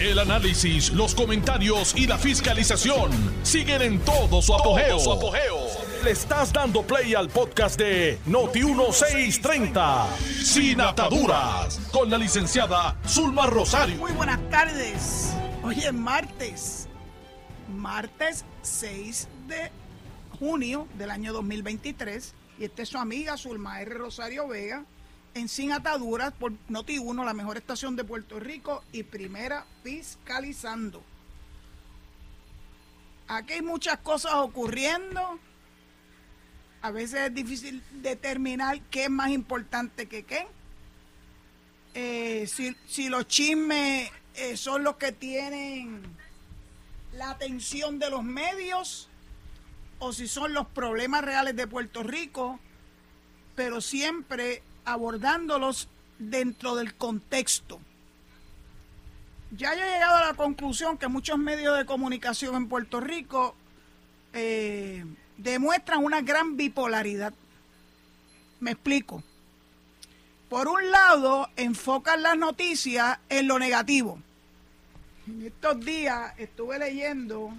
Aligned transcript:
El 0.00 0.20
análisis, 0.20 0.92
los 0.92 1.12
comentarios 1.12 1.92
y 1.96 2.06
la 2.06 2.18
fiscalización 2.18 3.10
siguen 3.42 3.82
en 3.82 3.98
todo 3.98 4.40
su 4.40 4.54
apogeo. 4.54 4.96
Le 6.04 6.12
estás 6.12 6.52
dando 6.52 6.82
play 6.82 7.14
al 7.14 7.28
podcast 7.28 7.76
de 7.76 8.16
Noti1630, 8.28 10.06
Sin 10.44 10.80
Ataduras, 10.80 11.80
con 11.90 12.08
la 12.10 12.16
licenciada 12.16 12.96
Zulma 13.08 13.46
Rosario. 13.46 13.96
Muy 13.96 14.12
buenas 14.12 14.38
tardes. 14.50 15.34
Hoy 15.64 15.80
es 15.80 15.92
martes, 15.92 16.88
martes 17.68 18.44
6 18.62 19.26
de 19.48 19.72
junio 20.38 20.86
del 20.96 21.10
año 21.10 21.32
2023. 21.32 22.34
Y 22.60 22.66
esta 22.66 22.82
es 22.82 22.88
su 22.88 22.98
amiga 22.98 23.36
Zulma 23.36 23.80
R. 23.80 23.94
Rosario 23.94 24.46
Vega 24.46 24.84
en 25.34 25.48
Sin 25.48 25.72
Ataduras 25.72 26.32
por 26.32 26.52
Noti1, 26.68 27.24
la 27.24 27.34
mejor 27.34 27.56
estación 27.56 27.96
de 27.96 28.04
Puerto 28.04 28.40
Rico 28.40 28.82
y 28.92 29.02
primera 29.02 29.66
fiscalizando. 29.82 31.02
Aquí 33.28 33.54
hay 33.54 33.62
muchas 33.62 33.98
cosas 33.98 34.34
ocurriendo. 34.34 35.38
A 36.80 36.90
veces 36.90 37.20
es 37.28 37.34
difícil 37.34 37.82
determinar 37.92 38.80
qué 38.90 39.04
es 39.04 39.10
más 39.10 39.30
importante 39.30 40.06
que 40.06 40.22
qué. 40.22 40.46
Eh, 41.94 42.46
si, 42.86 43.08
los 43.08 43.26
chismes 43.26 44.10
eh, 44.34 44.56
son 44.56 44.84
los 44.84 44.96
que 44.96 45.12
tienen 45.12 46.02
la 47.12 47.30
atención 47.30 47.98
de 47.98 48.10
los 48.10 48.22
medios 48.22 49.08
o 49.98 50.12
si 50.12 50.28
son 50.28 50.54
los 50.54 50.66
problemas 50.68 51.24
reales 51.24 51.56
de 51.56 51.66
Puerto 51.66 52.02
Rico, 52.02 52.60
pero 53.56 53.80
siempre 53.80 54.62
abordándolos 54.92 55.88
dentro 56.18 56.74
del 56.74 56.94
contexto. 56.94 57.80
Ya 59.50 59.72
he 59.72 59.76
llegado 59.76 60.16
a 60.16 60.26
la 60.26 60.34
conclusión 60.34 60.98
que 60.98 61.08
muchos 61.08 61.38
medios 61.38 61.76
de 61.78 61.86
comunicación 61.86 62.54
en 62.54 62.68
Puerto 62.68 63.00
Rico 63.00 63.54
eh, 64.32 65.04
demuestran 65.36 66.04
una 66.04 66.20
gran 66.20 66.56
bipolaridad. 66.56 67.32
Me 68.60 68.72
explico. 68.72 69.22
Por 70.48 70.68
un 70.68 70.90
lado, 70.90 71.48
enfocan 71.56 72.22
las 72.22 72.36
noticias 72.36 73.18
en 73.28 73.48
lo 73.48 73.58
negativo. 73.58 74.18
En 75.26 75.46
estos 75.46 75.84
días 75.84 76.32
estuve 76.38 76.78
leyendo 76.78 77.52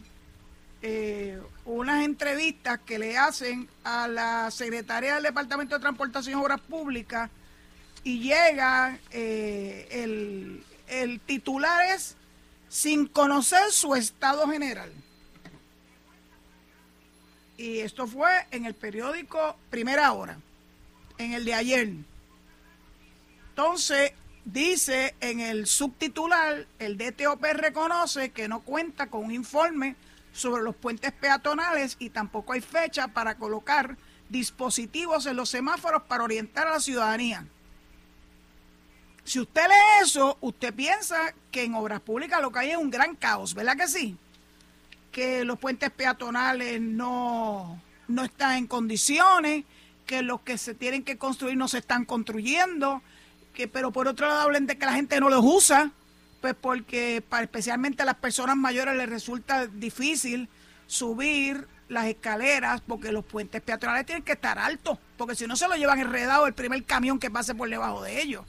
eh, 0.82 1.40
unas 1.70 2.04
entrevistas 2.04 2.80
que 2.80 2.98
le 2.98 3.16
hacen 3.16 3.70
a 3.84 4.08
la 4.08 4.50
secretaria 4.50 5.14
del 5.14 5.24
Departamento 5.24 5.76
de 5.76 5.82
Transportación 5.82 6.40
y 6.40 6.42
Obras 6.42 6.62
Públicas 6.62 7.30
y 8.04 8.20
llega 8.20 8.98
eh, 9.12 9.88
el, 9.92 10.64
el 10.88 11.20
titular 11.20 11.86
es 11.94 12.16
sin 12.70 13.06
conocer 13.06 13.72
su 13.72 13.94
estado 13.94 14.48
general. 14.48 14.92
Y 17.56 17.80
esto 17.80 18.08
fue 18.08 18.32
en 18.50 18.66
el 18.66 18.74
periódico 18.74 19.56
Primera 19.70 20.12
Hora, 20.14 20.40
en 21.20 21.34
el 21.34 21.46
de 21.46 21.54
ayer. 21.54 21.90
Entonces, 23.50 24.14
dice 24.44 25.14
en 25.20 25.40
el 25.40 25.68
subtitular, 25.68 26.66
el 26.80 26.98
DTOP 26.98 27.44
reconoce 27.54 28.32
que 28.32 28.48
no 28.48 28.62
cuenta 28.62 29.08
con 29.08 29.26
un 29.26 29.32
informe 29.32 29.96
sobre 30.32 30.64
los 30.64 30.76
puentes 30.76 31.12
peatonales 31.12 31.96
y 32.00 32.10
tampoco 32.10 32.54
hay 32.54 32.62
fecha 32.62 33.10
para 33.10 33.36
colocar 33.36 33.98
dispositivos 34.30 35.26
en 35.26 35.36
los 35.36 35.50
semáforos 35.50 36.04
para 36.04 36.24
orientar 36.24 36.68
a 36.68 36.74
la 36.74 36.80
ciudadanía. 36.80 37.46
Si 39.24 39.40
usted 39.40 39.68
lee 39.68 40.04
eso, 40.04 40.38
usted 40.42 40.74
piensa 40.74 41.34
que 41.52 41.64
en 41.64 41.76
obras 41.76 42.02
públicas 42.02 42.42
lo 42.42 42.52
que 42.52 42.60
hay 42.60 42.72
es 42.72 42.78
un 42.78 42.90
gran 42.90 43.16
caos, 43.16 43.54
¿verdad 43.54 43.78
que 43.78 43.88
sí? 43.88 44.18
Que 45.12 45.44
los 45.46 45.60
puentes 45.60 45.92
peatonales 45.92 46.82
no, 46.82 47.82
no 48.08 48.24
están 48.24 48.58
en 48.58 48.68
condiciones, 48.68 49.66
que 50.06 50.22
los 50.24 50.42
que 50.42 50.58
se 50.58 50.74
tienen 50.74 51.04
que 51.04 51.18
construir 51.18 51.58
no 51.58 51.68
se 51.68 51.80
están 51.80 52.06
construyendo, 52.06 53.04
que 53.54 53.68
pero 53.68 53.92
por 53.92 54.08
otro 54.08 54.28
lado 54.28 54.42
hablen 54.42 54.66
de 54.66 54.78
que 54.78 54.86
la 54.86 54.94
gente 54.94 55.20
no 55.20 55.30
los 55.30 55.44
usa, 55.44 55.92
pues 56.42 56.56
porque 56.60 57.24
para 57.28 57.44
especialmente 57.44 58.04
a 58.04 58.06
las 58.06 58.16
personas 58.16 58.56
mayores 58.56 58.96
les 58.96 59.10
resulta 59.10 59.68
difícil 59.68 60.50
subir 60.88 61.68
las 61.90 62.06
escaleras 62.06 62.82
porque 62.86 63.12
los 63.12 63.26
puentes 63.26 63.62
peatonales 63.62 64.06
tienen 64.06 64.24
que 64.24 64.34
estar 64.34 64.58
altos, 64.60 64.98
porque 65.18 65.36
si 65.36 65.48
no 65.48 65.56
se 65.56 65.68
lo 65.68 65.76
llevan 65.76 66.00
enredado 66.00 66.48
el 66.48 66.54
primer 66.54 66.84
camión 66.84 67.20
que 67.20 67.30
pase 67.32 67.56
por 67.56 67.70
debajo 67.70 68.04
de 68.04 68.22
ellos. 68.22 68.46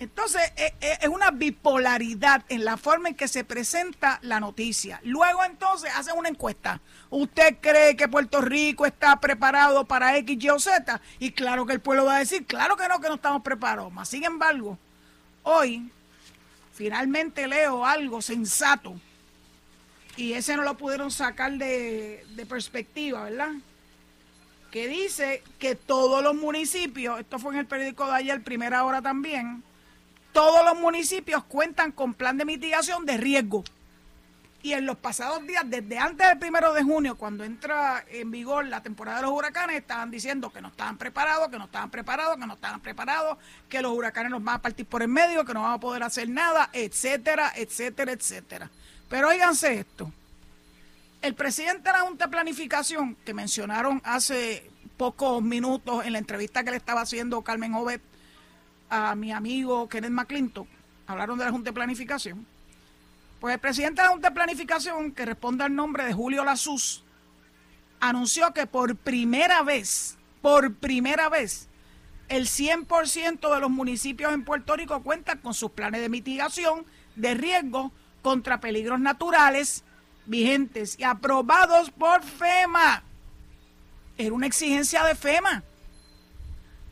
Entonces, 0.00 0.40
e, 0.56 0.74
e, 0.80 0.98
es 1.00 1.08
una 1.08 1.32
bipolaridad 1.32 2.44
en 2.48 2.64
la 2.64 2.76
forma 2.76 3.08
en 3.08 3.16
que 3.16 3.26
se 3.26 3.42
presenta 3.42 4.20
la 4.22 4.38
noticia. 4.38 5.00
Luego, 5.02 5.44
entonces, 5.44 5.90
hacen 5.96 6.16
una 6.16 6.28
encuesta. 6.28 6.80
¿Usted 7.10 7.56
cree 7.60 7.96
que 7.96 8.06
Puerto 8.06 8.40
Rico 8.40 8.86
está 8.86 9.16
preparado 9.18 9.86
para 9.86 10.16
X, 10.18 10.38
Y 10.40 10.50
o 10.50 10.60
Z? 10.60 11.00
Y 11.18 11.32
claro 11.32 11.66
que 11.66 11.72
el 11.72 11.80
pueblo 11.80 12.04
va 12.04 12.16
a 12.16 12.18
decir, 12.20 12.46
claro 12.46 12.76
que 12.76 12.86
no, 12.86 13.00
que 13.00 13.08
no 13.08 13.16
estamos 13.16 13.42
preparados. 13.42 13.92
Sin 14.08 14.22
embargo, 14.22 14.78
hoy 15.42 15.90
finalmente 16.78 17.48
leo 17.48 17.84
algo 17.84 18.22
sensato 18.22 18.94
y 20.16 20.34
ese 20.34 20.56
no 20.56 20.62
lo 20.62 20.76
pudieron 20.76 21.10
sacar 21.10 21.50
de, 21.58 22.24
perspectiva, 22.48 23.24
¿verdad? 23.24 23.50
Que 24.70 24.86
dice 24.86 25.42
que 25.58 25.74
todos 25.74 26.22
los 26.22 26.36
municipios, 26.36 27.18
esto 27.18 27.40
fue 27.40 27.54
en 27.54 27.58
el 27.58 27.66
periódico 27.66 28.06
de 28.06 28.12
ayer, 28.12 28.44
primera 28.44 28.84
hora 28.84 29.02
también, 29.02 29.64
todos 30.32 30.64
los 30.64 30.78
municipios 30.78 31.42
cuentan 31.42 31.90
con 31.90 32.14
plan 32.14 32.38
de 32.38 32.44
mitigación 32.44 33.04
de 33.06 33.16
riesgo. 33.16 33.64
Y 34.60 34.72
en 34.72 34.86
los 34.86 34.96
pasados 34.96 35.46
días, 35.46 35.62
desde 35.66 35.98
antes 35.98 36.26
del 36.28 36.38
primero 36.38 36.72
de 36.72 36.82
junio, 36.82 37.16
cuando 37.16 37.44
entra 37.44 38.04
en 38.08 38.30
vigor 38.30 38.66
la 38.66 38.82
temporada 38.82 39.18
de 39.18 39.22
los 39.22 39.32
huracanes, 39.32 39.76
estaban 39.76 40.10
diciendo 40.10 40.50
que 40.50 40.60
no 40.60 40.68
estaban 40.68 40.98
preparados, 40.98 41.48
que 41.48 41.58
no 41.58 41.66
estaban 41.66 41.90
preparados, 41.90 42.36
que 42.36 42.46
no 42.46 42.54
estaban 42.54 42.80
preparados, 42.80 43.38
que 43.68 43.80
los 43.80 43.92
huracanes 43.92 44.32
nos 44.32 44.42
van 44.42 44.56
a 44.56 44.62
partir 44.62 44.84
por 44.86 45.02
el 45.02 45.08
medio, 45.08 45.44
que 45.44 45.54
no 45.54 45.62
vamos 45.62 45.76
a 45.76 45.80
poder 45.80 46.02
hacer 46.02 46.28
nada, 46.28 46.70
etcétera, 46.72 47.52
etcétera, 47.54 48.10
etcétera. 48.10 48.70
Pero 49.08 49.28
oíganse 49.28 49.78
esto. 49.78 50.12
El 51.22 51.34
presidente 51.34 51.90
de 51.90 51.92
la 51.92 52.00
Junta 52.00 52.26
de 52.26 52.30
Planificación, 52.32 53.16
que 53.24 53.34
mencionaron 53.34 54.02
hace 54.04 54.68
pocos 54.96 55.40
minutos 55.40 56.04
en 56.04 56.14
la 56.14 56.18
entrevista 56.18 56.64
que 56.64 56.72
le 56.72 56.76
estaba 56.78 57.02
haciendo 57.02 57.42
Carmen 57.42 57.72
Jovet 57.72 58.02
a 58.90 59.14
mi 59.14 59.30
amigo 59.30 59.88
Kenneth 59.88 60.10
McClintock, 60.10 60.66
hablaron 61.06 61.38
de 61.38 61.44
la 61.44 61.52
Junta 61.52 61.70
de 61.70 61.74
Planificación 61.74 62.57
pues 63.40 63.54
el 63.54 63.60
presidente 63.60 64.02
de 64.02 64.06
la 64.06 64.12
Junta 64.12 64.28
de 64.30 64.34
Planificación, 64.34 65.12
que 65.12 65.24
responde 65.24 65.64
al 65.64 65.74
nombre 65.74 66.04
de 66.04 66.12
Julio 66.12 66.44
Lazus, 66.44 67.04
anunció 68.00 68.52
que 68.52 68.66
por 68.66 68.96
primera 68.96 69.62
vez, 69.62 70.16
por 70.42 70.74
primera 70.74 71.28
vez, 71.28 71.68
el 72.28 72.46
100% 72.46 73.54
de 73.54 73.60
los 73.60 73.70
municipios 73.70 74.32
en 74.32 74.44
Puerto 74.44 74.76
Rico 74.76 75.02
cuentan 75.02 75.38
con 75.38 75.54
sus 75.54 75.70
planes 75.70 76.00
de 76.00 76.08
mitigación 76.08 76.84
de 77.16 77.34
riesgo 77.34 77.92
contra 78.22 78.60
peligros 78.60 79.00
naturales 79.00 79.84
vigentes 80.26 80.98
y 80.98 81.04
aprobados 81.04 81.90
por 81.90 82.22
FEMA. 82.22 83.02
Era 84.18 84.34
una 84.34 84.46
exigencia 84.46 85.04
de 85.04 85.14
FEMA. 85.14 85.62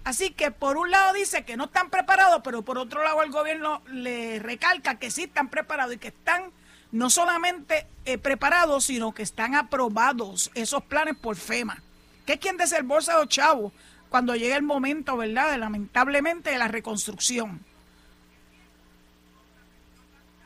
Así 0.06 0.30
que 0.30 0.52
por 0.52 0.76
un 0.76 0.92
lado 0.92 1.14
dice 1.14 1.44
que 1.44 1.56
no 1.56 1.64
están 1.64 1.90
preparados, 1.90 2.40
pero 2.44 2.62
por 2.62 2.78
otro 2.78 3.02
lado 3.02 3.24
el 3.24 3.32
gobierno 3.32 3.82
le 3.88 4.38
recalca 4.38 5.00
que 5.00 5.10
sí 5.10 5.24
están 5.24 5.48
preparados 5.48 5.96
y 5.96 5.98
que 5.98 6.08
están 6.08 6.52
no 6.92 7.10
solamente 7.10 7.88
eh, 8.04 8.16
preparados, 8.16 8.84
sino 8.84 9.12
que 9.12 9.24
están 9.24 9.56
aprobados 9.56 10.52
esos 10.54 10.84
planes 10.84 11.16
por 11.16 11.34
FEMA. 11.34 11.82
que 12.24 12.34
es 12.34 12.38
quien 12.38 12.56
desembolsa 12.56 13.14
a 13.14 13.18
los 13.18 13.28
chavos 13.28 13.72
cuando 14.08 14.36
llegue 14.36 14.54
el 14.54 14.62
momento, 14.62 15.16
verdad, 15.16 15.50
de, 15.50 15.58
lamentablemente 15.58 16.50
de 16.50 16.58
la 16.58 16.68
reconstrucción? 16.68 17.64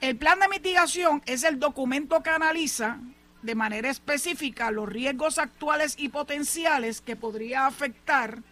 El 0.00 0.16
plan 0.16 0.40
de 0.40 0.48
mitigación 0.48 1.22
es 1.26 1.44
el 1.44 1.60
documento 1.60 2.22
que 2.22 2.30
analiza 2.30 2.96
de 3.42 3.54
manera 3.54 3.90
específica 3.90 4.70
los 4.70 4.88
riesgos 4.88 5.36
actuales 5.36 5.96
y 5.98 6.08
potenciales 6.08 7.02
que 7.02 7.14
podría 7.14 7.66
afectar 7.66 8.42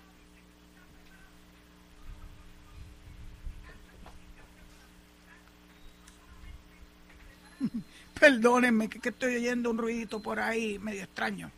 Perdónenme 8.20 8.88
que, 8.88 9.08
estoy 9.08 9.36
oyendo 9.36 9.70
un 9.70 9.78
ruidito 9.78 10.20
por 10.20 10.40
ahí 10.40 10.78
medio 10.78 11.02
extraño. 11.02 11.50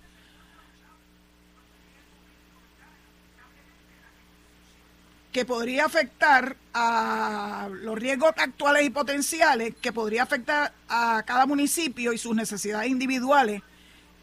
que 5.32 5.44
podría 5.44 5.84
afectar 5.84 6.56
a 6.74 7.68
los 7.70 7.96
riesgos 7.96 8.32
actuales 8.36 8.84
y 8.84 8.90
potenciales, 8.90 9.74
que 9.80 9.92
podría 9.92 10.24
afectar 10.24 10.72
a 10.88 11.22
cada 11.24 11.46
municipio 11.46 12.12
y 12.12 12.18
sus 12.18 12.34
necesidades 12.34 12.90
individuales, 12.90 13.62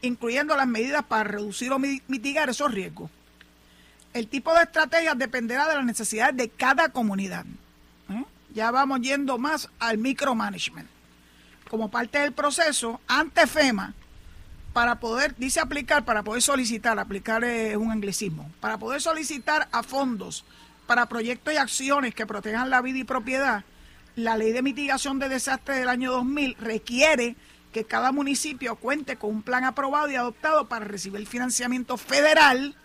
incluyendo 0.02 0.58
las 0.58 0.68
medidas 0.68 1.06
para 1.06 1.24
reducir 1.24 1.72
o 1.72 1.80
mitigar 1.80 2.50
esos 2.50 2.74
riesgos. 2.74 3.10
El 4.14 4.28
tipo 4.28 4.54
de 4.54 4.64
estrategias 4.64 5.18
dependerá 5.18 5.70
de 5.70 5.76
las 5.76 5.86
necesidades 5.86 6.36
de 6.36 6.50
cada 6.50 6.90
comunidad. 6.90 7.46
¿eh? 8.10 8.26
Ya 8.54 8.70
vamos 8.72 9.00
yendo 9.00 9.38
más 9.38 9.70
al 9.80 9.98
micromanagement. 10.00 10.90
Como 11.68 11.90
parte 11.90 12.20
del 12.20 12.34
proceso 12.34 13.00
ante 13.08 13.48
FEMA 13.48 13.94
para 14.74 15.00
poder, 15.00 15.36
dice 15.38 15.60
aplicar, 15.60 16.06
para 16.06 16.24
poder 16.24 16.42
solicitar, 16.42 17.00
aplicar 17.00 17.44
es 17.44 17.76
un 17.76 17.92
anglicismo, 17.92 18.52
para 18.60 18.78
poder 18.78 19.02
solicitar 19.02 19.68
a 19.72 19.84
fondos 19.84 20.46
para 20.86 21.08
proyectos 21.08 21.54
y 21.54 21.58
acciones 21.58 22.16
que 22.16 22.26
protejan 22.26 22.70
la 22.70 22.82
vida 22.82 23.00
y 23.00 23.04
propiedad, 23.04 23.64
la 24.16 24.38
ley 24.38 24.52
de 24.52 24.64
mitigación 24.64 25.20
de 25.20 25.30
desastres 25.30 25.80
del 25.80 25.90
año 25.90 26.12
2000 26.12 26.56
requiere 26.60 27.36
que 27.72 27.84
cada 27.84 28.12
municipio 28.12 28.76
cuente 28.76 29.18
con 29.18 29.30
un 29.30 29.44
plan 29.44 29.64
aprobado 29.64 30.10
y 30.10 30.16
adoptado 30.16 30.68
para 30.68 30.86
recibir 30.86 31.28
financiamiento 31.28 31.98
federal 31.98 32.76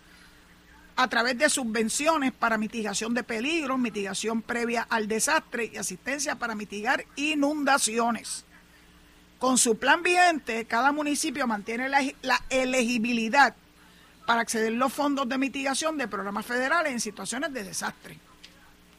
a 0.95 1.07
través 1.07 1.37
de 1.37 1.49
subvenciones 1.49 2.31
para 2.31 2.57
mitigación 2.57 3.13
de 3.15 3.23
peligros, 3.23 3.79
mitigación 3.79 4.41
previa 4.43 4.85
al 4.89 5.07
desastre 5.07 5.71
y 5.73 5.77
asistencia 5.77 6.35
para 6.35 6.53
mitigar 6.53 7.05
inundaciones. 7.15 8.45
Con 9.43 9.57
su 9.57 9.77
plan 9.77 10.01
vigente, 10.03 10.63
cada 10.63 10.93
municipio 10.93 11.45
mantiene 11.47 11.89
la, 11.89 12.01
elegibilidad 12.49 13.53
para 14.25 14.39
acceder 14.39 14.71
a 14.71 14.77
los 14.77 14.93
fondos 14.93 15.27
de 15.27 15.37
mitigación 15.37 15.97
de 15.97 16.07
programas 16.07 16.45
federales 16.45 16.93
en 16.93 17.01
situaciones 17.01 17.51
de 17.51 17.65
desastre. 17.65 18.17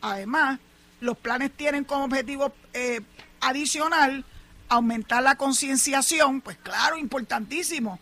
Además, 0.03 0.61
los 1.01 1.17
planes 1.17 1.51
tienen 1.51 1.85
como 1.85 2.05
objetivo 2.05 2.53
eh, 2.75 3.01
adicional 3.41 4.23
aumentar 4.69 5.23
la 5.23 5.37
concienciación, 5.37 6.43
pues 6.43 6.59
claro, 6.59 6.99
importantísimo, 6.99 7.99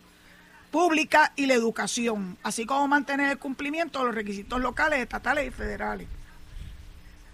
pública 0.73 1.33
y 1.37 1.47
la 1.47 1.55
educación, 1.55 2.37
así 2.43 2.67
como 2.67 2.89
mantener 2.89 3.31
el 3.31 3.39
cumplimiento 3.39 4.00
de 4.00 4.06
los 4.06 4.17
requisitos 4.17 4.61
locales, 4.61 4.99
estatales 4.99 5.47
y 5.47 5.53
federales. 5.53 6.09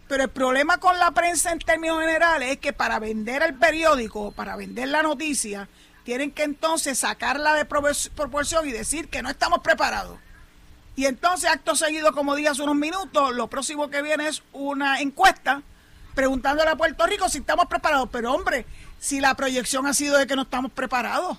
Pero 0.08 0.24
el 0.24 0.30
problema 0.30 0.78
con 0.78 0.98
la 0.98 1.10
prensa 1.10 1.52
en 1.52 1.58
términos 1.58 2.00
generales 2.00 2.52
es 2.52 2.58
que 2.58 2.72
para 2.72 2.98
vender 2.98 3.42
el 3.42 3.54
periódico, 3.54 4.32
para 4.32 4.56
vender 4.56 4.88
la 4.88 5.02
noticia, 5.02 5.68
tienen 6.02 6.30
que 6.30 6.44
entonces 6.44 6.98
sacarla 6.98 7.54
de 7.54 7.66
proporción 7.66 8.66
y 8.66 8.72
decir 8.72 9.08
que 9.08 9.22
no 9.22 9.28
estamos 9.28 9.60
preparados. 9.60 10.18
Y 10.96 11.06
entonces, 11.06 11.48
acto 11.50 11.76
seguido, 11.76 12.12
como 12.12 12.34
dije 12.34 12.48
hace 12.48 12.62
unos 12.62 12.74
minutos, 12.74 13.34
lo 13.34 13.46
próximo 13.46 13.88
que 13.90 14.02
viene 14.02 14.26
es 14.26 14.42
una 14.52 15.00
encuesta 15.00 15.62
preguntándole 16.14 16.70
a 16.70 16.76
Puerto 16.76 17.06
Rico 17.06 17.28
si 17.28 17.38
estamos 17.38 17.66
preparados. 17.66 18.08
Pero 18.10 18.32
hombre, 18.32 18.66
si 18.98 19.20
la 19.20 19.34
proyección 19.34 19.86
ha 19.86 19.94
sido 19.94 20.18
de 20.18 20.26
que 20.26 20.34
no 20.34 20.42
estamos 20.42 20.72
preparados. 20.72 21.38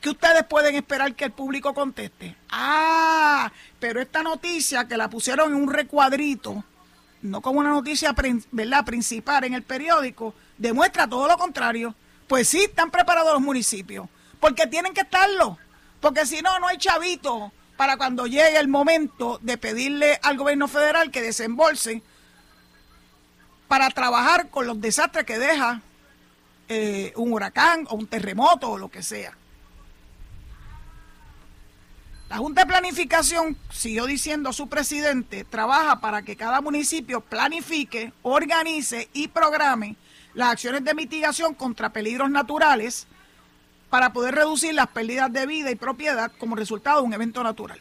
¿Qué 0.00 0.08
ustedes 0.08 0.44
pueden 0.44 0.74
esperar 0.74 1.14
que 1.14 1.26
el 1.26 1.32
público 1.32 1.74
conteste? 1.74 2.34
Ah, 2.48 3.52
pero 3.78 4.00
esta 4.00 4.22
noticia 4.22 4.88
que 4.88 4.96
la 4.96 5.10
pusieron 5.10 5.50
en 5.50 5.56
un 5.56 5.70
recuadrito, 5.70 6.64
no 7.22 7.40
como 7.40 7.60
una 7.60 7.70
noticia 7.70 8.14
¿verdad? 8.50 8.84
principal 8.84 9.44
en 9.44 9.54
el 9.54 9.62
periódico, 9.62 10.34
demuestra 10.58 11.06
todo 11.08 11.28
lo 11.28 11.36
contrario. 11.36 11.94
Pues 12.26 12.48
sí, 12.48 12.64
están 12.64 12.90
preparados 12.90 13.32
los 13.32 13.42
municipios, 13.42 14.08
porque 14.38 14.66
tienen 14.66 14.94
que 14.94 15.00
estarlo, 15.00 15.58
porque 16.00 16.26
si 16.26 16.42
no, 16.42 16.58
no 16.60 16.68
hay 16.68 16.78
chavito 16.78 17.52
para 17.76 17.96
cuando 17.96 18.26
llegue 18.26 18.58
el 18.58 18.68
momento 18.68 19.38
de 19.42 19.58
pedirle 19.58 20.18
al 20.22 20.36
gobierno 20.36 20.68
federal 20.68 21.10
que 21.10 21.22
desembolse 21.22 22.02
para 23.68 23.88
trabajar 23.90 24.48
con 24.50 24.66
los 24.66 24.80
desastres 24.80 25.24
que 25.24 25.38
deja 25.38 25.80
eh, 26.68 27.12
un 27.16 27.32
huracán 27.32 27.86
o 27.88 27.96
un 27.96 28.06
terremoto 28.06 28.70
o 28.70 28.78
lo 28.78 28.90
que 28.90 29.02
sea. 29.02 29.36
La 32.30 32.36
Junta 32.36 32.60
de 32.60 32.68
Planificación, 32.68 33.56
siguió 33.72 34.06
diciendo 34.06 34.52
su 34.52 34.68
presidente, 34.68 35.42
trabaja 35.42 35.98
para 36.00 36.22
que 36.22 36.36
cada 36.36 36.60
municipio 36.60 37.22
planifique, 37.22 38.12
organice 38.22 39.08
y 39.12 39.26
programe 39.26 39.96
las 40.34 40.52
acciones 40.52 40.84
de 40.84 40.94
mitigación 40.94 41.54
contra 41.54 41.92
peligros 41.92 42.30
naturales 42.30 43.08
para 43.90 44.12
poder 44.12 44.36
reducir 44.36 44.74
las 44.74 44.86
pérdidas 44.86 45.32
de 45.32 45.44
vida 45.44 45.72
y 45.72 45.74
propiedad 45.74 46.30
como 46.38 46.54
resultado 46.54 47.00
de 47.00 47.08
un 47.08 47.14
evento 47.14 47.42
natural. 47.42 47.80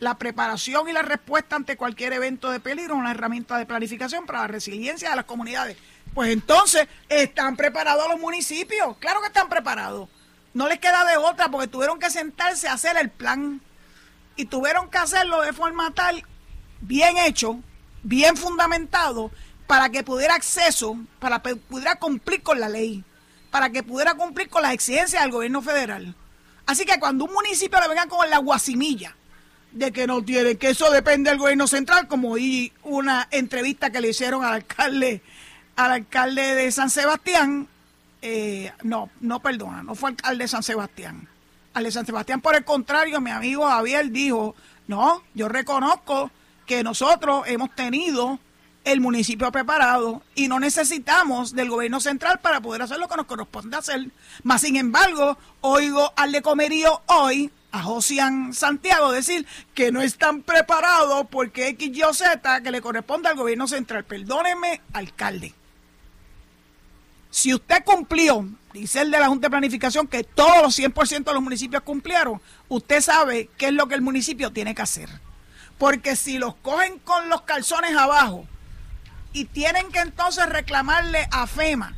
La 0.00 0.18
preparación 0.18 0.88
y 0.88 0.92
la 0.92 1.02
respuesta 1.02 1.54
ante 1.54 1.76
cualquier 1.76 2.12
evento 2.12 2.50
de 2.50 2.58
peligro 2.58 2.94
es 2.94 3.00
una 3.00 3.12
herramienta 3.12 3.56
de 3.56 3.66
planificación 3.66 4.26
para 4.26 4.40
la 4.40 4.48
resiliencia 4.48 5.10
de 5.10 5.16
las 5.16 5.26
comunidades. 5.26 5.76
Pues 6.12 6.30
entonces, 6.30 6.88
¿están 7.08 7.54
preparados 7.54 8.08
los 8.08 8.18
municipios? 8.18 8.96
Claro 8.96 9.20
que 9.20 9.28
están 9.28 9.48
preparados 9.48 10.08
no 10.56 10.68
les 10.68 10.78
queda 10.78 11.04
de 11.04 11.18
otra 11.18 11.50
porque 11.50 11.66
tuvieron 11.66 11.98
que 11.98 12.08
sentarse 12.08 12.66
a 12.66 12.72
hacer 12.72 12.96
el 12.96 13.10
plan 13.10 13.60
y 14.36 14.46
tuvieron 14.46 14.88
que 14.88 14.96
hacerlo 14.96 15.42
de 15.42 15.52
forma 15.52 15.90
tal, 15.90 16.24
bien 16.80 17.18
hecho, 17.18 17.60
bien 18.02 18.38
fundamentado, 18.38 19.30
para 19.66 19.90
que 19.90 20.02
pudiera 20.02 20.34
acceso, 20.34 20.96
para 21.18 21.42
que 21.42 21.56
pudiera 21.56 21.96
cumplir 21.96 22.42
con 22.42 22.58
la 22.58 22.70
ley, 22.70 23.04
para 23.50 23.68
que 23.68 23.82
pudiera 23.82 24.14
cumplir 24.14 24.48
con 24.48 24.62
las 24.62 24.72
exigencias 24.72 25.22
del 25.22 25.30
gobierno 25.30 25.60
federal. 25.60 26.14
Así 26.64 26.86
que 26.86 26.98
cuando 26.98 27.26
un 27.26 27.34
municipio 27.34 27.78
le 27.78 27.88
venga 27.88 28.06
con 28.06 28.30
la 28.30 28.38
guasimilla 28.38 29.14
de 29.72 29.92
que 29.92 30.06
no 30.06 30.24
tiene, 30.24 30.56
que 30.56 30.70
eso 30.70 30.90
depende 30.90 31.28
del 31.28 31.38
gobierno 31.38 31.66
central, 31.66 32.08
como 32.08 32.30
oí 32.30 32.72
una 32.82 33.28
entrevista 33.30 33.90
que 33.90 34.00
le 34.00 34.08
hicieron 34.08 34.42
al 34.42 34.54
alcalde, 34.54 35.20
al 35.76 35.92
alcalde 35.92 36.54
de 36.54 36.72
San 36.72 36.88
Sebastián, 36.88 37.68
eh, 38.28 38.72
no, 38.82 39.08
no 39.20 39.38
perdona, 39.38 39.84
no 39.84 39.94
fue 39.94 40.10
alcalde 40.10 40.42
de 40.42 40.48
San 40.48 40.64
Sebastián. 40.64 41.28
Al 41.74 41.84
de 41.84 41.92
San 41.92 42.04
Sebastián, 42.04 42.40
por 42.40 42.56
el 42.56 42.64
contrario, 42.64 43.20
mi 43.20 43.30
amigo 43.30 43.68
Javier 43.68 44.10
dijo, 44.10 44.56
no, 44.88 45.22
yo 45.34 45.48
reconozco 45.48 46.32
que 46.66 46.82
nosotros 46.82 47.44
hemos 47.46 47.72
tenido 47.76 48.40
el 48.82 49.00
municipio 49.00 49.52
preparado 49.52 50.22
y 50.34 50.48
no 50.48 50.58
necesitamos 50.58 51.54
del 51.54 51.70
gobierno 51.70 52.00
central 52.00 52.40
para 52.40 52.60
poder 52.60 52.82
hacer 52.82 52.98
lo 52.98 53.08
que 53.08 53.16
nos 53.16 53.26
corresponde 53.26 53.76
hacer. 53.76 54.10
Más 54.42 54.62
sin 54.62 54.74
embargo, 54.74 55.38
oigo 55.60 56.12
al 56.16 56.32
de 56.32 56.42
Comerío 56.42 57.02
hoy, 57.06 57.52
a 57.70 57.82
Josian 57.82 58.54
Santiago, 58.54 59.12
decir 59.12 59.46
que 59.72 59.92
no 59.92 60.00
están 60.00 60.42
preparados 60.42 61.28
porque 61.30 61.68
X, 61.68 61.96
Y 61.96 62.02
o 62.02 62.12
Z 62.12 62.60
que 62.62 62.70
le 62.72 62.80
corresponde 62.80 63.28
al 63.28 63.36
gobierno 63.36 63.68
central. 63.68 64.04
Perdóneme, 64.04 64.80
alcalde. 64.92 65.54
Si 67.36 67.52
usted 67.52 67.84
cumplió, 67.84 68.48
dice 68.72 69.02
el 69.02 69.10
de 69.10 69.18
la 69.18 69.28
Junta 69.28 69.48
de 69.48 69.50
Planificación, 69.50 70.06
que 70.06 70.24
todos 70.24 70.62
los 70.62 70.78
100% 70.78 71.22
de 71.22 71.34
los 71.34 71.42
municipios 71.42 71.82
cumplieron, 71.82 72.40
usted 72.70 73.02
sabe 73.02 73.50
qué 73.58 73.66
es 73.66 73.72
lo 73.74 73.88
que 73.88 73.94
el 73.94 74.00
municipio 74.00 74.54
tiene 74.54 74.74
que 74.74 74.80
hacer. 74.80 75.10
Porque 75.76 76.16
si 76.16 76.38
los 76.38 76.54
cogen 76.54 76.98
con 77.00 77.28
los 77.28 77.42
calzones 77.42 77.94
abajo 77.94 78.46
y 79.34 79.44
tienen 79.44 79.92
que 79.92 79.98
entonces 79.98 80.48
reclamarle 80.48 81.28
a 81.30 81.46
FEMA 81.46 81.94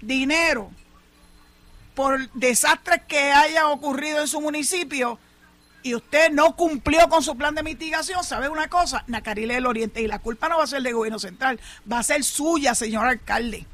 dinero 0.00 0.72
por 1.94 2.28
desastres 2.32 3.02
que 3.06 3.30
haya 3.30 3.68
ocurrido 3.68 4.22
en 4.22 4.26
su 4.26 4.40
municipio 4.40 5.20
y 5.84 5.94
usted 5.94 6.32
no 6.32 6.56
cumplió 6.56 7.08
con 7.08 7.22
su 7.22 7.36
plan 7.36 7.54
de 7.54 7.62
mitigación, 7.62 8.24
¿sabe 8.24 8.48
una 8.48 8.66
cosa? 8.66 9.04
Nacarile 9.06 9.54
del 9.54 9.66
Oriente 9.66 10.02
y 10.02 10.08
la 10.08 10.18
culpa 10.18 10.48
no 10.48 10.58
va 10.58 10.64
a 10.64 10.66
ser 10.66 10.82
del 10.82 10.94
gobierno 10.94 11.20
central, 11.20 11.60
va 11.90 12.00
a 12.00 12.02
ser 12.02 12.24
suya, 12.24 12.74
señor 12.74 13.06
alcalde 13.06 13.64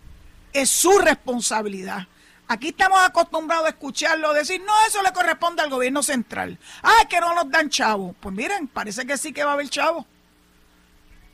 es 0.54 0.70
su 0.70 0.98
responsabilidad. 0.98 2.06
Aquí 2.46 2.68
estamos 2.68 2.98
acostumbrados 3.02 3.66
a 3.66 3.70
escucharlo 3.70 4.32
decir, 4.32 4.62
no, 4.64 4.72
eso 4.86 5.02
le 5.02 5.12
corresponde 5.12 5.62
al 5.62 5.70
gobierno 5.70 6.02
central. 6.02 6.58
Ah, 6.82 7.06
que 7.08 7.20
no 7.20 7.34
nos 7.34 7.50
dan 7.50 7.68
chavo. 7.68 8.14
Pues 8.20 8.34
miren, 8.34 8.68
parece 8.68 9.04
que 9.04 9.18
sí 9.18 9.32
que 9.32 9.44
va 9.44 9.50
a 9.50 9.54
haber 9.54 9.68
chavo. 9.68 10.06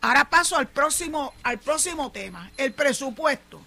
Ahora 0.00 0.28
paso 0.28 0.56
al 0.56 0.66
próximo, 0.68 1.34
al 1.42 1.58
próximo 1.58 2.10
tema, 2.10 2.50
el 2.56 2.72
presupuesto. 2.72 3.60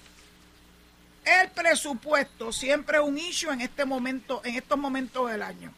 El 1.24 1.51
presupuesto 1.51 2.51
siempre 2.51 2.98
es 2.98 3.03
un 3.03 3.17
issue 3.17 3.51
en 3.51 3.62
este 3.62 3.86
momento, 3.86 4.41
en 4.43 4.55
estos 4.55 4.77
momentos 4.77 5.29
del 5.29 5.43
año. 5.43 5.72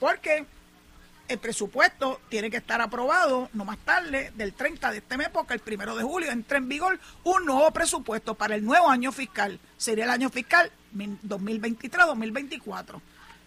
¿Por 0.00 0.18
qué? 0.20 0.46
El 1.28 1.38
presupuesto 1.38 2.20
tiene 2.28 2.50
que 2.50 2.56
estar 2.56 2.80
aprobado 2.80 3.50
no 3.52 3.64
más 3.64 3.78
tarde 3.78 4.32
del 4.34 4.54
30 4.54 4.90
de 4.90 4.98
este 4.98 5.16
mes, 5.16 5.28
porque 5.28 5.54
el 5.54 5.60
primero 5.60 5.94
de 5.94 6.02
julio 6.02 6.30
entra 6.30 6.58
en 6.58 6.68
vigor 6.68 6.98
un 7.24 7.44
nuevo 7.44 7.70
presupuesto 7.70 8.34
para 8.34 8.54
el 8.54 8.64
nuevo 8.64 8.88
año 8.88 9.12
fiscal. 9.12 9.60
Sería 9.76 10.04
el 10.04 10.10
año 10.10 10.30
fiscal 10.30 10.72
2023-2024. 10.94 13.00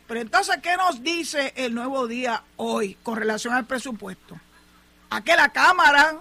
Pero 0.07 0.19
entonces, 0.19 0.57
¿qué 0.61 0.77
nos 0.77 1.01
dice 1.01 1.53
el 1.55 1.73
nuevo 1.73 2.07
día 2.07 2.43
hoy 2.57 2.95
con 3.01 3.15
relación 3.15 3.53
al 3.53 3.65
presupuesto? 3.65 4.39
A 5.09 5.23
que 5.23 5.35
la 5.35 5.50
Cámara 5.50 6.17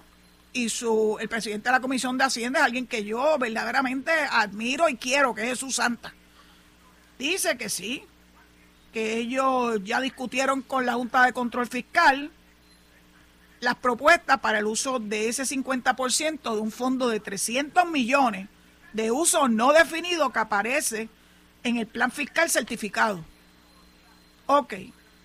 y 0.52 0.68
su 0.68 1.16
el 1.20 1.28
presidente 1.28 1.68
de 1.68 1.72
la 1.72 1.80
Comisión 1.80 2.16
de 2.16 2.24
Hacienda 2.24 2.60
es 2.60 2.64
alguien 2.64 2.86
que 2.86 3.04
yo 3.04 3.36
verdaderamente 3.38 4.12
admiro 4.30 4.88
y 4.88 4.96
quiero, 4.96 5.34
que 5.34 5.42
es 5.42 5.50
Jesús 5.50 5.76
Santa. 5.76 6.14
Dice 7.18 7.58
que 7.58 7.68
sí, 7.68 8.04
que 8.92 9.16
ellos 9.18 9.80
ya 9.84 10.00
discutieron 10.00 10.62
con 10.62 10.86
la 10.86 10.94
Junta 10.94 11.24
de 11.24 11.32
Control 11.32 11.66
Fiscal 11.66 12.30
las 13.60 13.76
propuestas 13.76 14.40
para 14.40 14.58
el 14.58 14.66
uso 14.66 14.98
de 14.98 15.28
ese 15.28 15.44
50% 15.44 16.54
de 16.54 16.60
un 16.60 16.72
fondo 16.72 17.08
de 17.08 17.20
300 17.20 17.86
millones 17.86 18.48
de 18.92 19.10
uso 19.10 19.48
no 19.48 19.72
definido 19.72 20.30
que 20.30 20.38
aparece 20.38 21.08
en 21.62 21.76
el 21.76 21.86
plan 21.86 22.10
fiscal 22.10 22.50
certificado. 22.50 23.24
Ok, 24.46 24.74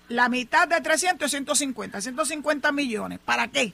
la 0.10 0.30
mitad 0.30 0.68
de 0.68 0.80
300 0.82 1.26
es 1.26 1.32
150, 1.32 2.02
150 2.02 2.72
millones. 2.72 3.20
¿Para 3.24 3.48
qué? 3.48 3.74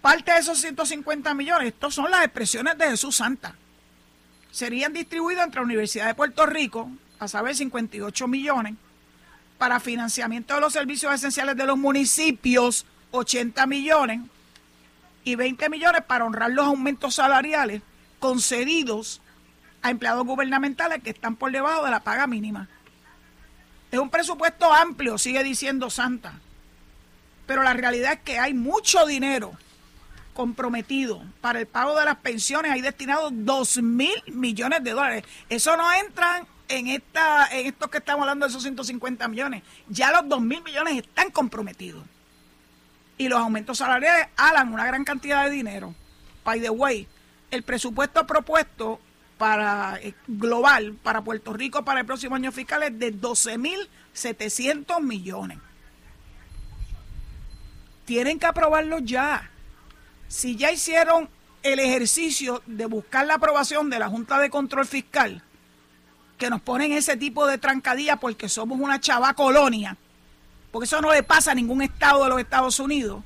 Parte 0.00 0.32
de 0.32 0.38
esos 0.38 0.58
150 0.58 1.34
millones, 1.34 1.68
estos 1.68 1.94
son 1.94 2.10
las 2.10 2.24
expresiones 2.24 2.78
de 2.78 2.90
Jesús 2.90 3.16
Santa. 3.16 3.54
serían 4.50 4.92
distribuidos 4.94 5.44
entre 5.44 5.60
la 5.60 5.66
Universidad 5.66 6.06
de 6.06 6.14
Puerto 6.14 6.46
Rico, 6.46 6.90
a 7.18 7.28
saber 7.28 7.54
58 7.54 8.28
millones, 8.28 8.74
para 9.58 9.80
financiamiento 9.80 10.54
de 10.54 10.60
los 10.60 10.72
servicios 10.72 11.12
esenciales 11.12 11.56
de 11.56 11.66
los 11.66 11.76
municipios, 11.76 12.86
80 13.10 13.66
millones, 13.66 14.20
y 15.24 15.34
20 15.34 15.68
millones 15.68 16.02
para 16.06 16.24
honrar 16.24 16.50
los 16.50 16.66
aumentos 16.66 17.16
salariales 17.16 17.82
concedidos 18.18 19.20
a 19.82 19.90
empleados 19.90 20.24
gubernamentales 20.24 21.02
que 21.02 21.10
están 21.10 21.36
por 21.36 21.52
debajo 21.52 21.84
de 21.84 21.90
la 21.90 22.00
paga 22.00 22.26
mínima. 22.26 22.68
Es 23.90 23.98
un 23.98 24.10
presupuesto 24.10 24.72
amplio, 24.72 25.18
sigue 25.18 25.42
diciendo 25.44 25.90
Santa, 25.90 26.34
pero 27.46 27.62
la 27.62 27.74
realidad 27.74 28.14
es 28.14 28.20
que 28.20 28.38
hay 28.38 28.54
mucho 28.54 29.06
dinero 29.06 29.52
comprometido 30.34 31.22
para 31.40 31.58
el 31.58 31.66
pago 31.66 31.98
de 31.98 32.04
las 32.04 32.16
pensiones, 32.18 32.72
hay 32.72 32.80
destinados 32.80 33.32
2 33.34 33.82
mil 33.82 34.22
millones 34.28 34.84
de 34.84 34.92
dólares. 34.92 35.24
Eso 35.48 35.76
no 35.76 35.92
entra 35.92 36.46
en 36.68 36.88
esta 36.88 37.46
en 37.50 37.66
esto 37.66 37.88
que 37.88 37.98
estamos 37.98 38.22
hablando 38.22 38.46
de 38.46 38.50
esos 38.50 38.62
150 38.62 39.26
millones. 39.28 39.62
Ya 39.88 40.12
los 40.12 40.28
2 40.28 40.40
mil 40.40 40.62
millones 40.62 40.96
están 40.96 41.30
comprometidos. 41.30 42.04
Y 43.16 43.28
los 43.28 43.40
aumentos 43.40 43.78
salariales 43.78 44.28
halan 44.36 44.72
una 44.72 44.86
gran 44.86 45.04
cantidad 45.04 45.44
de 45.44 45.50
dinero. 45.50 45.94
By 46.44 46.60
the 46.60 46.70
way, 46.70 47.08
el 47.50 47.62
presupuesto 47.62 48.26
propuesto 48.26 49.00
para 49.38 49.98
eh, 50.02 50.14
global 50.26 50.94
para 51.02 51.22
Puerto 51.22 51.52
Rico 51.52 51.84
para 51.84 52.00
el 52.00 52.06
próximo 52.06 52.34
año 52.36 52.52
fiscal 52.52 52.82
es 52.82 52.98
de 52.98 53.14
12.700 53.14 55.00
millones. 55.00 55.58
Tienen 58.04 58.38
que 58.38 58.46
aprobarlo 58.46 58.98
ya 58.98 59.50
si 60.28 60.56
ya 60.56 60.70
hicieron 60.70 61.28
el 61.62 61.78
ejercicio 61.78 62.62
de 62.66 62.86
buscar 62.86 63.26
la 63.26 63.34
aprobación 63.34 63.90
de 63.90 63.98
la 63.98 64.08
Junta 64.08 64.38
de 64.38 64.50
Control 64.50 64.86
Fiscal, 64.86 65.42
que 66.38 66.50
nos 66.50 66.60
ponen 66.62 66.92
ese 66.92 67.16
tipo 67.16 67.46
de 67.46 67.58
trancadilla 67.58 68.16
porque 68.16 68.48
somos 68.48 68.80
una 68.80 69.00
chava 69.00 69.34
colonia, 69.34 69.96
porque 70.70 70.86
eso 70.86 71.00
no 71.00 71.12
le 71.12 71.22
pasa 71.22 71.52
a 71.52 71.54
ningún 71.54 71.82
estado 71.82 72.24
de 72.24 72.30
los 72.30 72.40
Estados 72.40 72.78
Unidos, 72.80 73.22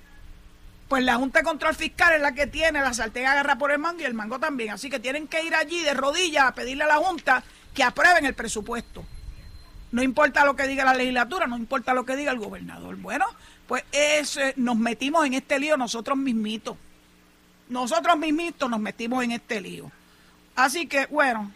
pues 0.89 1.05
la 1.05 1.17
Junta 1.17 1.41
de 1.41 1.45
Control 1.45 1.75
Fiscal 1.75 2.15
es 2.15 2.21
la 2.21 2.33
que 2.33 2.47
tiene 2.47 2.81
la 2.81 2.93
sartén 2.93 3.27
agarra 3.27 3.57
por 3.57 3.71
el 3.71 3.79
mango 3.79 4.03
y 4.03 4.05
el 4.05 4.15
mango 4.15 4.39
también. 4.39 4.71
Así 4.71 4.91
que 4.91 5.01
tienen 5.01 5.27
que 5.27 5.43
ir 5.43 5.55
allí 5.55 5.83
de 5.83 5.95
rodillas 5.95 6.45
a 6.45 6.55
pedirle 6.55 6.85
a 6.85 6.89
la 6.89 6.97
Junta 6.97 7.43
que 7.73 7.83
aprueben 7.83 8.27
el 8.27 8.35
presupuesto. 8.35 9.05
No 9.91 10.03
importa 10.03 10.45
lo 10.45 10.57
que 10.57 10.67
diga 10.67 10.85
la 10.85 10.95
legislatura, 10.95 11.47
no 11.47 11.57
importa 11.57 11.95
lo 11.95 12.05
que 12.05 12.17
diga 12.17 12.33
el 12.33 12.39
gobernador. 12.39 12.97
Bueno, 12.97 13.27
pues 13.67 13.85
ese, 13.93 14.53
nos 14.57 14.77
metimos 14.77 15.25
en 15.25 15.35
este 15.35 15.59
lío 15.59 15.77
nosotros 15.77 16.19
mismitos 16.19 16.77
nosotros 17.73 18.19
mismitos 18.19 18.71
nos 18.71 18.81
metimos 18.81 19.25
en 19.25 19.33
este 19.33 19.61
lío. 19.61 19.91
Así 20.55 20.87
que, 20.87 21.07
bueno, 21.07 21.51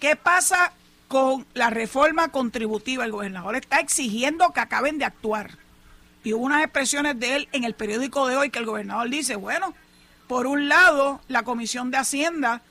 ¿qué 0.00 0.16
pasa 0.16 0.72
con 1.08 1.46
la 1.54 1.70
reforma 1.70 2.28
contributiva? 2.28 3.04
El 3.04 3.12
gobernador 3.12 3.56
está 3.56 3.78
exigiendo 3.78 4.52
que 4.52 4.60
acaben 4.60 4.98
de 4.98 5.04
actuar. 5.04 5.58
Y 6.24 6.32
hubo 6.32 6.44
unas 6.44 6.62
expresiones 6.62 7.18
de 7.20 7.36
él 7.36 7.48
en 7.52 7.64
el 7.64 7.74
periódico 7.74 8.26
de 8.26 8.36
hoy 8.36 8.50
que 8.50 8.58
el 8.58 8.66
gobernador 8.66 9.08
dice, 9.08 9.36
bueno, 9.36 9.74
por 10.26 10.46
un 10.46 10.68
lado, 10.68 11.20
la 11.28 11.44
Comisión 11.44 11.90
de 11.90 11.98
Hacienda 11.98 12.62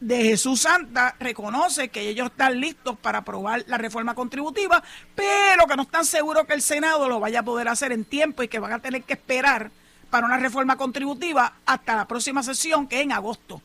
de 0.00 0.22
Jesús 0.22 0.60
Santa 0.60 1.16
reconoce 1.18 1.88
que 1.88 2.08
ellos 2.08 2.26
están 2.26 2.60
listos 2.60 2.96
para 2.98 3.18
aprobar 3.18 3.64
la 3.66 3.78
reforma 3.78 4.14
contributiva, 4.14 4.82
pero 5.14 5.66
que 5.66 5.76
no 5.76 5.82
están 5.82 6.04
seguros 6.04 6.46
que 6.46 6.54
el 6.54 6.62
Senado 6.62 7.08
lo 7.08 7.20
vaya 7.20 7.40
a 7.40 7.44
poder 7.44 7.68
hacer 7.68 7.90
en 7.90 8.04
tiempo 8.04 8.42
y 8.42 8.48
que 8.48 8.58
van 8.58 8.72
a 8.72 8.78
tener 8.80 9.02
que 9.02 9.14
esperar 9.14 9.70
para 10.10 10.26
una 10.26 10.36
reforma 10.36 10.76
contributiva 10.76 11.54
hasta 11.66 11.96
la 11.96 12.06
próxima 12.06 12.42
sesión, 12.42 12.86
que 12.86 12.96
es 12.96 13.02
en 13.02 13.12
agosto. 13.12 13.60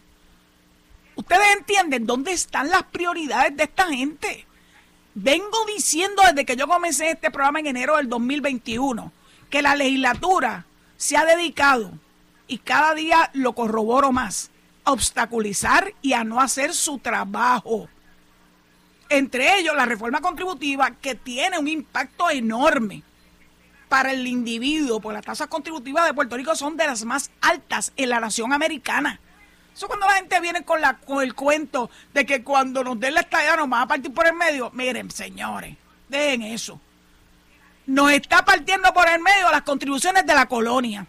Ustedes 1.20 1.58
entienden 1.58 2.06
dónde 2.06 2.32
están 2.32 2.70
las 2.70 2.84
prioridades 2.84 3.54
de 3.58 3.64
esta 3.64 3.88
gente. 3.88 4.46
Vengo 5.14 5.66
diciendo 5.66 6.22
desde 6.26 6.46
que 6.46 6.56
yo 6.56 6.66
comencé 6.66 7.10
este 7.10 7.30
programa 7.30 7.60
en 7.60 7.68
enero 7.68 7.98
del 7.98 8.08
2021 8.08 9.12
que 9.50 9.62
la 9.62 9.76
legislatura 9.76 10.66
se 10.96 11.18
ha 11.18 11.26
dedicado, 11.26 11.92
y 12.48 12.60
cada 12.60 12.94
día 12.94 13.32
lo 13.34 13.52
corroboro 13.52 14.14
más, 14.14 14.50
a 14.86 14.94
obstaculizar 14.94 15.94
y 16.02 16.14
a 16.14 16.24
no 16.24 16.40
hacer 16.40 16.74
su 16.74 17.00
trabajo. 17.00 17.90
Entre 19.10 19.60
ellos 19.60 19.76
la 19.76 19.86
reforma 19.86 20.22
contributiva 20.22 20.92
que 20.92 21.16
tiene 21.16 21.60
un 21.60 21.68
impacto 21.68 22.30
enorme 22.30 23.04
para 23.90 24.14
el 24.14 24.26
individuo, 24.26 25.02
porque 25.02 25.16
las 25.16 25.26
tasas 25.26 25.48
contributivas 25.48 26.06
de 26.06 26.14
Puerto 26.14 26.38
Rico 26.38 26.56
son 26.56 26.78
de 26.78 26.88
las 26.88 27.04
más 27.04 27.30
altas 27.42 27.92
en 27.98 28.08
la 28.08 28.22
nación 28.22 28.54
americana. 28.54 29.20
Eso 29.74 29.88
cuando 29.88 30.08
la 30.08 30.14
gente 30.14 30.40
viene 30.40 30.64
con, 30.64 30.82
la, 30.82 30.98
con 30.98 31.24
el 31.24 31.34
cuento 31.34 31.90
de 32.14 32.26
que 32.26 32.44
cuando 32.44 32.84
nos 32.84 33.00
den 33.00 33.14
la 33.14 33.22
estadía 33.22 33.56
nos 33.56 33.70
van 33.70 33.84
a 33.84 33.88
partir 33.88 34.14
por 34.14 34.28
el 34.28 34.34
medio, 34.34 34.72
miren, 34.74 35.10
señores, 35.10 35.76
dejen 36.10 36.42
eso. 36.42 36.80
Nos 37.86 38.12
está 38.12 38.44
partiendo 38.44 38.94
por 38.94 39.08
el 39.10 39.22
medio 39.22 39.50
las 39.52 39.64
contribuciones 39.64 40.26
de 40.26 40.34
la 40.34 40.48
colonia. 40.48 41.08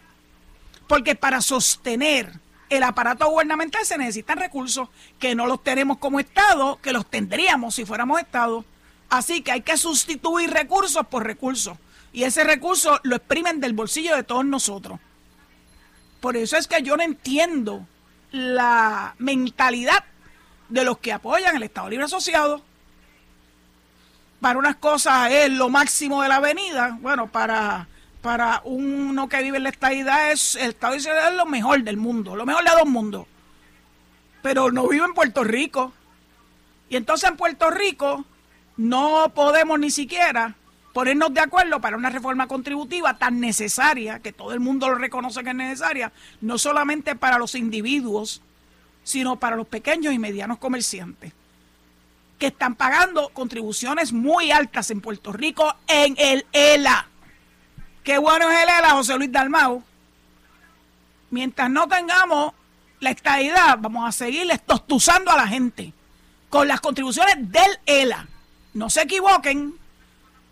Porque 0.87 1.15
para 1.15 1.41
sostener 1.41 2.39
el 2.69 2.83
aparato 2.83 3.29
gubernamental 3.29 3.85
se 3.85 3.97
necesitan 3.97 4.37
recursos 4.37 4.89
que 5.19 5.35
no 5.35 5.45
los 5.45 5.63
tenemos 5.63 5.97
como 5.97 6.19
Estado, 6.19 6.79
que 6.81 6.93
los 6.93 7.05
tendríamos 7.05 7.75
si 7.75 7.85
fuéramos 7.85 8.19
Estado. 8.19 8.65
Así 9.09 9.41
que 9.41 9.51
hay 9.51 9.61
que 9.61 9.77
sustituir 9.77 10.49
recursos 10.49 11.05
por 11.07 11.25
recursos 11.25 11.77
y 12.13 12.23
ese 12.23 12.43
recurso 12.43 12.99
lo 13.03 13.15
exprimen 13.15 13.59
del 13.59 13.73
bolsillo 13.73 14.15
de 14.15 14.23
todos 14.23 14.45
nosotros. 14.45 14.99
Por 16.19 16.37
eso 16.37 16.57
es 16.57 16.67
que 16.67 16.81
yo 16.81 16.97
no 16.97 17.03
entiendo 17.03 17.85
la 18.31 19.15
mentalidad 19.17 20.03
de 20.69 20.85
los 20.85 20.97
que 20.99 21.13
apoyan 21.13 21.55
el 21.55 21.63
Estado 21.63 21.89
Libre 21.89 22.05
Asociado. 22.05 22.61
Para 24.39 24.57
unas 24.57 24.77
cosas 24.77 25.31
es 25.31 25.51
lo 25.51 25.69
máximo 25.69 26.21
de 26.23 26.29
la 26.29 26.37
avenida, 26.37 26.97
bueno, 27.01 27.27
para, 27.27 27.87
para 28.21 28.61
uno 28.63 29.29
que 29.29 29.43
vive 29.43 29.57
en 29.57 29.63
la 29.63 29.69
estadidad 29.69 30.31
es 30.31 30.55
el 30.55 30.69
Estado 30.69 30.95
Libre 30.95 31.11
es 31.29 31.35
lo 31.35 31.45
mejor 31.45 31.83
del 31.83 31.97
mundo, 31.97 32.35
lo 32.35 32.45
mejor 32.45 32.63
de 32.63 32.71
dos 32.71 32.87
mundos. 32.87 33.27
Pero 34.41 34.71
no 34.71 34.87
vive 34.87 35.05
en 35.05 35.13
Puerto 35.13 35.43
Rico. 35.43 35.93
Y 36.89 36.95
entonces 36.95 37.29
en 37.29 37.37
Puerto 37.37 37.69
Rico 37.69 38.25
no 38.77 39.31
podemos 39.35 39.79
ni 39.79 39.91
siquiera 39.91 40.55
ponernos 40.93 41.33
de 41.33 41.39
acuerdo 41.39 41.79
para 41.79 41.97
una 41.97 42.09
reforma 42.09 42.47
contributiva 42.47 43.17
tan 43.17 43.39
necesaria, 43.39 44.19
que 44.19 44.33
todo 44.33 44.53
el 44.53 44.59
mundo 44.59 44.89
lo 44.89 44.95
reconoce 44.95 45.43
que 45.43 45.49
es 45.49 45.55
necesaria, 45.55 46.11
no 46.41 46.57
solamente 46.57 47.15
para 47.15 47.37
los 47.37 47.55
individuos, 47.55 48.41
sino 49.03 49.37
para 49.37 49.55
los 49.55 49.67
pequeños 49.67 50.13
y 50.13 50.19
medianos 50.19 50.57
comerciantes, 50.57 51.33
que 52.37 52.47
están 52.47 52.75
pagando 52.75 53.29
contribuciones 53.29 54.13
muy 54.13 54.51
altas 54.51 54.91
en 54.91 55.01
Puerto 55.01 55.31
Rico 55.31 55.75
en 55.87 56.15
el 56.17 56.45
ELA. 56.51 57.07
Qué 58.03 58.17
bueno 58.17 58.49
es 58.49 58.63
el 58.63 58.69
ELA, 58.69 58.89
José 58.91 59.15
Luis 59.17 59.31
Dalmau. 59.31 59.83
Mientras 61.29 61.69
no 61.69 61.87
tengamos 61.87 62.53
la 62.99 63.11
estadidad, 63.11 63.77
vamos 63.79 64.07
a 64.07 64.11
seguirles 64.11 64.61
tostuzando 64.65 65.31
a 65.31 65.37
la 65.37 65.47
gente 65.47 65.93
con 66.49 66.67
las 66.67 66.81
contribuciones 66.81 67.35
del 67.51 67.79
ELA. 67.85 68.27
No 68.73 68.89
se 68.89 69.03
equivoquen, 69.03 69.75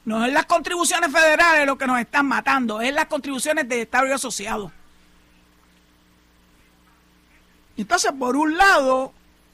no 0.10 0.26
es 0.26 0.34
las 0.34 0.48
contribuciones 0.48 1.12
federales 1.12 1.68
lo 1.68 1.78
que 1.78 1.86
nos 1.86 2.00
están 2.00 2.26
matando, 2.26 2.82
es 2.82 2.92
las 2.92 3.06
contribuciones 3.06 3.70
de 3.70 3.84
Estado 3.84 4.08
y 4.08 4.12
asociado. 4.12 4.72
Entonces, 7.78 8.12
por 8.18 8.36
un 8.36 8.58
lado, 8.58 9.14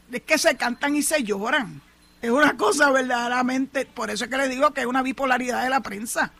es 0.09 0.21
que 0.21 0.37
se 0.37 0.55
cantan 0.55 0.95
y 0.95 1.03
se 1.03 1.23
lloran. 1.23 1.81
Es 2.21 2.29
una 2.29 2.55
cosa 2.55 2.89
verdaderamente, 2.89 3.85
por 3.85 4.09
eso 4.09 4.23
es 4.23 4.29
que 4.29 4.37
les 4.37 4.49
digo 4.49 4.71
que 4.71 4.79
es 4.79 4.87
una 4.87 5.01
bipolaridad 5.01 5.61
de 5.61 5.69
la 5.69 5.81
prensa. 5.81 6.31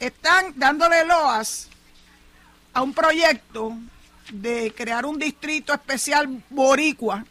Están 0.00 0.52
dándole 0.56 1.04
loas 1.04 1.68
a 2.72 2.82
un 2.82 2.92
proyecto 2.92 3.72
de 4.32 4.74
crear 4.76 5.06
un 5.06 5.16
distrito 5.16 5.72
especial 5.72 6.42
boricua, 6.50 7.24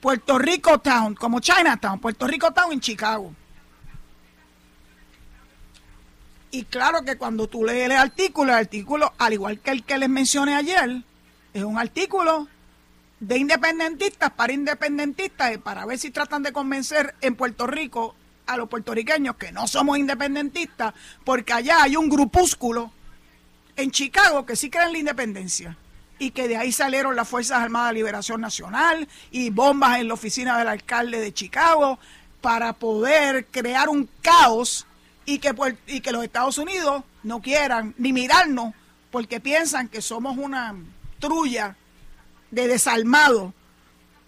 Puerto 0.00 0.40
Rico 0.40 0.80
Town, 0.80 1.14
como 1.14 1.38
Chinatown, 1.38 2.00
Puerto 2.00 2.26
Rico 2.26 2.52
Town 2.52 2.72
en 2.72 2.80
Chicago. 2.80 3.32
Y 6.54 6.66
claro 6.66 7.02
que 7.02 7.16
cuando 7.16 7.48
tú 7.48 7.64
lees 7.64 7.86
el 7.86 7.96
artículo, 7.96 8.52
el 8.52 8.58
artículo, 8.58 9.12
al 9.18 9.32
igual 9.32 9.58
que 9.58 9.72
el 9.72 9.82
que 9.82 9.98
les 9.98 10.08
mencioné 10.08 10.54
ayer, 10.54 11.02
es 11.52 11.64
un 11.64 11.76
artículo 11.78 12.46
de 13.18 13.38
independentistas 13.38 14.30
para 14.30 14.52
independentistas 14.52 15.58
para 15.58 15.84
ver 15.84 15.98
si 15.98 16.12
tratan 16.12 16.44
de 16.44 16.52
convencer 16.52 17.16
en 17.22 17.34
Puerto 17.34 17.66
Rico 17.66 18.14
a 18.46 18.56
los 18.56 18.68
puertorriqueños 18.68 19.34
que 19.34 19.50
no 19.50 19.66
somos 19.66 19.98
independentistas, 19.98 20.94
porque 21.24 21.52
allá 21.52 21.82
hay 21.82 21.96
un 21.96 22.08
grupúsculo 22.08 22.92
en 23.74 23.90
Chicago 23.90 24.46
que 24.46 24.54
sí 24.54 24.70
creen 24.70 24.86
en 24.86 24.92
la 24.92 24.98
independencia 25.00 25.76
y 26.20 26.30
que 26.30 26.46
de 26.46 26.56
ahí 26.56 26.70
salieron 26.70 27.16
las 27.16 27.28
Fuerzas 27.28 27.62
Armadas 27.62 27.88
de 27.88 27.94
Liberación 27.94 28.40
Nacional 28.40 29.08
y 29.32 29.50
bombas 29.50 29.98
en 29.98 30.06
la 30.06 30.14
oficina 30.14 30.56
del 30.56 30.68
alcalde 30.68 31.18
de 31.18 31.34
Chicago 31.34 31.98
para 32.40 32.74
poder 32.74 33.46
crear 33.46 33.88
un 33.88 34.08
caos 34.22 34.86
y 35.26 35.38
que, 35.38 35.54
y 35.86 36.00
que 36.00 36.12
los 36.12 36.24
Estados 36.24 36.58
Unidos 36.58 37.04
no 37.22 37.40
quieran 37.40 37.94
ni 37.98 38.12
mirarnos 38.12 38.74
porque 39.10 39.40
piensan 39.40 39.88
que 39.88 40.02
somos 40.02 40.36
una 40.36 40.74
trulla 41.18 41.76
de 42.50 42.68
desalmado 42.68 43.54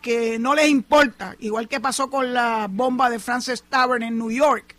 que 0.01 0.39
no 0.39 0.55
les 0.55 0.69
importa, 0.69 1.35
igual 1.41 1.69
que 1.69 1.81
pasó 1.81 2.09
con 2.09 2.33
la 2.33 2.69
bomba 2.71 3.11
de 3.11 3.19
Francis 3.19 3.65
Tavern 3.65 4.05
en 4.05 4.17
New 4.17 4.31
York, 4.31 4.77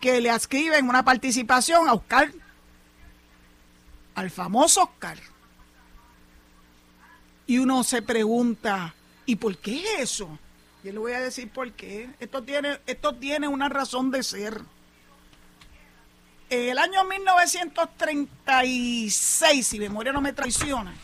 que 0.00 0.20
le 0.20 0.30
escriben 0.30 0.88
una 0.88 1.04
participación 1.04 1.88
a 1.88 1.94
Oscar, 1.94 2.32
al 4.14 4.30
famoso 4.30 4.84
Oscar. 4.84 5.18
Y 7.46 7.58
uno 7.58 7.82
se 7.82 8.02
pregunta, 8.02 8.94
¿y 9.26 9.36
por 9.36 9.58
qué 9.58 9.82
es 9.82 10.12
eso? 10.12 10.38
Yo 10.84 10.92
le 10.92 10.98
voy 10.98 11.12
a 11.12 11.20
decir 11.20 11.50
por 11.50 11.72
qué. 11.72 12.10
Esto 12.20 12.42
tiene, 12.42 12.78
esto 12.86 13.14
tiene 13.16 13.48
una 13.48 13.68
razón 13.68 14.10
de 14.10 14.22
ser. 14.22 14.60
El 16.52 16.76
año 16.76 17.04
1936, 17.04 19.66
si 19.66 19.78
memoria 19.78 20.12
no 20.12 20.20
me 20.20 20.34
traiciona, 20.34 20.94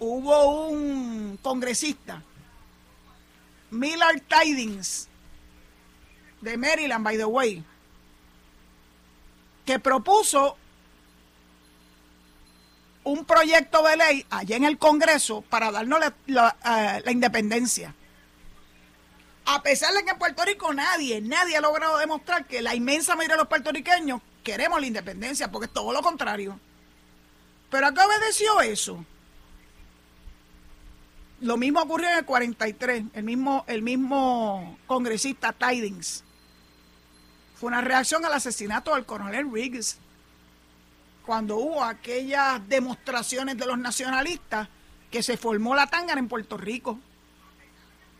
hubo 0.00 0.68
un 0.68 1.38
congresista, 1.40 2.20
Millard 3.70 4.20
Tidings, 4.22 5.06
de 6.40 6.56
Maryland, 6.56 7.04
by 7.04 7.18
the 7.18 7.24
way, 7.24 7.62
que 9.64 9.78
propuso 9.78 10.56
un 13.04 13.24
proyecto 13.24 13.84
de 13.84 13.96
ley 13.96 14.26
allá 14.28 14.56
en 14.56 14.64
el 14.64 14.76
Congreso 14.76 15.42
para 15.42 15.70
darnos 15.70 16.00
la, 16.00 16.12
la 16.26 16.56
eh, 16.98 17.02
independencia. 17.12 17.94
A 19.44 19.62
pesar 19.62 19.92
de 19.94 20.04
que 20.04 20.10
en 20.10 20.18
Puerto 20.18 20.44
Rico 20.44 20.72
nadie, 20.72 21.20
nadie 21.20 21.56
ha 21.56 21.60
logrado 21.60 21.98
demostrar 21.98 22.46
que 22.46 22.62
la 22.62 22.74
inmensa 22.74 23.16
mayoría 23.16 23.36
de 23.36 23.42
los 23.42 23.48
puertorriqueños 23.48 24.20
queremos 24.44 24.80
la 24.80 24.86
independencia, 24.86 25.50
porque 25.50 25.66
es 25.66 25.72
todo 25.72 25.92
lo 25.92 26.02
contrario. 26.02 26.58
Pero 27.70 27.86
acá 27.86 28.06
obedeció 28.06 28.60
eso. 28.60 29.04
Lo 31.40 31.56
mismo 31.56 31.80
ocurrió 31.80 32.08
en 32.10 32.18
el 32.18 32.24
43, 32.24 33.04
el 33.14 33.24
mismo, 33.24 33.64
el 33.66 33.82
mismo 33.82 34.78
congresista 34.86 35.52
Tidings. 35.52 36.22
Fue 37.54 37.68
una 37.68 37.80
reacción 37.80 38.24
al 38.24 38.32
asesinato 38.34 38.94
del 38.94 39.06
coronel 39.06 39.50
Riggs, 39.50 39.98
cuando 41.24 41.56
hubo 41.56 41.84
aquellas 41.84 42.66
demostraciones 42.68 43.56
de 43.56 43.66
los 43.66 43.78
nacionalistas 43.78 44.68
que 45.10 45.22
se 45.22 45.36
formó 45.36 45.74
la 45.74 45.86
tangana 45.86 46.20
en 46.20 46.28
Puerto 46.28 46.56
Rico. 46.56 46.98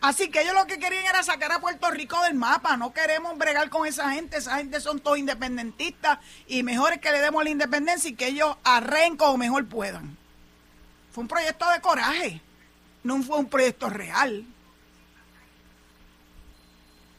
Así 0.01 0.31
que 0.31 0.41
ellos 0.41 0.55
lo 0.55 0.67
que 0.67 0.79
querían 0.79 1.05
era 1.05 1.23
sacar 1.23 1.53
a 1.53 1.61
Puerto 1.61 1.91
Rico 1.91 2.23
del 2.23 2.35
mapa. 2.35 2.77
No 2.77 2.93
queremos 2.93 3.37
bregar 3.37 3.69
con 3.69 3.87
esa 3.87 4.11
gente. 4.13 4.39
Esa 4.39 4.57
gente 4.57 4.81
son 4.81 5.01
todos 5.01 5.19
independentistas 5.19 6.19
y 6.47 6.63
mejor 6.63 6.95
es 6.95 7.01
que 7.01 7.13
le 7.13 7.21
demos 7.21 7.45
la 7.45 7.51
independencia 7.51 8.09
y 8.09 8.15
que 8.15 8.29
ellos 8.29 8.57
arren 8.65 9.17
como 9.17 9.37
mejor 9.37 9.67
puedan. 9.67 10.17
Fue 11.13 11.23
un 11.23 11.29
proyecto 11.29 11.69
de 11.71 11.81
coraje, 11.81 12.41
no 13.03 13.23
fue 13.23 13.39
un 13.39 13.49
proyecto 13.49 13.91
real. 13.91 14.47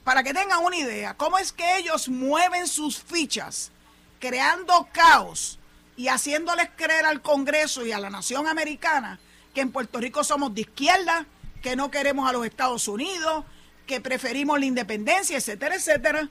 Para 0.04 0.24
que 0.24 0.34
tengan 0.34 0.64
una 0.64 0.78
idea, 0.78 1.14
cómo 1.14 1.38
es 1.38 1.52
que 1.52 1.78
ellos 1.78 2.10
mueven 2.10 2.68
sus 2.68 2.98
fichas, 2.98 3.72
creando 4.20 4.88
caos 4.92 5.60
y 5.96 6.08
haciéndoles 6.08 6.70
creer 6.76 7.06
al 7.06 7.22
Congreso 7.22 7.86
y 7.86 7.92
a 7.92 8.00
la 8.00 8.10
nación 8.10 8.48
americana 8.48 9.20
que 9.54 9.62
en 9.62 9.72
Puerto 9.72 10.00
Rico 10.00 10.24
somos 10.24 10.54
de 10.56 10.62
izquierda, 10.62 11.26
que 11.62 11.76
no 11.76 11.92
queremos 11.92 12.30
a 12.30 12.34
los 12.34 12.46
Estados 12.46 12.88
Unidos, 12.88 13.46
que 13.86 14.02
preferimos 14.02 14.60
la 14.60 14.66
independencia, 14.66 15.38
etcétera, 15.38 15.76
etcétera. 15.76 16.30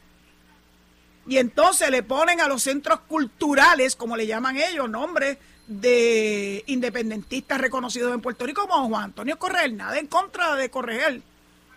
Y 1.26 1.38
entonces 1.38 1.90
le 1.90 2.02
ponen 2.02 2.40
a 2.40 2.48
los 2.48 2.62
centros 2.62 3.00
culturales, 3.00 3.94
como 3.94 4.16
le 4.16 4.26
llaman 4.26 4.56
ellos, 4.56 4.88
nombres 4.88 5.38
de 5.66 6.64
independentistas 6.66 7.60
reconocidos 7.60 8.12
en 8.12 8.20
Puerto 8.20 8.44
Rico, 8.44 8.66
como 8.66 8.88
Juan 8.88 9.04
Antonio 9.04 9.38
Correa, 9.38 9.68
nada 9.68 9.98
en 9.98 10.08
contra 10.08 10.56
de 10.56 10.70
Correa, 10.70 11.16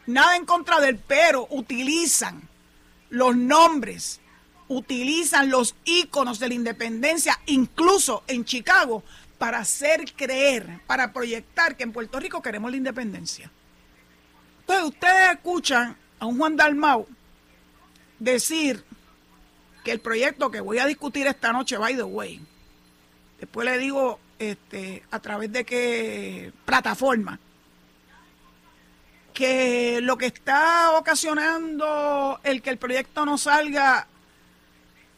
nada 0.08 0.36
en 0.36 0.46
contra 0.46 0.80
del, 0.80 0.98
pero 0.98 1.48
utilizan 1.52 2.42
los 3.12 3.36
nombres, 3.36 4.20
utilizan 4.68 5.52
los 5.52 5.76
íconos 5.86 6.40
de 6.40 6.48
la 6.48 6.54
independencia, 6.56 7.40
incluso 7.46 8.24
en 8.26 8.46
Chicago, 8.46 9.04
para 9.44 9.58
hacer 9.58 10.06
creer, 10.16 10.80
para 10.88 11.12
proyectar 11.12 11.76
que 11.76 11.84
en 11.84 11.92
Puerto 11.92 12.18
Rico 12.18 12.42
queremos 12.42 12.72
la 12.72 12.78
independencia. 12.78 13.52
Entonces 14.62 14.86
ustedes 14.86 15.34
escuchan 15.34 15.98
a 16.18 16.26
un 16.28 16.38
Juan 16.38 16.56
Dalmau 16.56 17.06
decir 18.20 18.86
que 19.84 19.92
el 19.92 20.00
proyecto 20.00 20.50
que 20.50 20.62
voy 20.62 20.80
a 20.80 20.86
discutir 20.86 21.28
esta 21.28 21.52
noche, 21.52 21.78
by 21.78 21.94
the 21.94 22.04
way, 22.04 22.40
después 23.38 23.66
le 23.66 23.78
digo 23.80 24.18
este, 24.40 25.04
a 25.12 25.20
través 25.20 25.52
de 25.52 25.66
qué 25.66 26.54
plataforma, 26.64 27.38
que 29.34 30.00
lo 30.02 30.18
que 30.18 30.28
está 30.28 30.92
ocasionando 30.98 32.40
el 32.46 32.62
que 32.62 32.70
el 32.70 32.78
proyecto 32.78 33.26
no 33.26 33.38
salga 33.38 34.08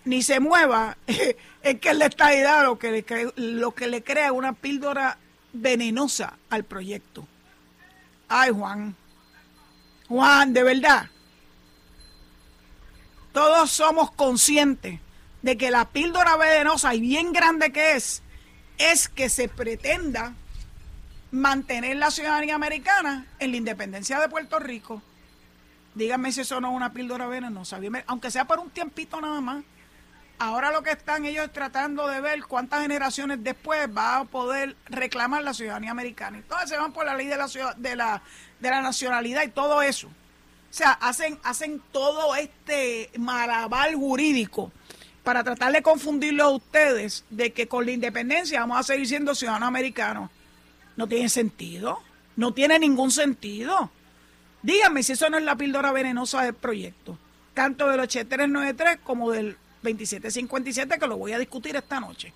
ni 0.05 0.21
se 0.21 0.39
mueva, 0.39 0.97
es 1.07 1.79
que 1.79 1.93
le 1.93 2.05
está 2.05 2.31
estadidad 2.31 2.63
lo 2.63 2.79
que 2.79 2.91
le, 2.91 3.33
lo 3.35 3.71
que 3.73 3.87
le 3.87 4.03
crea 4.03 4.31
una 4.31 4.53
píldora 4.53 5.17
venenosa 5.51 6.37
al 6.49 6.63
proyecto. 6.63 7.27
Ay, 8.27 8.51
Juan. 8.51 8.95
Juan, 10.07 10.53
de 10.53 10.63
verdad. 10.63 11.09
Todos 13.33 13.71
somos 13.71 14.11
conscientes 14.11 14.99
de 15.41 15.57
que 15.57 15.71
la 15.71 15.85
píldora 15.85 16.37
venenosa 16.37 16.95
y 16.95 17.01
bien 17.01 17.33
grande 17.33 17.71
que 17.71 17.93
es, 17.93 18.21
es 18.77 19.09
que 19.09 19.29
se 19.29 19.47
pretenda 19.47 20.33
mantener 21.31 21.97
la 21.97 22.11
ciudadanía 22.11 22.55
americana 22.55 23.27
en 23.39 23.51
la 23.51 23.57
independencia 23.57 24.19
de 24.19 24.29
Puerto 24.29 24.59
Rico. 24.59 25.01
Díganme 25.93 26.31
si 26.31 26.41
eso 26.41 26.59
no 26.61 26.71
es 26.71 26.75
una 26.75 26.93
píldora 26.93 27.27
venenosa, 27.27 27.79
aunque 28.07 28.31
sea 28.31 28.45
por 28.45 28.59
un 28.59 28.69
tiempito 28.69 29.19
nada 29.19 29.41
más. 29.41 29.63
Ahora 30.37 30.71
lo 30.71 30.83
que 30.83 30.91
están 30.91 31.25
ellos 31.25 31.51
tratando 31.53 32.07
de 32.07 32.19
ver 32.19 32.43
cuántas 32.43 32.81
generaciones 32.81 33.43
después 33.43 33.87
va 33.95 34.17
a 34.17 34.25
poder 34.25 34.75
reclamar 34.87 35.43
la 35.43 35.53
ciudadanía 35.53 35.91
americana. 35.91 36.37
Entonces 36.37 36.69
se 36.69 36.77
van 36.77 36.91
por 36.91 37.05
la 37.05 37.15
ley 37.15 37.27
de 37.27 37.37
la, 37.37 37.47
de 37.77 37.95
la, 37.95 38.21
de 38.59 38.69
la 38.69 38.81
nacionalidad 38.81 39.43
y 39.43 39.49
todo 39.49 39.81
eso. 39.81 40.07
O 40.07 40.77
sea, 40.77 40.91
hacen, 40.91 41.39
hacen 41.43 41.81
todo 41.93 42.35
este 42.35 43.09
malabar 43.17 43.93
jurídico 43.93 44.73
para 45.23 45.43
tratar 45.43 45.71
de 45.71 45.81
confundirlo 45.81 46.43
a 46.43 46.49
ustedes 46.49 47.23
de 47.29 47.53
que 47.53 47.67
con 47.67 47.85
la 47.85 47.91
independencia 47.91 48.59
vamos 48.59 48.79
a 48.79 48.83
seguir 48.83 49.07
siendo 49.07 49.35
ciudadanos 49.35 49.67
americanos. 49.67 50.29
No 50.97 51.07
tiene 51.07 51.29
sentido. 51.29 52.01
No 52.35 52.53
tiene 52.53 52.77
ningún 52.77 53.11
sentido. 53.11 53.89
Díganme 54.61 55.03
si 55.03 55.13
eso 55.13 55.29
no 55.29 55.37
es 55.37 55.43
la 55.43 55.55
píldora 55.55 55.91
venenosa 55.93 56.43
del 56.43 56.53
proyecto. 56.53 57.17
Tanto 57.53 57.89
del 57.89 58.01
8393 58.01 58.99
como 59.03 59.31
del 59.31 59.57
2757 59.85 60.99
que 60.99 61.07
lo 61.07 61.17
voy 61.17 61.33
a 61.33 61.39
discutir 61.39 61.75
esta 61.75 61.99
noche. 61.99 62.33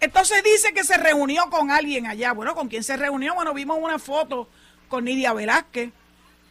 Entonces 0.00 0.42
dice 0.44 0.72
que 0.72 0.84
se 0.84 0.96
reunió 0.96 1.50
con 1.50 1.70
alguien 1.70 2.06
allá. 2.06 2.32
Bueno, 2.32 2.54
¿con 2.54 2.68
quién 2.68 2.84
se 2.84 2.96
reunió? 2.96 3.34
Bueno, 3.34 3.52
vimos 3.52 3.78
una 3.80 3.98
foto 3.98 4.48
con 4.88 5.04
Nidia 5.04 5.32
Velázquez, 5.32 5.90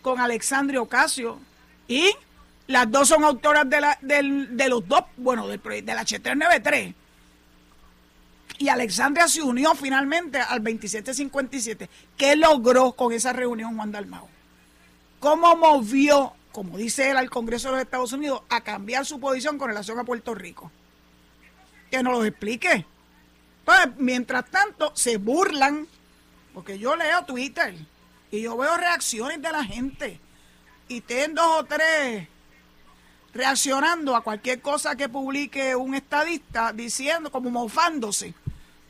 con 0.01 0.19
Alexandria 0.19 0.81
Ocasio 0.81 1.39
y 1.87 2.11
las 2.67 2.91
dos 2.91 3.07
son 3.07 3.23
autoras 3.23 3.69
de, 3.69 3.81
la, 3.81 3.97
de 4.01 4.69
los 4.69 4.87
dos, 4.87 5.03
bueno, 5.15 5.47
del, 5.47 5.61
de 5.61 5.95
la 5.95 6.03
H393. 6.03 6.93
Y 8.59 8.69
Alexandria 8.69 9.27
se 9.27 9.41
unió 9.41 9.73
finalmente 9.75 10.39
al 10.39 10.63
2757. 10.63 11.89
¿Qué 12.17 12.35
logró 12.35 12.91
con 12.93 13.13
esa 13.13 13.31
reunión 13.31 13.75
Juan 13.75 13.91
Dalmao? 13.91 14.27
¿Cómo 15.19 15.55
movió 15.55 16.33
como 16.57 16.75
dice 16.75 17.11
él, 17.11 17.17
al 17.17 17.29
Congreso 17.29 17.67
de 17.67 17.73
los 17.73 17.81
Estados 17.83 18.13
Unidos 18.13 18.41
a 18.49 18.61
cambiar 18.61 19.05
su 19.05 19.19
posición 19.19 19.59
con 19.59 19.67
relación 19.67 19.99
a 19.99 20.03
Puerto 20.03 20.33
Rico. 20.33 20.71
Que 21.91 22.01
nos 22.01 22.13
lo 22.13 22.25
explique. 22.25 22.83
Pues, 23.63 23.77
mientras 23.99 24.49
tanto, 24.49 24.91
se 24.95 25.17
burlan, 25.17 25.85
porque 26.55 26.79
yo 26.79 26.95
leo 26.95 27.25
Twitter 27.25 27.75
y 28.31 28.41
yo 28.41 28.57
veo 28.57 28.75
reacciones 28.75 29.39
de 29.39 29.51
la 29.51 29.63
gente 29.63 30.19
y 30.87 31.01
tienen 31.01 31.35
dos 31.35 31.59
o 31.59 31.63
tres 31.65 32.27
reaccionando 33.35 34.15
a 34.15 34.21
cualquier 34.21 34.59
cosa 34.59 34.95
que 34.95 35.09
publique 35.09 35.75
un 35.75 35.93
estadista 35.93 36.73
diciendo, 36.73 37.31
como 37.31 37.51
mofándose, 37.51 38.33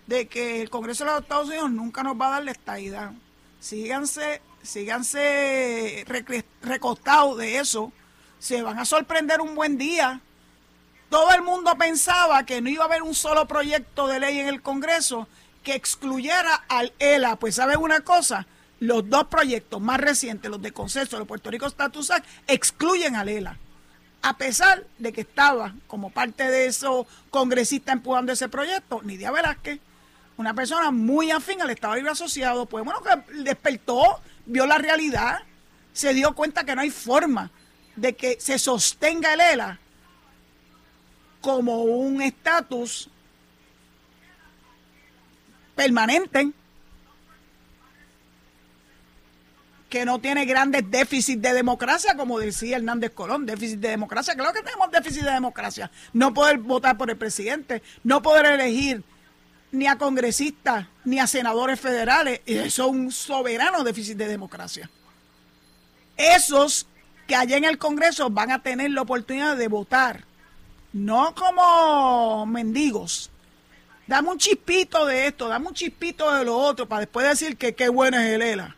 de 0.06 0.30
que 0.30 0.62
el 0.62 0.70
Congreso 0.70 1.04
de 1.04 1.12
los 1.12 1.22
Estados 1.24 1.48
Unidos 1.50 1.70
nunca 1.72 2.02
nos 2.02 2.16
va 2.16 2.28
a 2.28 2.32
dar 2.32 2.46
la 2.46 2.52
estadidad. 2.52 3.12
Síganse 3.60 4.42
síganse 4.64 6.06
recostados 6.62 7.38
de 7.38 7.60
eso, 7.60 7.92
se 8.40 8.62
van 8.62 8.80
a 8.80 8.86
sorprender 8.86 9.42
un 9.42 9.56
buen 9.56 9.78
día. 9.78 10.22
Todo 11.10 11.32
el 11.34 11.42
mundo 11.42 11.76
pensaba 11.78 12.46
que 12.46 12.62
no 12.62 12.70
iba 12.70 12.84
a 12.84 12.88
haber 12.88 13.02
un 13.02 13.16
solo 13.16 13.48
proyecto 13.48 14.08
de 14.08 14.20
ley 14.20 14.40
en 14.40 14.48
el 14.48 14.62
Congreso 14.62 15.28
que 15.64 15.76
excluyera 15.76 16.64
al 16.68 16.94
ELA. 17.00 17.38
Pues 17.38 17.56
¿saben 17.56 17.80
una 17.80 18.02
cosa? 18.02 18.46
Los 18.80 19.10
dos 19.10 19.28
proyectos 19.28 19.82
más 19.82 20.00
recientes, 20.00 20.52
los 20.52 20.62
de 20.62 20.72
consenso 20.72 21.18
de 21.18 21.26
Puerto 21.26 21.50
Rico 21.50 21.66
Status 21.66 22.12
Act, 22.12 22.26
excluyen 22.48 23.16
al 23.16 23.30
ELA. 23.30 23.58
A 24.22 24.38
pesar 24.38 24.86
de 24.98 25.14
que 25.14 25.22
estaba 25.22 25.74
como 25.88 26.10
parte 26.10 26.50
de 26.50 26.66
esos 26.66 27.08
congresistas 27.30 27.94
empujando 27.94 28.32
ese 28.32 28.50
proyecto, 28.50 29.02
Nidia 29.04 29.32
Velázquez, 29.32 29.80
una 30.38 30.54
persona 30.54 30.92
muy 30.92 31.32
afín 31.32 31.62
al 31.62 31.70
Estado 31.70 31.96
Libre 31.96 32.12
Asociado, 32.12 32.66
pues 32.66 32.84
bueno, 32.84 33.02
que 33.02 33.44
despertó, 33.44 34.22
vio 34.48 34.66
la 34.66 34.78
realidad, 34.78 35.40
se 35.94 36.14
dio 36.14 36.34
cuenta 36.34 36.64
que 36.64 36.76
no 36.76 36.82
hay 36.82 36.90
forma 36.90 37.52
de 37.96 38.16
que 38.16 38.38
se 38.40 38.58
sostenga 38.58 39.34
el 39.34 39.42
ELA 39.42 39.80
como 41.42 41.84
un 41.84 42.22
estatus 42.22 43.10
permanente 45.76 46.52
que 49.90 50.04
no 50.04 50.20
tiene 50.20 50.46
grandes 50.46 50.90
déficits 50.90 51.42
de 51.42 51.54
democracia, 51.54 52.16
como 52.18 52.40
decía 52.40 52.78
Hernández 52.78 53.12
Colón, 53.14 53.46
déficit 53.46 53.80
de 53.80 53.90
democracia. 53.90 54.36
Claro 54.36 54.54
que 54.54 54.62
tenemos 54.62 54.92
déficit 54.92 55.24
de 55.24 55.32
democracia. 55.32 55.90
No 56.12 56.34
poder 56.34 56.58
votar 56.58 56.98
por 56.98 57.10
el 57.10 57.18
presidente, 57.18 57.82
no 58.04 58.22
poder 58.22 58.46
elegir 58.48 59.04
ni 59.78 59.88
a 59.88 59.98
congresistas 59.98 60.88
ni 61.06 61.20
a 61.20 61.28
senadores 61.28 61.80
federales. 61.80 62.42
Eso 62.46 62.86
es 62.86 62.92
un 62.92 63.12
soberano 63.12 63.84
déficit 63.84 64.18
de 64.18 64.28
democracia. 64.28 64.90
Esos 66.16 66.88
que 67.28 67.36
allá 67.36 67.58
en 67.58 67.66
el 67.66 67.78
Congreso 67.78 68.30
van 68.30 68.52
a 68.52 68.64
tener 68.64 68.92
la 68.92 69.02
oportunidad 69.02 69.58
de 69.58 69.68
votar, 69.68 70.24
no 70.94 71.36
como 71.36 72.46
mendigos. 72.46 73.30
Dame 74.08 74.30
un 74.30 74.38
chispito 74.38 75.06
de 75.06 75.28
esto, 75.28 75.50
dame 75.50 75.68
un 75.68 75.74
chispito 75.74 76.34
de 76.34 76.46
lo 76.46 76.58
otro, 76.58 76.88
para 76.88 77.02
después 77.02 77.28
decir 77.28 77.58
que 77.58 77.76
qué 77.76 77.90
bueno 77.90 78.18
es 78.18 78.34
el 78.34 78.42
ELA 78.42 78.78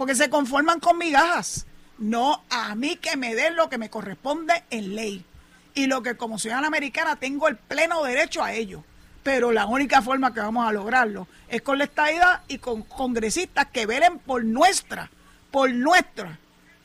porque 0.00 0.14
se 0.14 0.30
conforman 0.30 0.80
con 0.80 0.96
migajas. 0.96 1.66
No, 1.98 2.42
a 2.48 2.74
mí 2.74 2.96
que 2.96 3.18
me 3.18 3.34
den 3.34 3.54
lo 3.54 3.68
que 3.68 3.76
me 3.76 3.90
corresponde 3.90 4.64
en 4.70 4.96
ley. 4.96 5.26
Y 5.74 5.88
lo 5.88 6.02
que 6.02 6.16
como 6.16 6.38
ciudadana 6.38 6.68
americana 6.68 7.16
tengo 7.16 7.48
el 7.48 7.56
pleno 7.56 8.02
derecho 8.02 8.42
a 8.42 8.54
ello. 8.54 8.82
Pero 9.22 9.52
la 9.52 9.66
única 9.66 10.00
forma 10.00 10.32
que 10.32 10.40
vamos 10.40 10.66
a 10.66 10.72
lograrlo 10.72 11.28
es 11.48 11.62
con 11.62 11.78
la 11.78 11.84
estadidad 11.84 12.42
y 12.48 12.58
con 12.58 12.82
congresistas 12.82 13.66
que 13.66 13.86
velen 13.86 14.18
por 14.18 14.44
nuestra, 14.44 15.10
por 15.50 15.70
nuestra, 15.70 16.38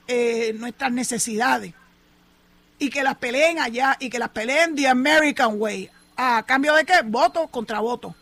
eh, 0.08 0.54
nuestras 0.58 0.92
necesidades. 0.92 1.74
Y 2.78 2.90
que 2.90 3.04
las 3.04 3.16
peleen 3.16 3.60
allá 3.60 3.96
y 4.00 4.10
que 4.10 4.20
las 4.20 4.30
peleen 4.30 4.76
the 4.76 4.88
American 4.88 5.62
way. 5.62 5.90
¿A 6.18 6.44
cambio 6.44 6.74
de 6.74 6.86
qué? 6.86 7.02
Voto 7.06 7.48
contra 7.48 7.80
voto. 7.80 8.16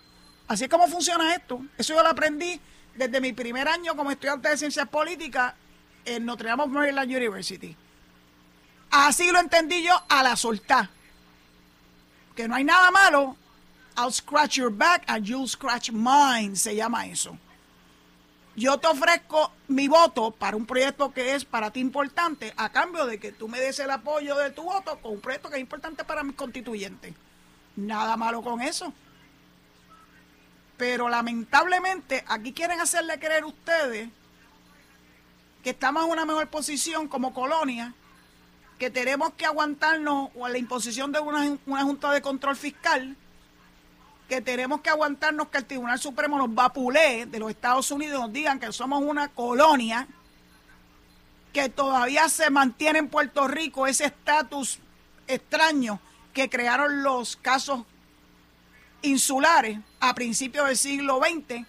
Así 0.47 0.65
es 0.65 0.69
como 0.69 0.88
funciona 0.88 1.34
esto. 1.34 1.62
Eso 1.78 1.95
yo 1.95 2.04
lo 2.04 2.10
aprendí 2.10 2.60
desde 2.95 3.19
mi 3.19 3.34
primer 3.34 3.67
año 3.67 3.95
como 3.95 4.12
estudiante 4.12 4.49
de 4.49 4.58
ciencias 4.58 4.88
políticas 4.88 5.54
en 6.06 6.26
Notre 6.26 6.49
Dame 6.49 6.63
of 6.63 6.69
Maryland 6.69 7.10
University. 7.10 7.76
Así 8.91 9.32
lo 9.32 9.39
entendí 9.39 9.82
yo 9.84 9.99
a 10.08 10.21
la 10.21 10.36
soltar. 10.36 10.89
Que 12.36 12.47
no 12.47 12.56
hay 12.56 12.63
nada 12.63 12.91
malo. 12.91 13.36
I'll 13.97 14.12
scratch 14.12 14.58
your 14.58 14.71
back 14.71 15.03
and 15.08 15.25
you'll 15.25 15.47
scratch 15.47 15.91
mine, 15.91 16.56
se 16.56 16.75
llama 16.75 17.06
eso. 17.06 17.38
Yo 18.56 18.77
te 18.77 18.88
ofrezco 18.88 19.51
mi 19.67 19.88
voto 19.88 20.32
para 20.32 20.56
un 20.56 20.65
proyecto 20.65 21.12
que 21.12 21.34
es 21.34 21.43
para 21.43 21.71
ti 21.71 21.79
importante, 21.79 22.53
a 22.56 22.69
cambio 22.69 23.06
de 23.08 23.19
que 23.19 23.32
tú 23.32 23.47
me 23.47 23.60
des 23.60 23.79
el 23.79 23.89
apoyo 23.89 24.36
de 24.36 24.51
tu 24.51 24.63
voto 24.63 24.99
con 24.99 25.13
un 25.13 25.21
proyecto 25.21 25.49
que 25.49 25.56
es 25.56 25.62
importante 25.62 26.03
para 26.03 26.23
mis 26.23 26.36
constituyentes. 26.36 27.13
Nada 27.75 28.15
malo 28.15 28.43
con 28.43 28.62
eso. 28.62 28.93
Pero 30.77 31.10
lamentablemente 31.10 32.23
aquí 32.27 32.53
quieren 32.53 32.79
hacerle 32.79 33.19
creer 33.19 33.45
ustedes 33.45 34.10
que 35.63 35.71
estamos 35.71 36.06
en 36.06 36.12
una 36.12 36.25
mejor 36.25 36.47
posición 36.49 37.08
como 37.08 37.34
colonia, 37.34 37.95
que 38.77 38.89
tenemos 38.91 39.34
que 39.34 39.45
aguantarnos 39.45 40.29
o 40.36 40.47
la 40.47 40.58
imposición 40.58 41.12
de 41.12 41.19
una, 41.19 41.58
una 41.65 41.84
Junta 41.84 42.12
de 42.12 42.21
Control 42.21 42.56
Fiscal, 42.56 43.15
que 44.27 44.41
tenemos 44.41 44.81
que 44.81 44.89
aguantarnos 44.89 45.49
que 45.49 45.57
el 45.59 45.65
Tribunal 45.65 45.99
Supremo 45.99 46.38
nos 46.38 46.53
vapule 46.53 47.25
de 47.25 47.39
los 47.39 47.49
Estados 47.49 47.91
Unidos 47.91 48.21
nos 48.21 48.33
digan 48.33 48.59
que 48.59 48.71
somos 48.71 49.01
una 49.03 49.27
colonia, 49.27 50.07
que 51.51 51.69
todavía 51.69 52.29
se 52.29 52.49
mantiene 52.49 52.99
en 52.99 53.09
Puerto 53.09 53.47
Rico 53.47 53.86
ese 53.86 54.05
estatus 54.05 54.79
extraño 55.27 55.99
que 56.33 56.49
crearon 56.49 57.03
los 57.03 57.36
casos 57.36 57.83
insulares 59.01 59.79
a 59.99 60.15
principios 60.15 60.67
del 60.67 60.77
siglo 60.77 61.19
XX 61.19 61.65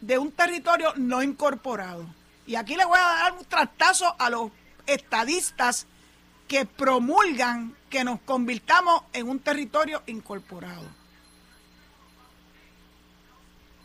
de 0.00 0.18
un 0.18 0.32
territorio 0.32 0.94
no 0.96 1.22
incorporado. 1.22 2.06
Y 2.46 2.56
aquí 2.56 2.76
le 2.76 2.84
voy 2.84 2.98
a 2.98 3.22
dar 3.22 3.32
un 3.32 3.44
tractazo 3.44 4.16
a 4.18 4.30
los 4.30 4.50
estadistas 4.86 5.86
que 6.48 6.64
promulgan 6.64 7.76
que 7.90 8.02
nos 8.02 8.20
convirtamos 8.22 9.02
en 9.12 9.28
un 9.28 9.38
territorio 9.38 10.02
incorporado. 10.06 10.99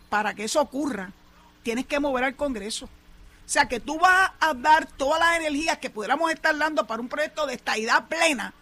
Para 0.09 0.33
que 0.33 0.43
eso 0.43 0.61
ocurra, 0.61 1.11
tienes 1.63 1.85
que 1.85 1.99
mover 1.99 2.23
al 2.23 2.35
Congreso. 2.35 2.85
O 2.85 3.49
sea 3.49 3.67
que 3.67 3.79
tú 3.79 3.99
vas 3.99 4.31
a 4.39 4.53
dar 4.53 4.87
todas 4.87 5.19
las 5.19 5.37
energías 5.37 5.77
que 5.77 5.89
pudiéramos 5.89 6.31
estar 6.31 6.57
dando 6.57 6.87
para 6.87 7.01
un 7.01 7.09
proyecto 7.09 7.45
de 7.45 7.53
estadidad 7.53 8.05
plena 8.07 8.53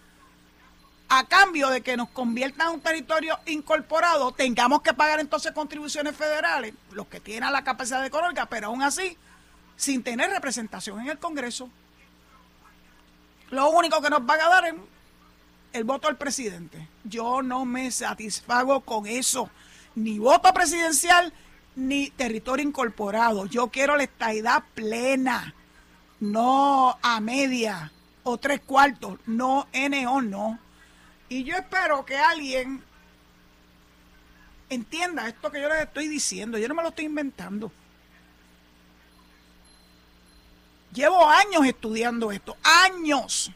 a 1.16 1.26
cambio 1.26 1.70
de 1.70 1.82
que 1.82 1.96
nos 1.96 2.10
conviertan 2.10 2.70
en 2.70 2.74
un 2.76 2.82
territorio 2.82 3.40
incorporado, 3.46 4.32
tengamos 4.32 4.82
que 4.82 4.94
pagar 4.94 5.20
entonces 5.20 5.52
contribuciones 5.52 6.16
federales, 6.16 6.74
los 6.92 7.06
que 7.08 7.20
tienen 7.20 7.52
la 7.52 7.64
capacidad 7.64 8.04
económica, 8.04 8.48
pero 8.48 8.68
aún 8.68 8.82
así, 8.82 9.16
sin 9.76 10.02
tener 10.02 10.32
representación 10.32 11.00
en 11.02 11.10
el 11.10 11.20
Congreso. 11.20 11.70
Lo 13.52 13.70
único 13.70 14.02
que 14.02 14.10
nos 14.10 14.26
van 14.26 14.42
a 14.42 14.50
dar 14.50 14.66
es 14.66 14.74
el 15.74 15.84
voto 15.84 16.08
al 16.08 16.18
presidente. 16.18 16.88
Yo 17.04 17.44
no 17.44 17.64
me 17.66 17.92
satisfago 17.92 18.82
con 18.82 19.06
eso. 19.06 19.52
Ni 19.96 20.20
voto 20.20 20.54
presidencial, 20.54 21.34
ni 21.76 22.10
territorio 22.12 22.66
incorporado. 22.66 23.46
Yo 23.46 23.68
quiero 23.68 23.96
la 23.96 24.04
estadidad 24.04 24.64
plena, 24.74 25.54
no 26.20 26.98
a 27.02 27.20
media 27.20 27.92
o 28.24 28.38
tres 28.38 28.62
cuartos, 28.62 29.20
no 29.26 29.68
NO, 29.74 30.22
no. 30.22 30.60
Y 31.30 31.44
yo 31.44 31.56
espero 31.56 32.06
que 32.06 32.18
alguien 32.18 32.84
entienda 34.70 35.28
esto 35.28 35.52
que 35.52 35.62
yo 35.62 35.70
les 35.70 35.84
estoy 35.84 36.08
diciendo. 36.08 36.58
Yo 36.58 36.68
no 36.68 36.76
me 36.76 36.84
lo 36.84 36.90
estoy 36.90 37.06
inventando. 37.06 37.72
Llevo 40.94 41.28
años 41.28 41.66
estudiando 41.66 42.32
esto, 42.32 42.56
años. 42.64 43.52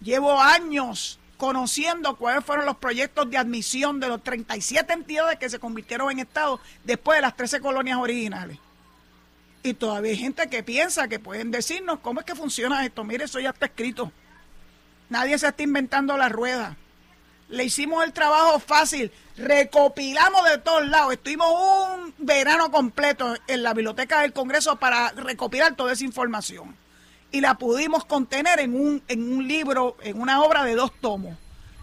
Llevo 0.00 0.38
años 0.40 1.18
conociendo 1.38 2.16
cuáles 2.16 2.44
fueron 2.44 2.66
los 2.66 2.76
proyectos 2.76 3.30
de 3.30 3.38
admisión 3.38 4.00
de 4.00 4.08
los 4.08 4.22
37 4.22 4.92
entidades 4.92 5.38
que 5.38 5.48
se 5.48 5.60
convirtieron 5.60 6.10
en 6.10 6.18
Estado 6.18 6.60
después 6.84 7.16
de 7.16 7.22
las 7.22 7.36
13 7.36 7.60
colonias 7.60 7.96
originales. 7.96 8.58
Y 9.62 9.74
todavía 9.74 10.10
hay 10.10 10.18
gente 10.18 10.48
que 10.48 10.62
piensa 10.62 11.08
que 11.08 11.20
pueden 11.20 11.50
decirnos 11.50 12.00
cómo 12.00 12.20
es 12.20 12.26
que 12.26 12.34
funciona 12.34 12.84
esto. 12.84 13.04
Mire, 13.04 13.24
eso 13.24 13.40
ya 13.40 13.50
está 13.50 13.66
escrito. 13.66 14.12
Nadie 15.08 15.38
se 15.38 15.48
está 15.48 15.62
inventando 15.62 16.16
la 16.16 16.28
rueda. 16.28 16.76
Le 17.48 17.64
hicimos 17.64 18.04
el 18.04 18.12
trabajo 18.12 18.58
fácil. 18.58 19.10
Recopilamos 19.36 20.44
de 20.50 20.58
todos 20.58 20.86
lados. 20.88 21.12
Estuvimos 21.12 21.48
un 21.50 22.14
verano 22.18 22.70
completo 22.70 23.34
en 23.46 23.62
la 23.62 23.74
biblioteca 23.74 24.20
del 24.20 24.32
Congreso 24.32 24.76
para 24.76 25.12
recopilar 25.12 25.76
toda 25.76 25.92
esa 25.92 26.04
información. 26.04 26.76
Y 27.30 27.40
la 27.40 27.54
pudimos 27.54 28.04
contener 28.04 28.60
en 28.60 28.74
un, 28.74 29.02
en 29.08 29.32
un 29.32 29.46
libro, 29.46 29.96
en 30.02 30.20
una 30.20 30.42
obra 30.42 30.64
de 30.64 30.74
dos 30.74 30.92
tomos. 31.00 31.36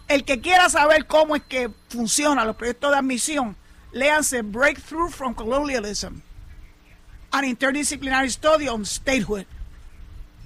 El 0.08 0.24
que 0.24 0.40
quiera 0.40 0.68
saber 0.68 1.06
cómo 1.06 1.36
es 1.36 1.42
que 1.42 1.70
funcionan 1.88 2.46
los 2.46 2.56
proyectos 2.56 2.90
de 2.90 2.96
admisión, 2.98 3.56
léanse 3.92 4.42
Breakthrough 4.42 5.10
from 5.10 5.34
Colonialism, 5.34 6.20
an 7.32 7.44
Interdisciplinary 7.44 8.30
Study 8.30 8.68
on 8.68 8.84
Statehood 8.84 9.44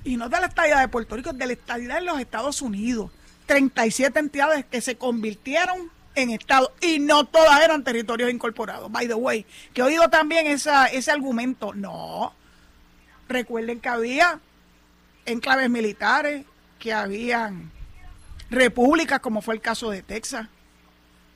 y 0.05 0.17
no 0.17 0.29
de 0.29 0.41
la 0.41 0.47
estadidad 0.47 0.81
de 0.81 0.89
Puerto 0.89 1.17
Rico, 1.17 1.33
de 1.33 1.47
la 1.47 1.53
estadidad 1.53 1.97
de 1.97 2.03
los 2.03 2.19
Estados 2.21 2.63
Unidos. 2.63 3.11
37 3.47 4.19
entidades 4.19 4.65
que 4.65 4.81
se 4.81 4.97
convirtieron 4.97 5.91
en 6.15 6.31
Estado 6.31 6.73
y 6.81 6.99
no 6.99 7.25
todas 7.25 7.61
eran 7.61 7.85
territorios 7.85 8.31
incorporados, 8.31 8.91
by 8.91 9.07
the 9.09 9.15
way. 9.15 9.45
Que 9.75 9.81
he 9.81 9.85
oído 9.85 10.09
también 10.09 10.47
esa, 10.47 10.87
ese 10.87 11.11
argumento. 11.11 11.75
No. 11.75 12.33
Recuerden 13.29 13.81
que 13.81 13.89
había 13.89 14.41
enclaves 15.33 15.71
militares, 15.71 16.45
que 16.79 16.93
habían 16.93 17.71
repúblicas, 18.51 19.21
como 19.21 19.43
fue 19.43 19.55
el 19.55 19.61
caso 19.61 19.91
de 19.91 20.03
Texas. 20.03 20.49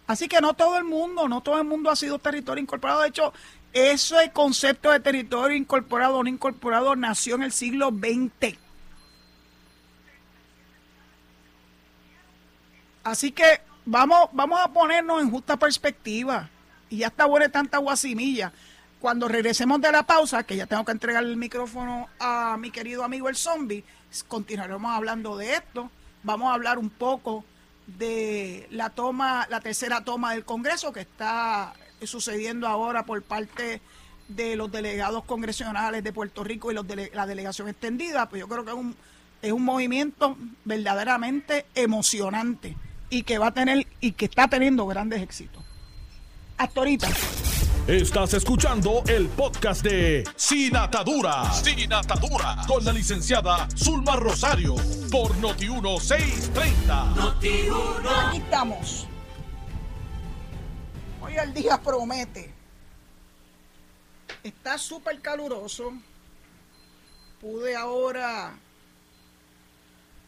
Así 0.06 0.28
que 0.28 0.40
no 0.40 0.54
todo 0.54 0.76
el 0.76 0.84
mundo, 0.84 1.28
no 1.28 1.40
todo 1.42 1.58
el 1.58 1.64
mundo 1.66 1.90
ha 1.90 1.96
sido 1.96 2.18
territorio 2.18 2.62
incorporado. 2.62 3.02
De 3.02 3.08
hecho, 3.08 3.32
ese 3.72 4.30
concepto 4.32 4.90
de 4.90 5.00
territorio 5.00 5.56
incorporado 5.56 6.18
o 6.18 6.22
no 6.22 6.28
incorporado 6.28 6.94
nació 6.94 7.36
en 7.36 7.44
el 7.44 7.52
siglo 7.52 7.90
XX. 7.90 8.58
Así 13.02 13.32
que 13.32 13.60
vamos, 13.84 14.28
vamos 14.32 14.60
a 14.60 14.68
ponernos 14.68 15.22
en 15.22 15.30
justa 15.30 15.56
perspectiva. 15.56 16.50
Y 16.90 16.98
ya 16.98 17.08
está 17.08 17.26
buena 17.26 17.48
tanta 17.48 17.78
guasimilla. 17.78 18.52
Cuando 19.04 19.28
regresemos 19.28 19.82
de 19.82 19.92
la 19.92 20.04
pausa, 20.04 20.44
que 20.44 20.56
ya 20.56 20.64
tengo 20.64 20.82
que 20.82 20.92
entregar 20.92 21.22
el 21.24 21.36
micrófono 21.36 22.08
a 22.18 22.56
mi 22.58 22.70
querido 22.70 23.04
amigo 23.04 23.28
el 23.28 23.36
zombie, 23.36 23.84
continuaremos 24.28 24.90
hablando 24.90 25.36
de 25.36 25.56
esto. 25.56 25.90
Vamos 26.22 26.50
a 26.50 26.54
hablar 26.54 26.78
un 26.78 26.88
poco 26.88 27.44
de 27.86 28.66
la 28.70 28.88
toma, 28.88 29.46
la 29.50 29.60
tercera 29.60 30.02
toma 30.04 30.32
del 30.32 30.46
Congreso 30.46 30.90
que 30.90 31.00
está 31.00 31.74
sucediendo 32.02 32.66
ahora 32.66 33.04
por 33.04 33.22
parte 33.22 33.82
de 34.28 34.56
los 34.56 34.72
delegados 34.72 35.24
congresionales 35.24 36.02
de 36.02 36.10
Puerto 36.10 36.42
Rico 36.42 36.70
y 36.70 36.74
los 36.74 36.88
de 36.88 37.10
la 37.12 37.26
delegación 37.26 37.68
extendida, 37.68 38.26
pues 38.30 38.40
yo 38.40 38.48
creo 38.48 38.64
que 38.64 38.70
es 38.70 38.76
un, 38.78 38.96
es 39.42 39.52
un 39.52 39.64
movimiento 39.66 40.38
verdaderamente 40.64 41.66
emocionante 41.74 42.74
y 43.10 43.24
que 43.24 43.36
va 43.36 43.48
a 43.48 43.52
tener 43.52 43.86
y 44.00 44.12
que 44.12 44.24
está 44.24 44.48
teniendo 44.48 44.86
grandes 44.86 45.20
éxitos. 45.20 45.62
Hasta 46.56 46.80
ahorita. 46.80 47.08
Estás 47.86 48.32
escuchando 48.32 49.02
el 49.06 49.28
podcast 49.28 49.84
de 49.84 50.24
Sin 50.36 50.74
Atadura. 50.74 51.52
Sin 51.52 51.92
Atadura. 51.92 52.56
Con 52.66 52.82
la 52.82 52.94
licenciada 52.94 53.68
Zulma 53.76 54.16
Rosario. 54.16 54.74
Por 55.10 55.32
Noti1630. 55.36 57.14
Noti1. 57.14 58.28
Aquí 58.28 58.38
estamos. 58.38 59.06
Hoy 61.20 61.34
el 61.36 61.52
día 61.52 61.78
promete. 61.78 62.54
Está 64.42 64.78
súper 64.78 65.20
caluroso. 65.20 65.92
Pude 67.38 67.76
ahora 67.76 68.54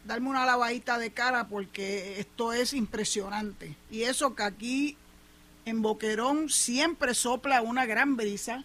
darme 0.05 0.29
una 0.29 0.45
lavadita 0.45 0.99
de 0.99 1.09
cara 1.09 1.47
porque 1.47 2.19
esto 2.19 2.53
es 2.53 2.73
impresionante. 2.73 3.75
Y 3.89 4.03
eso 4.03 4.35
que 4.35 4.43
aquí 4.43 4.97
en 5.67 5.81
Boquerón 5.81 6.49
siempre 6.49 7.13
sopla 7.13 7.61
una 7.61 7.85
gran 7.85 8.15
brisa, 8.15 8.63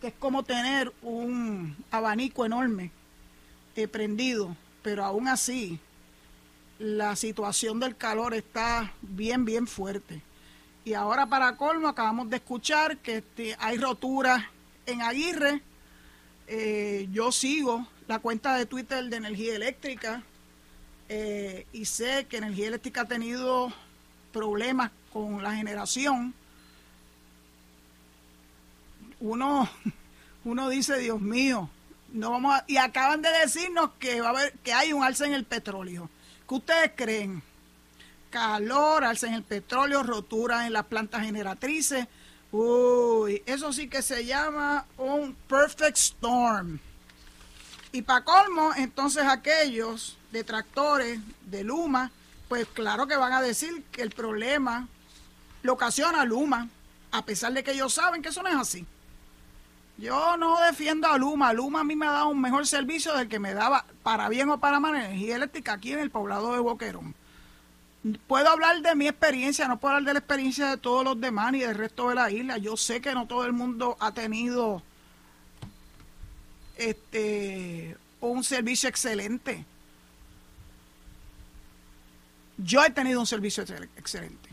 que 0.00 0.06
es 0.06 0.14
como 0.18 0.44
tener 0.44 0.90
un 1.02 1.76
abanico 1.90 2.46
enorme 2.46 2.90
eh, 3.76 3.86
prendido, 3.86 4.56
pero 4.82 5.04
aún 5.04 5.28
así 5.28 5.78
la 6.78 7.16
situación 7.16 7.80
del 7.80 7.98
calor 7.98 8.32
está 8.32 8.94
bien, 9.02 9.44
bien 9.44 9.66
fuerte. 9.66 10.22
Y 10.86 10.94
ahora 10.94 11.26
para 11.26 11.54
colmo 11.58 11.86
acabamos 11.86 12.30
de 12.30 12.36
escuchar 12.36 12.96
que 12.96 13.18
este, 13.18 13.54
hay 13.58 13.76
roturas 13.76 14.42
en 14.86 15.02
Aguirre. 15.02 15.60
Eh, 16.46 17.08
yo 17.12 17.30
sigo 17.30 17.86
la 18.06 18.20
cuenta 18.20 18.56
de 18.56 18.64
Twitter 18.64 19.04
de 19.04 19.16
Energía 19.16 19.54
Eléctrica 19.54 20.22
eh, 21.10 21.66
y 21.74 21.84
sé 21.84 22.26
que 22.26 22.38
Energía 22.38 22.68
Eléctrica 22.68 23.02
ha 23.02 23.06
tenido 23.06 23.70
problemas 24.32 24.92
con 25.12 25.42
la 25.42 25.54
generación 25.54 26.34
uno, 29.20 29.68
uno 30.44 30.68
dice, 30.68 30.98
Dios 30.98 31.20
mío, 31.20 31.68
no 32.12 32.30
vamos 32.30 32.54
a, 32.54 32.64
y 32.66 32.76
acaban 32.76 33.22
de 33.22 33.30
decirnos 33.30 33.90
que 33.98 34.20
va 34.20 34.28
a 34.28 34.30
haber, 34.30 34.52
que 34.62 34.72
hay 34.72 34.92
un 34.92 35.02
alza 35.02 35.26
en 35.26 35.34
el 35.34 35.44
petróleo. 35.44 36.08
¿Qué 36.48 36.54
ustedes 36.54 36.92
creen? 36.96 37.42
Calor, 38.30 39.04
alza 39.04 39.26
en 39.26 39.34
el 39.34 39.42
petróleo, 39.42 40.02
rotura 40.02 40.66
en 40.66 40.72
las 40.72 40.86
plantas 40.86 41.22
generatrices. 41.22 42.06
Uy, 42.50 43.42
eso 43.44 43.72
sí 43.72 43.88
que 43.88 44.02
se 44.02 44.24
llama 44.24 44.86
un 44.96 45.34
perfect 45.48 45.96
storm. 45.96 46.78
Y 47.92 48.02
para 48.02 48.24
colmo, 48.24 48.72
entonces 48.76 49.24
aquellos 49.24 50.16
detractores 50.30 51.20
de 51.46 51.64
Luma, 51.64 52.10
pues 52.48 52.66
claro 52.66 53.06
que 53.06 53.16
van 53.16 53.32
a 53.32 53.42
decir 53.42 53.82
que 53.92 54.02
el 54.02 54.10
problema 54.10 54.88
lo 55.62 55.72
ocasiona 55.72 56.24
Luma, 56.24 56.68
a 57.10 57.24
pesar 57.24 57.52
de 57.52 57.62
que 57.62 57.72
ellos 57.72 57.94
saben 57.94 58.22
que 58.22 58.28
eso 58.28 58.42
no 58.42 58.48
es 58.48 58.56
así. 58.56 58.86
Yo 59.98 60.36
no 60.36 60.60
defiendo 60.60 61.08
a 61.08 61.18
Luma. 61.18 61.52
Luma 61.52 61.80
a 61.80 61.84
mí 61.84 61.96
me 61.96 62.06
ha 62.06 62.12
dado 62.12 62.28
un 62.28 62.40
mejor 62.40 62.66
servicio 62.66 63.14
del 63.14 63.28
que 63.28 63.40
me 63.40 63.52
daba, 63.52 63.84
para 64.02 64.28
bien 64.28 64.48
o 64.48 64.60
para 64.60 64.78
mal, 64.78 64.94
energía 64.94 65.36
eléctrica 65.36 65.72
aquí 65.72 65.92
en 65.92 65.98
el 65.98 66.10
poblado 66.10 66.52
de 66.52 66.60
Boquerón. 66.60 67.14
Puedo 68.28 68.48
hablar 68.48 68.80
de 68.80 68.94
mi 68.94 69.08
experiencia, 69.08 69.66
no 69.66 69.80
puedo 69.80 69.94
hablar 69.94 70.06
de 70.06 70.12
la 70.14 70.18
experiencia 70.20 70.70
de 70.70 70.76
todos 70.76 71.04
los 71.04 71.20
demás 71.20 71.50
ni 71.50 71.60
del 71.60 71.74
resto 71.74 72.08
de 72.08 72.14
la 72.14 72.30
isla. 72.30 72.56
Yo 72.58 72.76
sé 72.76 73.00
que 73.00 73.12
no 73.12 73.26
todo 73.26 73.44
el 73.44 73.52
mundo 73.52 73.96
ha 73.98 74.12
tenido 74.12 74.82
este 76.76 77.96
un 78.20 78.44
servicio 78.44 78.88
excelente. 78.88 79.64
Yo 82.56 82.84
he 82.84 82.90
tenido 82.90 83.20
un 83.20 83.26
servicio 83.26 83.64
excelente. 83.96 84.47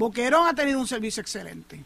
Boquerón 0.00 0.48
ha 0.48 0.54
tenido 0.54 0.80
un 0.80 0.88
servicio 0.88 1.20
excelente 1.20 1.84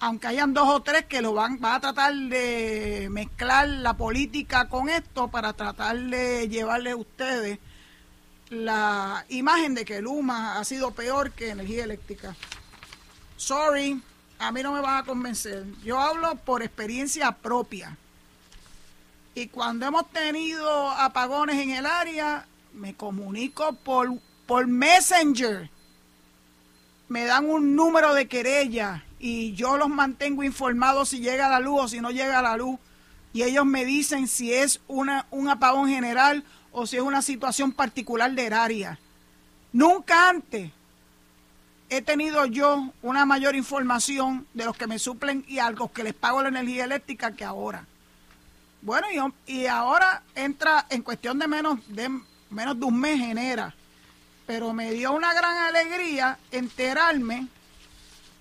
aunque 0.00 0.28
hayan 0.28 0.54
dos 0.54 0.68
o 0.68 0.80
tres 0.80 1.06
que 1.06 1.22
lo 1.22 1.32
van, 1.32 1.58
a 1.64 1.80
tratar 1.80 2.14
de 2.14 3.08
mezclar 3.10 3.68
la 3.68 3.96
política 3.96 4.68
con 4.68 4.88
esto 4.88 5.28
para 5.28 5.52
tratar 5.54 5.98
de 5.98 6.48
llevarle 6.48 6.92
a 6.92 6.96
ustedes 6.96 7.58
la 8.50 9.24
imagen 9.28 9.74
de 9.74 9.84
que 9.84 10.00
Luma 10.00 10.58
ha 10.58 10.64
sido 10.64 10.92
peor 10.92 11.32
que 11.32 11.50
energía 11.50 11.84
eléctrica. 11.84 12.36
Sorry, 13.36 14.00
a 14.38 14.52
mí 14.52 14.62
no 14.62 14.72
me 14.72 14.80
van 14.80 14.98
a 14.98 15.04
convencer. 15.04 15.64
Yo 15.82 15.98
hablo 15.98 16.36
por 16.36 16.62
experiencia 16.62 17.32
propia. 17.32 17.96
Y 19.34 19.48
cuando 19.48 19.86
hemos 19.86 20.08
tenido 20.10 20.90
apagones 20.90 21.56
en 21.56 21.70
el 21.70 21.86
área, 21.86 22.46
me 22.72 22.94
comunico 22.94 23.72
por, 23.72 24.18
por 24.46 24.66
Messenger. 24.66 25.70
Me 27.08 27.24
dan 27.24 27.48
un 27.48 27.74
número 27.74 28.14
de 28.14 28.28
querella 28.28 29.04
y 29.18 29.54
yo 29.54 29.76
los 29.76 29.88
mantengo 29.88 30.42
informados 30.42 31.08
si 31.08 31.20
llega 31.20 31.48
la 31.48 31.60
luz 31.60 31.80
o 31.82 31.88
si 31.88 32.00
no 32.00 32.10
llega 32.10 32.42
la 32.42 32.56
luz. 32.56 32.78
Y 33.32 33.42
ellos 33.42 33.64
me 33.64 33.84
dicen 33.84 34.28
si 34.28 34.52
es 34.52 34.80
una, 34.88 35.26
un 35.30 35.48
apagón 35.48 35.88
general 35.88 36.44
o 36.72 36.86
si 36.86 36.96
es 36.96 37.02
una 37.02 37.22
situación 37.22 37.72
particular 37.72 38.30
de 38.32 38.46
área. 38.46 38.98
Nunca 39.72 40.28
antes 40.28 40.70
he 41.90 42.02
tenido 42.02 42.44
yo 42.46 42.92
una 43.02 43.24
mayor 43.24 43.56
información 43.56 44.46
de 44.54 44.64
los 44.64 44.76
que 44.76 44.86
me 44.86 44.98
suplen 44.98 45.44
y 45.48 45.58
a 45.58 45.70
los 45.70 45.90
que 45.90 46.04
les 46.04 46.14
pago 46.14 46.42
la 46.42 46.48
energía 46.48 46.84
eléctrica 46.84 47.32
que 47.32 47.44
ahora. 47.44 47.86
Bueno, 48.82 49.06
y, 49.46 49.52
y 49.52 49.66
ahora 49.66 50.22
entra 50.34 50.86
en 50.90 51.02
cuestión 51.02 51.38
de 51.38 51.48
menos, 51.48 51.80
de 51.88 52.10
menos 52.50 52.78
de 52.78 52.84
un 52.84 52.98
mes 52.98 53.18
genera. 53.18 53.74
Pero 54.48 54.72
me 54.72 54.92
dio 54.92 55.12
una 55.12 55.34
gran 55.34 55.58
alegría 55.58 56.38
enterarme 56.50 57.48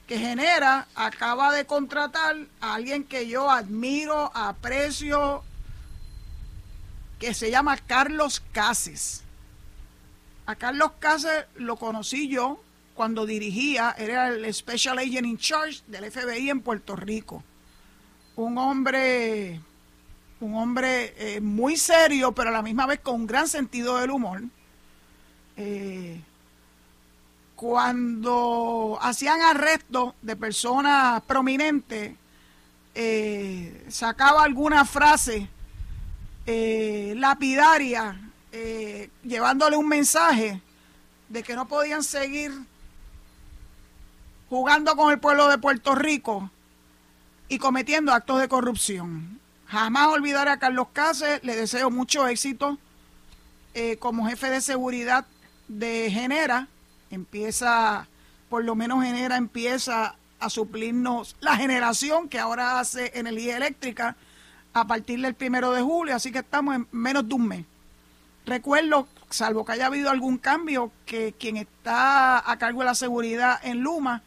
que 0.08 0.18
genera 0.18 0.88
acaba 0.96 1.52
de 1.52 1.66
contratar 1.66 2.38
a 2.62 2.76
alguien 2.76 3.04
que 3.04 3.28
yo 3.28 3.52
admiro, 3.52 4.32
aprecio, 4.34 5.44
que 7.20 7.34
se 7.34 7.52
llama 7.52 7.76
Carlos 7.76 8.42
Cases. 8.54 9.24
A 10.46 10.56
Carlos 10.56 10.94
Cases 11.00 11.44
lo 11.58 11.76
conocí 11.76 12.30
yo 12.30 12.58
cuando 12.96 13.26
dirigía, 13.26 13.94
era 13.98 14.30
el 14.30 14.54
Special 14.54 15.00
Agent 15.00 15.28
in 15.28 15.38
Charge 15.38 15.84
del 15.88 16.10
FBI 16.10 16.52
en 16.52 16.62
Puerto 16.62 16.96
Rico. 16.96 17.44
Un 18.38 18.58
hombre, 18.58 19.60
un 20.40 20.56
hombre 20.56 21.14
eh, 21.18 21.42
muy 21.42 21.76
serio, 21.76 22.32
pero 22.32 22.48
a 22.48 22.54
la 22.54 22.62
misma 22.62 22.86
vez 22.86 23.02
con 23.02 23.16
un 23.16 23.28
gran 23.28 23.50
sentido 23.50 23.98
del 23.98 24.12
humor. 24.12 24.44
Eh, 25.58 26.22
cuando 27.58 29.00
hacían 29.02 29.42
arrestos 29.42 30.14
de 30.22 30.36
personas 30.36 31.24
prominentes, 31.24 32.14
eh, 32.94 33.86
sacaba 33.90 34.44
alguna 34.44 34.86
frase 34.86 35.50
eh, 36.46 37.16
lapidaria, 37.18 38.20
eh, 38.52 39.10
llevándole 39.24 39.76
un 39.76 39.88
mensaje 39.88 40.62
de 41.30 41.42
que 41.42 41.56
no 41.56 41.68
podían 41.68 42.04
seguir 42.04 42.52
jugando 44.50 44.96
con 44.96 45.12
el 45.12 45.20
pueblo 45.20 45.48
de 45.48 45.58
Puerto 45.58 45.96
Rico 45.96 46.52
y 47.50 47.58
cometiendo 47.58 48.14
actos 48.14 48.40
de 48.40 48.48
corrupción. 48.48 49.40
Jamás 49.66 50.10
olvidaré 50.10 50.52
a 50.52 50.60
Carlos 50.60 50.90
Cáceres, 50.94 51.44
le 51.44 51.56
deseo 51.56 51.90
mucho 51.90 52.28
éxito 52.28 52.78
como 54.00 54.28
jefe 54.28 54.50
de 54.50 54.60
seguridad 54.60 55.28
de 55.68 56.10
Genera 56.12 56.68
empieza, 57.10 58.08
por 58.50 58.64
lo 58.64 58.76
menos 58.76 59.04
genera, 59.04 59.38
empieza 59.38 60.16
a 60.40 60.50
suplirnos 60.50 61.36
la 61.40 61.56
generación 61.56 62.30
que 62.30 62.40
ahora 62.40 62.80
hace 62.80 63.12
energía 63.16 63.58
eléctrica 63.58 64.16
a 64.74 64.86
partir 64.86 65.22
del 65.22 65.34
primero 65.34 65.72
de 65.72 65.82
julio, 65.82 66.16
así 66.16 66.32
que 66.32 66.40
estamos 66.40 66.76
en 66.76 66.88
menos 66.92 67.28
de 67.28 67.36
un 67.36 67.48
mes. 67.48 67.66
Recuerdo, 68.46 69.08
salvo 69.30 69.66
que 69.66 69.74
haya 69.74 69.88
habido 69.88 70.10
algún 70.10 70.38
cambio, 70.38 70.92
que 71.06 71.34
quien 71.38 71.58
está 71.58 72.50
a 72.50 72.58
cargo 72.58 72.80
de 72.82 72.86
la 72.86 72.96
seguridad 72.96 73.60
en 73.64 73.82
Luma 73.82 74.22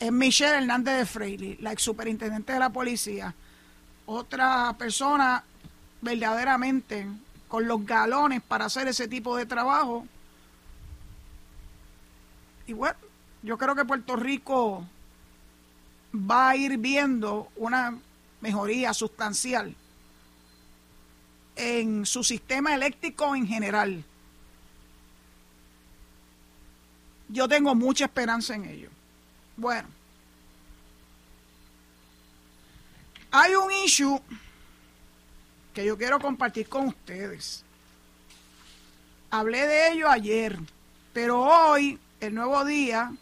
es 0.00 0.12
Michelle 0.12 0.58
Hernández 0.58 0.98
de 0.98 1.06
Freire, 1.06 1.56
la 1.60 1.72
ex 1.72 1.82
superintendente 1.82 2.52
de 2.52 2.58
la 2.58 2.70
policía. 2.70 3.34
Otra 4.06 4.74
persona 4.78 5.44
verdaderamente 6.00 7.06
con 7.48 7.66
los 7.66 7.84
galones 7.84 8.42
para 8.42 8.66
hacer 8.66 8.88
ese 8.88 9.08
tipo 9.08 9.36
de 9.36 9.46
trabajo 9.46 10.06
y 12.68 12.72
bueno, 12.72 12.96
yo 13.42 13.58
creo 13.58 13.74
que 13.74 13.84
Puerto 13.84 14.14
Rico 14.14 14.86
va 16.14 16.50
a 16.50 16.56
ir 16.56 16.78
viendo 16.78 17.48
una 17.56 17.98
mejoría 18.40 18.94
sustancial 18.94 19.74
en 21.56 22.06
su 22.06 22.22
sistema 22.22 22.74
eléctrico 22.74 23.34
en 23.34 23.48
general. 23.48 24.04
yo 27.28 27.48
tengo 27.48 27.74
mucha 27.74 28.06
esperanza 28.06 28.54
en 28.54 28.64
ello. 28.64 28.88
Bueno, 29.56 29.88
hay 33.30 33.54
un 33.54 33.70
issue 33.84 34.20
que 35.74 35.84
yo 35.84 35.96
quiero 35.96 36.18
compartir 36.18 36.68
con 36.68 36.88
ustedes. 36.88 37.64
Hablé 39.30 39.66
de 39.66 39.92
ello 39.92 40.08
ayer, 40.08 40.58
pero 41.12 41.42
hoy, 41.42 41.98
el 42.20 42.34
nuevo 42.34 42.64
día, 42.64 43.12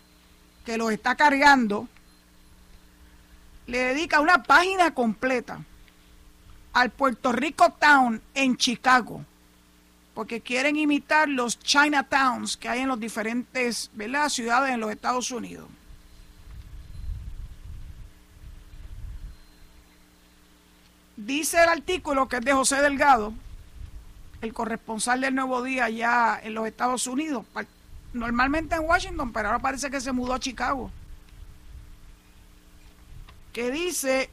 que 0.65 0.79
los 0.79 0.93
está 0.93 1.15
cargando, 1.15 1.89
le 3.67 3.79
dedica 3.79 4.21
una 4.21 4.43
página 4.43 4.95
completa 4.95 5.61
al 6.73 6.91
Puerto 6.91 7.33
Rico 7.33 7.71
Town 7.79 8.21
en 8.35 8.57
Chicago, 8.57 9.25
porque 10.15 10.41
quieren 10.41 10.77
imitar 10.77 11.29
los 11.29 11.59
Chinatowns 11.59 12.57
que 12.57 12.69
hay 12.69 12.81
en 12.81 12.89
los 12.89 13.01
diferentes 13.01 13.91
ciudades 14.29 14.75
en 14.75 14.81
los 14.81 14.91
Estados 14.91 15.31
Unidos. 15.31 15.69
Dice 21.17 21.63
el 21.63 21.69
artículo 21.69 22.29
que 22.29 22.37
es 22.37 22.45
de 22.45 22.53
José 22.53 22.83
Delgado, 22.83 23.33
el 24.43 24.53
corresponsal 24.53 25.23
del 25.23 25.35
Nuevo 25.35 25.63
Día 25.63 25.89
ya 25.89 26.39
en 26.43 26.53
los 26.55 26.67
Estados 26.67 27.07
Unidos, 27.07 27.47
normalmente 28.17 28.75
en 28.75 28.83
Washington, 28.83 29.33
pero 29.33 29.49
ahora 29.49 29.61
parece 29.61 29.91
que 29.91 30.01
se 30.01 30.13
mudó 30.13 30.35
a 30.35 30.41
Chicago, 30.41 30.91
que 33.53 33.71
dice 33.71 34.31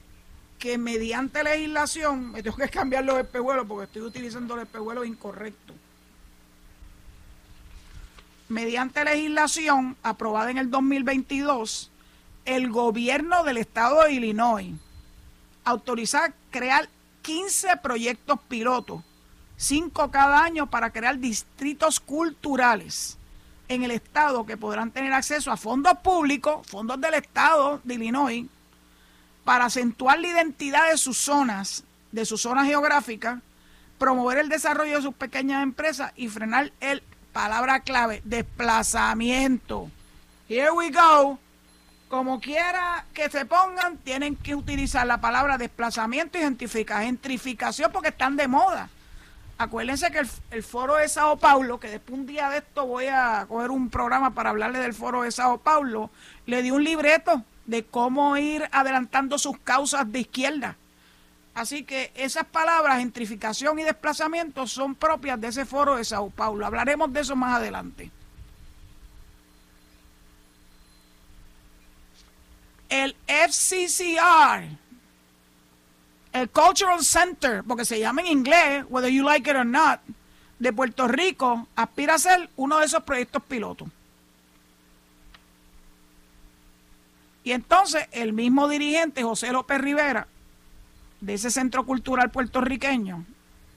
que 0.58 0.78
mediante 0.78 1.44
legislación, 1.44 2.32
me 2.32 2.42
tengo 2.42 2.58
que 2.58 2.70
cambiar 2.70 3.04
los 3.04 3.20
espejuelos 3.20 3.66
porque 3.68 3.86
estoy 3.86 4.02
utilizando 4.02 4.56
los 4.56 4.66
espejuelos 4.66 5.06
incorrectos. 5.06 5.76
Mediante 8.50 9.04
legislación 9.04 9.98
aprobada 10.04 10.52
en 10.52 10.58
el 10.58 10.70
2022, 10.70 11.92
el 12.46 12.70
gobierno 12.72 13.44
del 13.44 13.58
estado 13.58 14.04
de 14.04 14.14
Illinois 14.14 14.74
autoriza 15.64 16.34
crear 16.52 16.88
15 17.22 17.78
proyectos 17.78 18.40
pilotos, 18.48 19.02
5 19.58 20.12
cada 20.12 20.44
año 20.44 20.70
para 20.70 20.92
crear 20.92 21.18
distritos 21.20 22.00
culturales 22.00 23.18
en 23.68 23.84
el 23.84 23.92
estado 23.92 24.46
que 24.46 24.58
podrán 24.58 24.92
tener 24.92 25.14
acceso 25.14 25.52
a 25.52 25.58
fondos 25.58 25.98
públicos, 26.00 26.66
fondos 26.68 27.00
del 27.00 27.16
estado 27.16 27.82
de 27.84 27.96
Illinois, 27.96 28.46
para 29.44 29.66
acentuar 29.66 30.20
la 30.20 30.28
identidad 30.28 30.90
de 30.90 30.98
sus 30.98 31.18
zonas, 31.18 31.84
de 32.12 32.26
su 32.26 32.38
zona 32.38 32.66
geográfica, 32.66 33.42
promover 33.98 34.38
el 34.38 34.50
desarrollo 34.50 34.96
de 34.96 35.02
sus 35.02 35.16
pequeñas 35.16 35.64
empresas 35.64 36.12
y 36.16 36.28
frenar 36.28 36.72
el, 36.80 37.04
palabra 37.34 37.82
clave, 37.82 38.22
desplazamiento. 38.24 39.90
Here 40.48 40.72
we 40.72 40.92
go. 40.92 41.40
Como 42.08 42.40
quiera 42.40 43.06
que 43.14 43.30
se 43.30 43.46
pongan, 43.46 43.98
tienen 43.98 44.36
que 44.36 44.54
utilizar 44.54 45.08
la 45.08 45.20
palabra 45.20 45.58
desplazamiento 45.58 46.38
y 46.38 46.42
gentrificación 46.42 47.92
porque 47.92 48.10
están 48.10 48.36
de 48.36 48.48
moda. 48.48 48.90
Acuérdense 49.58 50.12
que 50.12 50.22
el, 50.52 50.64
foro 50.64 50.96
de 50.96 51.08
Sao 51.08 51.38
Paulo, 51.38 51.80
que 51.80 51.90
después 51.90 52.20
un 52.20 52.26
día 52.26 52.50
de 52.50 52.58
esto 52.58 52.88
voy 52.88 53.06
a 53.06 53.46
coger 53.48 53.72
un 53.72 53.90
programa 53.90 54.34
para 54.34 54.50
hablarle 54.50 54.80
del 54.80 54.94
foro 54.94 55.22
de 55.22 55.32
Sao 55.32 55.60
Paulo, 55.60 56.10
le 56.48 56.64
dio 56.64 56.76
un 56.76 56.84
libreto 56.84 57.44
de 57.66 57.86
cómo 57.86 58.36
ir 58.36 58.68
adelantando 58.72 59.38
sus 59.38 59.58
causas 59.60 60.12
de 60.12 60.22
izquierda. 60.22 60.76
Así 61.54 61.84
que 61.84 62.12
esas 62.16 62.46
palabras, 62.46 62.98
gentrificación 62.98 63.78
y 63.78 63.84
desplazamiento, 63.84 64.66
son 64.66 64.96
propias 64.96 65.40
de 65.40 65.50
ese 65.50 65.66
foro 65.66 65.98
de 65.98 66.04
Sao 66.04 66.32
Paulo. 66.32 66.66
Hablaremos 66.66 67.14
de 67.14 67.20
eso 67.20 67.36
más 67.36 67.58
adelante. 67.58 68.10
El 72.90 73.16
FCCR 73.28 74.83
el 76.34 76.50
Cultural 76.50 77.04
Center, 77.04 77.64
porque 77.64 77.86
se 77.86 78.00
llama 78.00 78.22
en 78.22 78.28
inglés, 78.28 78.86
whether 78.90 79.10
you 79.10 79.24
like 79.24 79.50
it 79.50 79.56
or 79.56 79.66
not, 79.66 80.00
de 80.58 80.74
Puerto 80.74 81.08
Rico, 81.08 81.68
aspira 81.76 82.16
a 82.16 82.20
ser 82.20 82.50
uno 82.56 82.80
de 82.80 82.86
esos 82.86 83.04
proyectos 83.04 83.44
pilotos. 83.44 83.88
Y 87.44 87.52
entonces 87.52 88.08
el 88.12 88.34
mismo 88.34 88.68
dirigente, 88.68 89.22
José 89.22 89.52
López 89.52 89.80
Rivera, 89.80 90.28
de 91.22 91.36
ese 91.36 91.52
centro 91.52 91.86
cultural 91.86 92.32
puertorriqueño, 92.32 93.26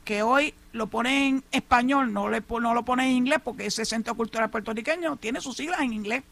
que 0.04 0.22
hoy 0.22 0.54
lo 0.72 0.86
pone 0.86 1.28
en 1.28 1.44
español, 1.50 2.12
no, 2.12 2.28
le, 2.28 2.42
no 2.48 2.74
lo 2.74 2.84
pone 2.84 3.10
en 3.10 3.16
inglés, 3.16 3.40
porque 3.42 3.66
ese 3.66 3.84
centro 3.84 4.14
cultural 4.14 4.50
puertorriqueño 4.50 5.16
tiene 5.16 5.40
sus 5.40 5.56
siglas 5.56 5.80
en 5.80 5.92
inglés. 5.92 6.22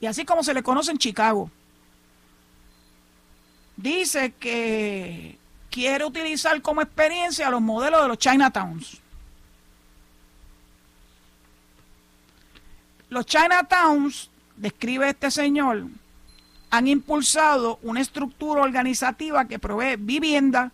Y 0.00 0.06
así 0.06 0.24
como 0.24 0.42
se 0.42 0.52
le 0.52 0.62
conoce 0.62 0.90
en 0.90 0.98
Chicago 0.98 1.50
dice 3.78 4.32
que 4.32 5.38
quiere 5.70 6.04
utilizar 6.04 6.60
como 6.60 6.82
experiencia 6.82 7.48
los 7.48 7.62
modelos 7.62 8.02
de 8.02 8.08
los 8.08 8.18
Chinatowns. 8.18 9.00
Los 13.08 13.24
Chinatowns, 13.24 14.30
describe 14.56 15.08
este 15.08 15.30
señor, 15.30 15.86
han 16.70 16.88
impulsado 16.88 17.78
una 17.82 18.00
estructura 18.00 18.62
organizativa 18.62 19.46
que 19.46 19.58
provee 19.58 19.96
vivienda, 19.96 20.72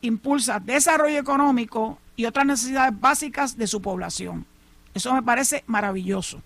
impulsa 0.00 0.60
desarrollo 0.60 1.18
económico 1.18 1.98
y 2.16 2.24
otras 2.24 2.46
necesidades 2.46 2.98
básicas 2.98 3.58
de 3.58 3.66
su 3.66 3.82
población. 3.82 4.46
Eso 4.94 5.12
me 5.12 5.22
parece 5.22 5.64
maravilloso. 5.66 6.40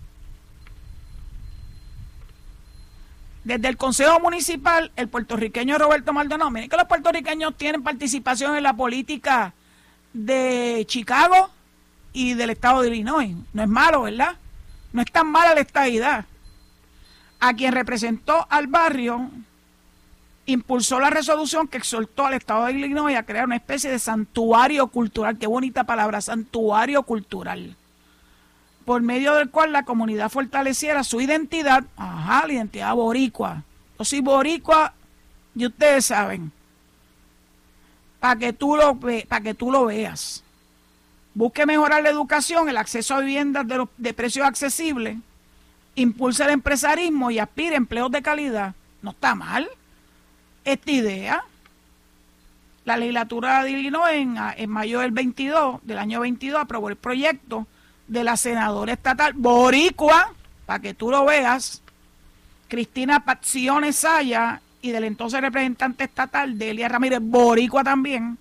Desde 3.48 3.68
el 3.68 3.78
Consejo 3.78 4.20
Municipal, 4.20 4.92
el 4.94 5.08
puertorriqueño 5.08 5.78
Roberto 5.78 6.12
Maldonado, 6.12 6.50
miren 6.50 6.68
que 6.68 6.76
los 6.76 6.84
puertorriqueños 6.84 7.56
tienen 7.56 7.82
participación 7.82 8.54
en 8.54 8.62
la 8.62 8.74
política 8.74 9.54
de 10.12 10.84
Chicago 10.86 11.48
y 12.12 12.34
del 12.34 12.50
estado 12.50 12.82
de 12.82 12.88
Illinois. 12.88 13.34
No 13.54 13.62
es 13.62 13.68
malo, 13.70 14.02
¿verdad? 14.02 14.36
No 14.92 15.00
es 15.00 15.10
tan 15.10 15.28
mala 15.28 15.54
la 15.54 15.62
estadidad. 15.62 16.26
A 17.40 17.54
quien 17.54 17.72
representó 17.72 18.46
al 18.50 18.66
barrio, 18.66 19.30
impulsó 20.44 21.00
la 21.00 21.08
resolución 21.08 21.68
que 21.68 21.78
exhortó 21.78 22.26
al 22.26 22.34
estado 22.34 22.66
de 22.66 22.72
Illinois 22.72 23.16
a 23.16 23.22
crear 23.22 23.46
una 23.46 23.56
especie 23.56 23.90
de 23.90 23.98
santuario 23.98 24.88
cultural. 24.88 25.38
Qué 25.38 25.46
bonita 25.46 25.84
palabra, 25.84 26.20
santuario 26.20 27.02
cultural 27.02 27.77
por 28.88 29.02
medio 29.02 29.34
del 29.34 29.50
cual 29.50 29.70
la 29.70 29.82
comunidad 29.82 30.30
fortaleciera 30.30 31.04
su 31.04 31.20
identidad, 31.20 31.84
ajá, 31.98 32.46
la 32.46 32.54
identidad 32.54 32.94
boricua. 32.94 33.62
O 33.98 34.04
si 34.06 34.22
boricua, 34.22 34.94
y 35.54 35.66
ustedes 35.66 36.06
saben, 36.06 36.50
para 38.18 38.36
que 38.36 38.54
tú 38.54 38.76
lo 38.76 38.98
que 38.98 39.54
tú 39.54 39.70
lo 39.70 39.84
veas. 39.84 40.42
Busque 41.34 41.66
mejorar 41.66 42.02
la 42.02 42.08
educación, 42.08 42.66
el 42.70 42.78
acceso 42.78 43.14
a 43.14 43.20
viviendas 43.20 43.66
de, 43.98 44.14
precios 44.14 44.46
accesibles, 44.46 45.18
impulse 45.94 46.44
el 46.44 46.50
empresarismo 46.52 47.30
y 47.30 47.40
aspire 47.40 47.74
a 47.74 47.76
empleos 47.76 48.10
de 48.10 48.22
calidad. 48.22 48.74
No 49.02 49.10
está 49.10 49.34
mal 49.34 49.68
esta 50.64 50.90
idea. 50.90 51.44
La 52.86 52.96
legislatura 52.96 53.62
de 53.64 53.70
Illinois 53.72 54.14
en, 54.14 54.38
en 54.56 54.70
mayo 54.70 55.00
del 55.00 55.10
22, 55.10 55.80
del 55.82 55.98
año 55.98 56.20
22, 56.20 56.62
aprobó 56.62 56.88
el 56.88 56.96
proyecto 56.96 57.66
de 58.08 58.24
la 58.24 58.36
senadora 58.36 58.92
estatal 58.92 59.34
boricua, 59.34 60.32
para 60.66 60.80
que 60.80 60.94
tú 60.94 61.10
lo 61.10 61.24
veas, 61.24 61.82
Cristina 62.68 63.24
Pacciones 63.24 63.96
Saya 63.96 64.60
y 64.82 64.90
del 64.90 65.04
entonces 65.04 65.40
representante 65.40 66.04
estatal 66.04 66.58
Delia 66.58 66.88
Ramírez 66.88 67.20
Boricua 67.22 67.84
también, 67.84 68.38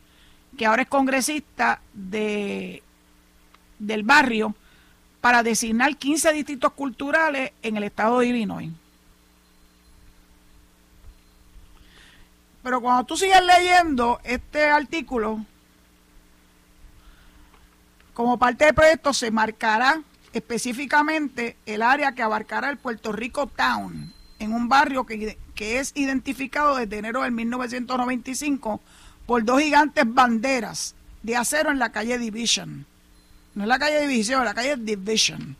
que 0.58 0.65
ahora 0.65 0.84
es 0.84 0.88
congresista 0.88 1.82
de, 1.93 2.82
del 3.79 4.04
barrio, 4.04 4.56
para 5.21 5.44
designar 5.44 5.96
15 5.98 6.31
distritos 6.33 6.71
culturales 6.73 7.52
en 7.62 7.77
el 7.77 7.83
estado 7.83 8.19
de 8.19 8.27
Illinois. 8.27 8.71
Pero 12.63 12.81
cuando 12.81 13.06
tú 13.06 13.17
sigues 13.17 13.42
leyendo 13.44 14.19
este 14.23 14.65
artículo, 14.65 15.46
como 18.18 18.40
parte 18.40 18.65
del 18.65 18.74
proyecto 18.74 19.13
se 19.13 19.30
marcará 19.30 20.02
específicamente 20.34 21.56
el 21.68 21.84
área 21.84 22.13
que 22.13 22.24
abarcará 22.24 22.72
el 22.72 22.78
Puerto 22.78 23.12
Rico 23.12 23.46
Town, 23.46 24.12
en 24.40 24.54
un 24.54 24.68
barrio 24.68 25.06
que, 25.06 25.38
que 25.54 25.78
es 25.78 25.92
identificado 25.94 26.78
desde 26.78 26.98
enero 26.98 27.22
de 27.22 27.30
1995 27.30 28.82
por 29.28 29.44
dos 29.46 29.62
gigantes 29.62 30.04
banderas 30.08 30.96
de 31.22 31.36
acero 31.36 31.70
en 31.70 31.78
la 31.78 31.92
calle 31.92 32.18
Division. 32.18 32.88
No 33.54 33.62
es 33.62 33.68
la 33.68 33.78
calle 33.78 34.08
División, 34.08 34.40
es 34.40 34.46
la 34.46 34.56
calle 34.56 34.78
Division. 34.78 35.56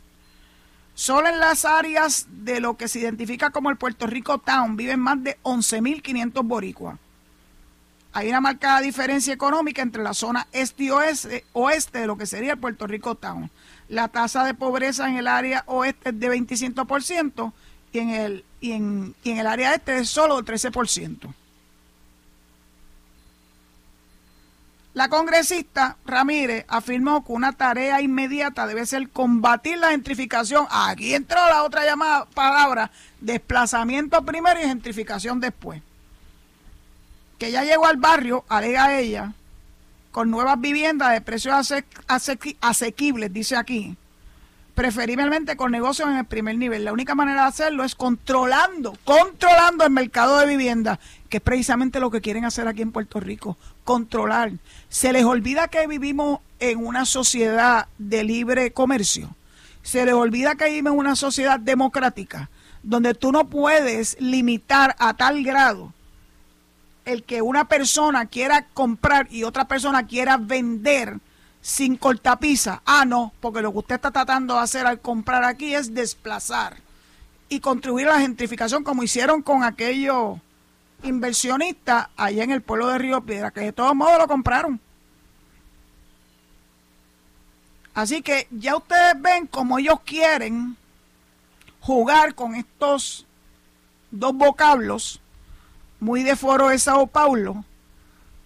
Solo 0.96 1.28
en 1.28 1.38
las 1.38 1.64
áreas 1.64 2.26
de 2.28 2.58
lo 2.58 2.76
que 2.76 2.88
se 2.88 2.98
identifica 2.98 3.50
como 3.50 3.70
el 3.70 3.76
Puerto 3.76 4.08
Rico 4.08 4.38
Town 4.38 4.76
viven 4.76 4.98
más 4.98 5.22
de 5.22 5.38
11.500 5.44 6.42
boricuas. 6.42 6.98
Hay 8.12 8.28
una 8.28 8.40
marcada 8.40 8.80
diferencia 8.80 9.32
económica 9.32 9.82
entre 9.82 10.02
la 10.02 10.14
zona 10.14 10.46
este 10.52 10.84
y 10.84 10.90
oeste, 10.90 11.44
oeste 11.52 12.00
de 12.00 12.06
lo 12.06 12.16
que 12.16 12.26
sería 12.26 12.52
el 12.52 12.58
Puerto 12.58 12.86
Rico 12.86 13.14
Town. 13.14 13.50
La 13.88 14.08
tasa 14.08 14.44
de 14.44 14.54
pobreza 14.54 15.08
en 15.08 15.16
el 15.16 15.26
área 15.26 15.64
oeste 15.66 16.10
es 16.10 16.20
de 16.20 16.30
25% 16.30 17.52
y 17.92 17.98
en 17.98 18.10
el, 18.10 18.44
y 18.60 18.72
en, 18.72 19.14
y 19.22 19.30
en 19.30 19.38
el 19.38 19.46
área 19.46 19.74
este 19.74 19.98
es 19.98 20.08
solo 20.08 20.40
del 20.40 20.44
13%. 20.44 21.34
La 24.94 25.08
congresista 25.08 25.96
Ramírez 26.04 26.64
afirmó 26.66 27.24
que 27.24 27.32
una 27.32 27.52
tarea 27.52 28.00
inmediata 28.00 28.66
debe 28.66 28.84
ser 28.84 29.10
combatir 29.10 29.78
la 29.78 29.90
gentrificación. 29.90 30.66
Aquí 30.70 31.14
entró 31.14 31.38
la 31.48 31.62
otra 31.62 31.84
llamada 31.84 32.24
palabra, 32.34 32.90
desplazamiento 33.20 34.24
primero 34.24 34.58
y 34.60 34.64
gentrificación 34.64 35.38
después. 35.38 35.82
Que 37.38 37.52
ya 37.52 37.64
llegó 37.64 37.86
al 37.86 37.96
barrio, 37.96 38.44
alega 38.48 38.98
ella, 38.98 39.32
con 40.10 40.30
nuevas 40.30 40.60
viviendas 40.60 41.12
de 41.12 41.20
precios 41.20 41.72
asequibles, 42.60 43.32
dice 43.32 43.56
aquí, 43.56 43.96
preferiblemente 44.74 45.56
con 45.56 45.70
negocios 45.72 46.08
en 46.08 46.16
el 46.16 46.24
primer 46.24 46.56
nivel. 46.56 46.84
La 46.84 46.92
única 46.92 47.14
manera 47.14 47.42
de 47.42 47.48
hacerlo 47.48 47.84
es 47.84 47.94
controlando, 47.94 48.96
controlando 49.04 49.84
el 49.84 49.90
mercado 49.90 50.38
de 50.38 50.46
vivienda, 50.46 50.98
que 51.28 51.36
es 51.36 51.42
precisamente 51.42 52.00
lo 52.00 52.10
que 52.10 52.20
quieren 52.20 52.44
hacer 52.44 52.66
aquí 52.66 52.82
en 52.82 52.92
Puerto 52.92 53.20
Rico, 53.20 53.56
controlar. 53.84 54.52
Se 54.88 55.12
les 55.12 55.24
olvida 55.24 55.68
que 55.68 55.86
vivimos 55.86 56.40
en 56.58 56.84
una 56.84 57.06
sociedad 57.06 57.86
de 57.98 58.24
libre 58.24 58.72
comercio. 58.72 59.34
Se 59.82 60.04
les 60.04 60.14
olvida 60.14 60.54
que 60.54 60.66
vivimos 60.66 60.92
en 60.94 60.98
una 60.98 61.16
sociedad 61.16 61.60
democrática, 61.60 62.50
donde 62.82 63.14
tú 63.14 63.32
no 63.32 63.48
puedes 63.48 64.16
limitar 64.20 64.96
a 64.98 65.14
tal 65.14 65.42
grado 65.42 65.92
el 67.08 67.24
que 67.24 67.40
una 67.42 67.66
persona 67.66 68.26
quiera 68.26 68.66
comprar 68.74 69.28
y 69.30 69.44
otra 69.44 69.66
persona 69.66 70.06
quiera 70.06 70.36
vender 70.36 71.18
sin 71.60 71.96
cortapisa. 71.96 72.82
Ah, 72.84 73.04
no, 73.06 73.32
porque 73.40 73.62
lo 73.62 73.72
que 73.72 73.78
usted 73.78 73.94
está 73.96 74.10
tratando 74.10 74.54
de 74.54 74.60
hacer 74.60 74.86
al 74.86 75.00
comprar 75.00 75.42
aquí 75.44 75.74
es 75.74 75.94
desplazar 75.94 76.76
y 77.48 77.60
contribuir 77.60 78.08
a 78.08 78.14
la 78.14 78.20
gentrificación 78.20 78.84
como 78.84 79.02
hicieron 79.02 79.40
con 79.42 79.64
aquellos 79.64 80.38
inversionistas 81.02 82.08
allá 82.16 82.44
en 82.44 82.50
el 82.50 82.60
pueblo 82.60 82.88
de 82.88 82.98
Río 82.98 83.22
Piedra, 83.22 83.50
que 83.50 83.60
de 83.60 83.72
todos 83.72 83.94
modos 83.94 84.18
lo 84.18 84.28
compraron. 84.28 84.78
Así 87.94 88.20
que 88.22 88.46
ya 88.50 88.76
ustedes 88.76 89.20
ven 89.20 89.46
cómo 89.46 89.78
ellos 89.78 90.00
quieren 90.04 90.76
jugar 91.80 92.34
con 92.34 92.54
estos 92.54 93.26
dos 94.10 94.34
vocablos 94.34 95.20
muy 96.00 96.22
de 96.22 96.36
foro 96.36 96.68
de 96.68 96.78
Sao 96.78 97.06
Paulo 97.06 97.64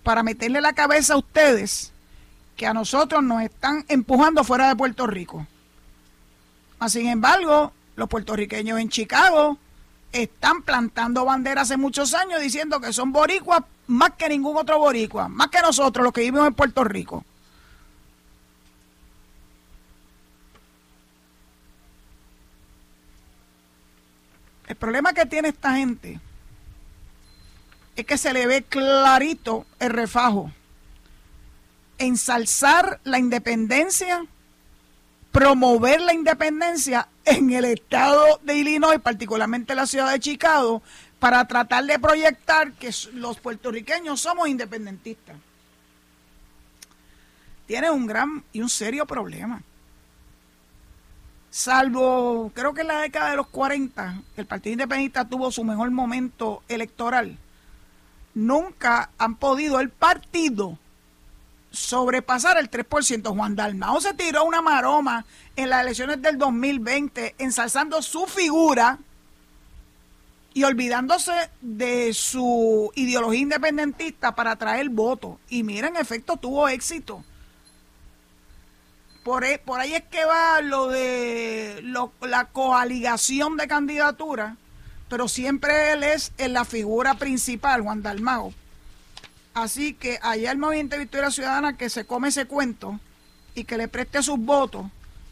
para 0.02 0.22
meterle 0.22 0.60
la 0.60 0.72
cabeza 0.72 1.14
a 1.14 1.18
ustedes 1.18 1.92
que 2.56 2.66
a 2.66 2.74
nosotros 2.74 3.22
nos 3.22 3.42
están 3.42 3.84
empujando 3.88 4.44
fuera 4.44 4.68
de 4.68 4.76
Puerto 4.76 5.06
Rico. 5.06 5.46
Sin 6.88 7.06
embargo, 7.06 7.72
los 7.96 8.08
puertorriqueños 8.08 8.80
en 8.80 8.88
Chicago 8.88 9.58
están 10.12 10.62
plantando 10.62 11.24
banderas 11.24 11.70
hace 11.70 11.76
muchos 11.76 12.14
años 12.14 12.40
diciendo 12.40 12.80
que 12.80 12.92
son 12.92 13.12
boricuas 13.12 13.62
más 13.86 14.12
que 14.12 14.28
ningún 14.28 14.56
otro 14.56 14.78
boricua, 14.78 15.28
más 15.28 15.48
que 15.48 15.60
nosotros 15.60 16.04
los 16.04 16.12
que 16.12 16.22
vivimos 16.22 16.46
en 16.46 16.54
Puerto 16.54 16.84
Rico. 16.84 17.24
El 24.66 24.76
problema 24.76 25.12
que 25.12 25.26
tiene 25.26 25.48
esta 25.48 25.74
gente 25.74 26.18
es 27.96 28.06
que 28.06 28.18
se 28.18 28.32
le 28.32 28.46
ve 28.46 28.62
clarito 28.62 29.66
el 29.78 29.90
refajo. 29.90 30.50
Ensalzar 31.98 33.00
la 33.04 33.18
independencia, 33.18 34.24
promover 35.30 36.00
la 36.00 36.14
independencia 36.14 37.08
en 37.24 37.50
el 37.52 37.64
estado 37.66 38.40
de 38.42 38.56
Illinois, 38.56 39.00
particularmente 39.00 39.72
en 39.72 39.76
la 39.76 39.86
ciudad 39.86 40.10
de 40.10 40.20
Chicago, 40.20 40.82
para 41.18 41.46
tratar 41.46 41.84
de 41.84 41.98
proyectar 41.98 42.72
que 42.72 42.90
los 43.12 43.38
puertorriqueños 43.38 44.20
somos 44.20 44.48
independentistas. 44.48 45.36
Tiene 47.66 47.90
un 47.90 48.06
gran 48.06 48.42
y 48.52 48.60
un 48.60 48.68
serio 48.68 49.06
problema. 49.06 49.62
Salvo, 51.50 52.50
creo 52.54 52.72
que 52.72 52.80
en 52.80 52.88
la 52.88 53.00
década 53.00 53.30
de 53.30 53.36
los 53.36 53.46
40, 53.48 54.22
el 54.38 54.46
Partido 54.46 54.72
Independentista 54.72 55.26
tuvo 55.26 55.52
su 55.52 55.62
mejor 55.62 55.90
momento 55.90 56.62
electoral 56.66 57.38
nunca 58.34 59.10
han 59.18 59.36
podido 59.36 59.80
el 59.80 59.90
partido 59.90 60.78
sobrepasar 61.70 62.58
el 62.58 62.70
3%. 62.70 63.34
Juan 63.34 63.56
Dalmao 63.56 64.00
se 64.00 64.14
tiró 64.14 64.44
una 64.44 64.62
maroma 64.62 65.24
en 65.56 65.70
las 65.70 65.82
elecciones 65.82 66.20
del 66.22 66.38
2020 66.38 67.34
ensalzando 67.38 68.02
su 68.02 68.26
figura 68.26 68.98
y 70.54 70.64
olvidándose 70.64 71.32
de 71.60 72.12
su 72.12 72.92
ideología 72.94 73.40
independentista 73.40 74.34
para 74.34 74.56
traer 74.56 74.90
voto. 74.90 75.38
Y 75.48 75.62
mira, 75.62 75.88
en 75.88 75.96
efecto, 75.96 76.36
tuvo 76.36 76.68
éxito. 76.68 77.24
Por, 79.24 79.44
e, 79.44 79.58
por 79.58 79.80
ahí 79.80 79.94
es 79.94 80.02
que 80.04 80.24
va 80.24 80.60
lo 80.60 80.88
de 80.88 81.80
la 82.20 82.44
coaligación 82.46 83.56
de 83.56 83.68
candidaturas 83.68 84.56
pero 85.12 85.28
siempre 85.28 85.92
él 85.92 86.04
es 86.04 86.32
en 86.38 86.54
la 86.54 86.64
figura 86.64 87.12
principal, 87.16 87.82
Juan 87.82 88.00
Dalmao. 88.00 88.54
Así 89.52 89.92
que 89.92 90.18
allá 90.22 90.50
el 90.50 90.56
Movimiento 90.56 90.96
de 90.96 91.02
Victoria 91.02 91.30
Ciudadana 91.30 91.76
que 91.76 91.90
se 91.90 92.06
come 92.06 92.28
ese 92.28 92.46
cuento 92.46 92.98
y 93.54 93.64
que 93.64 93.76
le 93.76 93.88
preste 93.88 94.22
sus 94.22 94.38
votos 94.38 94.86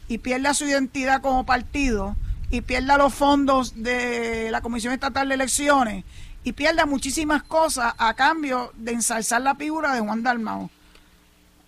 y 0.07 0.19
pierda 0.19 0.53
su 0.53 0.65
identidad 0.65 1.23
como 1.23 1.47
partido 1.47 2.15
y 2.51 2.61
pierda 2.61 2.95
los 2.99 3.11
fondos 3.11 3.81
de 3.81 4.51
la 4.51 4.61
Comisión 4.61 4.93
Estatal 4.93 5.29
de 5.29 5.33
Elecciones 5.33 6.05
y 6.43 6.51
pierda 6.51 6.85
muchísimas 6.85 7.41
cosas 7.41 7.95
a 7.97 8.13
cambio 8.13 8.73
de 8.75 8.91
ensalzar 8.91 9.41
la 9.41 9.55
figura 9.55 9.95
de 9.95 10.01
Juan 10.01 10.21
Dalmao. 10.21 10.69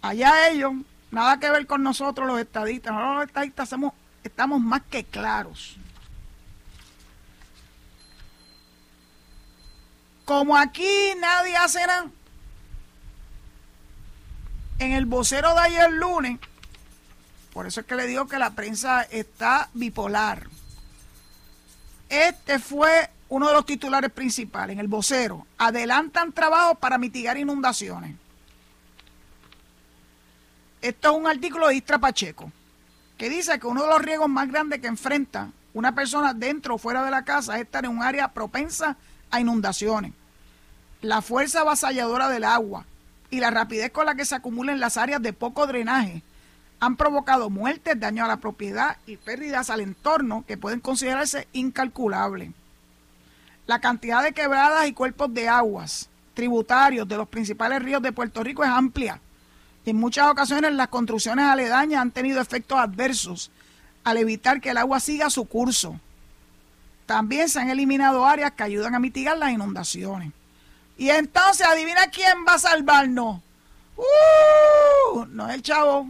Allá 0.03 0.49
ellos, 0.49 0.73
nada 1.09 1.39
que 1.39 1.49
ver 1.49 1.65
con 1.65 1.81
nosotros 1.81 2.27
los 2.27 2.39
estadistas. 2.39 2.93
Nosotros 2.93 3.15
los 3.15 3.25
estadistas 3.25 3.75
estamos 4.23 4.61
más 4.61 4.83
que 4.87 5.03
claros. 5.03 5.79
Como 10.25 10.57
aquí 10.57 11.13
nadie 11.19 11.55
hace 11.57 11.85
nada, 11.85 12.07
en 14.79 14.91
el 14.91 15.05
vocero 15.05 15.53
de 15.53 15.59
ayer 15.59 15.91
lunes, 15.91 16.39
por 17.53 17.67
eso 17.67 17.81
es 17.81 17.85
que 17.85 17.95
le 17.95 18.07
digo 18.07 18.27
que 18.27 18.39
la 18.39 18.51
prensa 18.51 19.03
está 19.03 19.69
bipolar. 19.73 20.47
Este 22.09 22.59
fue 22.59 23.09
uno 23.29 23.47
de 23.47 23.53
los 23.53 23.65
titulares 23.65 24.11
principales 24.11 24.73
en 24.73 24.79
el 24.79 24.87
vocero. 24.87 25.45
Adelantan 25.57 26.31
trabajo 26.31 26.75
para 26.75 26.97
mitigar 26.97 27.37
inundaciones. 27.37 28.15
Esto 30.81 31.11
es 31.11 31.17
un 31.17 31.27
artículo 31.27 31.67
de 31.67 31.75
Istra 31.75 31.97
Pacheco, 31.97 32.51
que 33.17 33.29
dice 33.29 33.59
que 33.59 33.67
uno 33.67 33.83
de 33.83 33.89
los 33.89 34.01
riesgos 34.01 34.29
más 34.29 34.49
grandes 34.49 34.81
que 34.81 34.87
enfrenta 34.87 35.49
una 35.73 35.95
persona 35.95 36.33
dentro 36.33 36.75
o 36.75 36.77
fuera 36.77 37.03
de 37.03 37.11
la 37.11 37.23
casa 37.23 37.55
es 37.55 37.63
estar 37.63 37.85
en 37.85 37.91
un 37.91 38.03
área 38.03 38.33
propensa 38.33 38.97
inundaciones. 39.41 40.13
La 41.01 41.21
fuerza 41.21 41.61
avasalladora 41.61 42.29
del 42.29 42.43
agua 42.43 42.85
y 43.29 43.39
la 43.39 43.51
rapidez 43.51 43.91
con 43.91 44.05
la 44.05 44.15
que 44.15 44.25
se 44.25 44.35
acumulan 44.35 44.79
las 44.79 44.97
áreas 44.97 45.21
de 45.21 45.33
poco 45.33 45.67
drenaje 45.67 46.21
han 46.79 46.97
provocado 46.97 47.49
muertes, 47.49 47.99
daño 47.99 48.25
a 48.25 48.27
la 48.27 48.37
propiedad 48.37 48.97
y 49.07 49.17
pérdidas 49.17 49.69
al 49.69 49.81
entorno 49.81 50.43
que 50.47 50.57
pueden 50.57 50.81
considerarse 50.81 51.47
incalculables. 51.53 52.51
La 53.67 53.79
cantidad 53.79 54.21
de 54.21 54.33
quebradas 54.33 54.87
y 54.87 54.93
cuerpos 54.93 55.33
de 55.33 55.47
aguas 55.47 56.09
tributarios 56.33 57.07
de 57.07 57.17
los 57.17 57.27
principales 57.27 57.81
ríos 57.81 58.01
de 58.01 58.11
Puerto 58.11 58.43
Rico 58.43 58.63
es 58.63 58.69
amplia. 58.69 59.19
en 59.85 59.97
muchas 59.97 60.29
ocasiones 60.29 60.73
las 60.73 60.87
construcciones 60.87 61.45
aledañas 61.45 62.01
han 62.01 62.11
tenido 62.11 62.39
efectos 62.41 62.79
adversos 62.79 63.51
al 64.03 64.17
evitar 64.17 64.61
que 64.61 64.69
el 64.69 64.77
agua 64.77 64.99
siga 64.99 65.29
su 65.29 65.45
curso. 65.45 65.99
También 67.05 67.49
se 67.49 67.59
han 67.59 67.69
eliminado 67.69 68.25
áreas 68.25 68.51
que 68.53 68.63
ayudan 68.63 68.95
a 68.95 68.99
mitigar 68.99 69.37
las 69.37 69.51
inundaciones. 69.51 70.31
Y 70.97 71.09
entonces, 71.09 71.65
adivina 71.67 72.07
quién 72.07 72.45
va 72.47 72.53
a 72.53 72.59
salvarnos. 72.59 73.41
Uh, 73.95 75.25
no 75.25 75.47
es 75.49 75.55
el 75.55 75.61
chavo, 75.61 76.07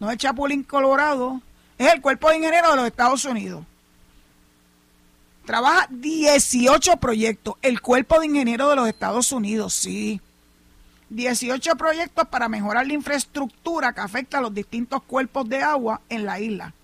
no 0.00 0.08
es 0.08 0.14
el 0.14 0.18
Chapulín 0.18 0.62
Colorado, 0.64 1.40
es 1.78 1.92
el 1.92 2.00
Cuerpo 2.00 2.30
de 2.30 2.38
Ingenieros 2.38 2.70
de 2.70 2.76
los 2.76 2.86
Estados 2.86 3.24
Unidos. 3.24 3.64
Trabaja 5.44 5.86
18 5.90 6.96
proyectos, 6.96 7.54
el 7.62 7.80
Cuerpo 7.80 8.18
de 8.18 8.26
Ingenieros 8.26 8.70
de 8.70 8.76
los 8.76 8.88
Estados 8.88 9.30
Unidos, 9.30 9.74
sí. 9.74 10.20
18 11.10 11.76
proyectos 11.76 12.26
para 12.26 12.48
mejorar 12.48 12.84
la 12.84 12.94
infraestructura 12.94 13.92
que 13.92 14.00
afecta 14.00 14.38
a 14.38 14.40
los 14.40 14.52
distintos 14.52 15.04
cuerpos 15.04 15.48
de 15.48 15.62
agua 15.62 16.00
en 16.08 16.24
la 16.24 16.40
isla, 16.40 16.74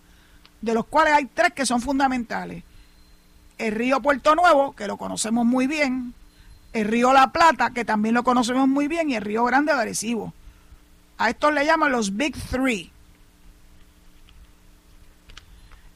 de 0.60 0.74
los 0.74 0.86
cuales 0.86 1.14
hay 1.14 1.24
tres 1.26 1.52
que 1.52 1.66
son 1.66 1.80
fundamentales 1.80 2.62
el 3.62 3.74
río 3.74 4.00
Puerto 4.02 4.34
Nuevo, 4.34 4.72
que 4.72 4.88
lo 4.88 4.96
conocemos 4.96 5.46
muy 5.46 5.68
bien, 5.68 6.14
el 6.72 6.88
río 6.88 7.12
La 7.12 7.30
Plata, 7.30 7.70
que 7.70 7.84
también 7.84 8.14
lo 8.14 8.24
conocemos 8.24 8.66
muy 8.66 8.88
bien, 8.88 9.08
y 9.08 9.14
el 9.14 9.22
río 9.22 9.44
Grande 9.44 9.72
de 9.72 9.80
Arecibo. 9.80 10.32
A 11.16 11.30
estos 11.30 11.54
le 11.54 11.64
llaman 11.64 11.92
los 11.92 12.16
Big 12.16 12.36
Three. 12.50 12.90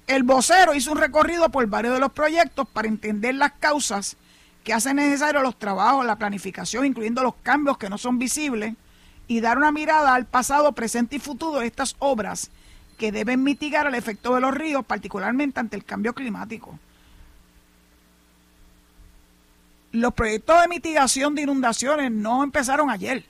El 0.06 0.22
vocero 0.22 0.74
hizo 0.74 0.92
un 0.92 0.98
recorrido 0.98 1.48
por 1.48 1.66
varios 1.66 1.94
de 1.94 2.00
los 2.00 2.12
proyectos 2.12 2.68
para 2.68 2.86
entender 2.86 3.34
las 3.34 3.52
causas 3.54 4.16
que 4.62 4.72
hacen 4.72 4.96
necesarios 4.96 5.42
los 5.42 5.58
trabajos, 5.58 6.06
la 6.06 6.16
planificación, 6.16 6.86
incluyendo 6.86 7.24
los 7.24 7.34
cambios 7.42 7.78
que 7.78 7.90
no 7.90 7.98
son 7.98 8.20
visibles, 8.20 8.74
y 9.26 9.40
dar 9.40 9.58
una 9.58 9.72
mirada 9.72 10.14
al 10.14 10.26
pasado, 10.26 10.70
presente 10.70 11.16
y 11.16 11.18
futuro 11.18 11.58
de 11.58 11.66
estas 11.66 11.96
obras 11.98 12.52
que 12.96 13.10
deben 13.10 13.42
mitigar 13.42 13.88
el 13.88 13.96
efecto 13.96 14.36
de 14.36 14.40
los 14.40 14.54
ríos, 14.54 14.84
particularmente 14.86 15.58
ante 15.58 15.74
el 15.74 15.84
cambio 15.84 16.14
climático. 16.14 16.78
Los 19.96 20.12
proyectos 20.12 20.60
de 20.60 20.68
mitigación 20.68 21.34
de 21.34 21.40
inundaciones 21.40 22.12
no 22.12 22.44
empezaron 22.44 22.90
ayer, 22.90 23.24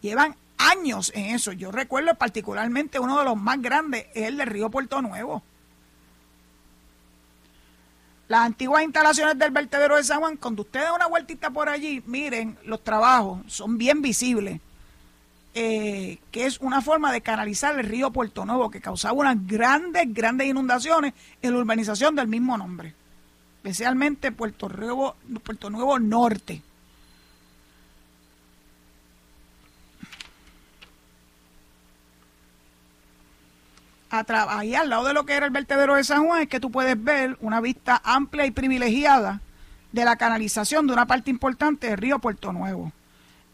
llevan 0.00 0.34
años 0.58 1.12
en 1.14 1.26
eso. 1.26 1.52
Yo 1.52 1.70
recuerdo 1.70 2.12
particularmente 2.16 2.98
uno 2.98 3.20
de 3.20 3.24
los 3.24 3.36
más 3.36 3.62
grandes, 3.62 4.06
es 4.12 4.26
el 4.26 4.36
del 4.36 4.48
río 4.48 4.68
Puerto 4.68 5.00
Nuevo. 5.00 5.44
Las 8.26 8.40
antiguas 8.46 8.82
instalaciones 8.82 9.38
del 9.38 9.52
vertedero 9.52 9.94
de 9.94 10.02
San 10.02 10.18
Juan, 10.18 10.36
cuando 10.36 10.62
ustedes 10.62 10.90
una 10.92 11.06
vueltita 11.06 11.50
por 11.50 11.68
allí, 11.68 12.02
miren, 12.04 12.58
los 12.64 12.82
trabajos 12.82 13.40
son 13.46 13.78
bien 13.78 14.02
visibles 14.02 14.60
eh, 15.54 16.18
que 16.32 16.46
es 16.46 16.58
una 16.58 16.80
forma 16.80 17.12
de 17.12 17.20
canalizar 17.20 17.78
el 17.78 17.86
río 17.86 18.10
Puerto 18.10 18.44
Nuevo, 18.44 18.70
que 18.70 18.80
causaba 18.80 19.12
unas 19.12 19.46
grandes, 19.46 20.12
grandes 20.12 20.48
inundaciones 20.48 21.12
en 21.42 21.52
la 21.52 21.58
urbanización 21.58 22.16
del 22.16 22.26
mismo 22.26 22.58
nombre, 22.58 22.94
especialmente 23.62 24.32
Puerto 24.32 24.68
Nuevo, 24.68 25.14
Puerto 25.44 25.70
Nuevo 25.70 26.00
Norte. 26.00 26.62
ahí 34.10 34.74
al 34.74 34.90
lado 34.90 35.04
de 35.06 35.14
lo 35.14 35.24
que 35.24 35.34
era 35.34 35.46
el 35.46 35.52
vertedero 35.52 35.94
de 35.94 36.04
San 36.04 36.26
Juan 36.26 36.42
es 36.42 36.48
que 36.48 36.60
tú 36.60 36.70
puedes 36.70 37.02
ver 37.02 37.38
una 37.40 37.60
vista 37.60 38.02
amplia 38.04 38.44
y 38.44 38.50
privilegiada 38.50 39.40
de 39.92 40.04
la 40.04 40.16
canalización 40.16 40.86
de 40.86 40.92
una 40.92 41.06
parte 41.06 41.30
importante 41.30 41.86
del 41.86 41.98
río 41.98 42.18
Puerto 42.18 42.52
Nuevo. 42.52 42.92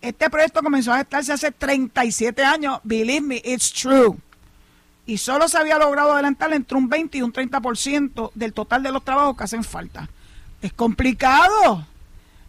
Este 0.01 0.31
proyecto 0.31 0.63
comenzó 0.63 0.93
a 0.93 0.99
gestarse 0.99 1.33
hace 1.33 1.53
37 1.53 2.45
años. 2.45 2.81
Believe 2.83 3.21
me, 3.21 3.43
it's 3.45 3.73
true. 3.73 4.17
Y 5.09 5.17
solo 5.17 5.49
se 5.49 5.57
había 5.57 5.79
logrado 5.79 6.13
adelantar 6.13 6.53
entre 6.53 6.77
un 6.77 6.87
20 6.87 7.17
y 7.17 7.23
un 7.23 7.33
30% 7.33 8.31
del 8.35 8.53
total 8.53 8.83
de 8.83 8.93
los 8.93 9.03
trabajos 9.03 9.39
que 9.39 9.45
hacen 9.45 9.65
falta. 9.65 10.07
Es 10.61 10.75
complicado. 10.75 11.87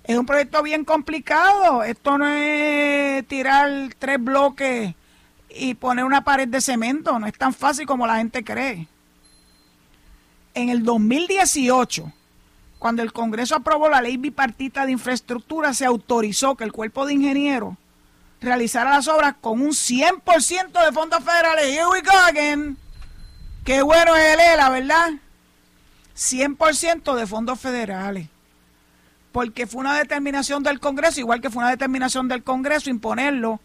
Es 0.03 0.17
un 0.17 0.25
proyecto 0.25 0.61
bien 0.61 0.83
complicado. 0.83 1.83
Esto 1.83 2.17
no 2.17 2.27
es 2.27 3.25
tirar 3.29 3.71
tres 3.97 4.21
bloques 4.21 4.93
y 5.49 5.73
poner 5.75 6.03
una 6.03 6.25
pared 6.25 6.49
de 6.49 6.59
cemento. 6.59 7.17
No 7.17 7.27
es 7.27 7.37
tan 7.37 7.53
fácil 7.53 7.85
como 7.85 8.05
la 8.05 8.17
gente 8.17 8.43
cree. 8.43 8.89
En 10.53 10.67
el 10.67 10.83
2018 10.83 12.11
cuando 12.77 13.03
el 13.03 13.11
Congreso 13.11 13.55
aprobó 13.55 13.89
la 13.89 14.01
ley 14.01 14.15
bipartita 14.15 14.85
de 14.85 14.93
infraestructura, 14.93 15.73
se 15.73 15.85
autorizó 15.85 16.55
que 16.55 16.63
el 16.63 16.71
cuerpo 16.71 17.05
de 17.05 17.13
ingenieros 17.13 17.75
realizara 18.41 18.91
las 18.91 19.07
obras 19.07 19.35
con 19.41 19.61
un 19.61 19.71
100% 19.71 20.85
de 20.85 20.91
fondos 20.91 21.23
federales. 21.23 21.65
Here 21.65 21.87
we 21.87 22.01
go 22.01 22.17
again. 22.27 22.77
Qué 23.63 23.81
bueno 23.81 24.15
es 24.15 24.33
el 24.33 24.39
ELA, 24.39 24.69
¿verdad? 24.69 25.09
100% 26.15 27.15
de 27.15 27.27
fondos 27.27 27.59
federales. 27.59 28.27
Porque 29.31 29.67
fue 29.67 29.81
una 29.81 29.97
determinación 29.97 30.63
del 30.63 30.79
Congreso, 30.79 31.19
igual 31.19 31.41
que 31.41 31.49
fue 31.49 31.61
una 31.61 31.71
determinación 31.71 32.27
del 32.27 32.43
Congreso 32.43 32.89
imponerlo 32.89 33.59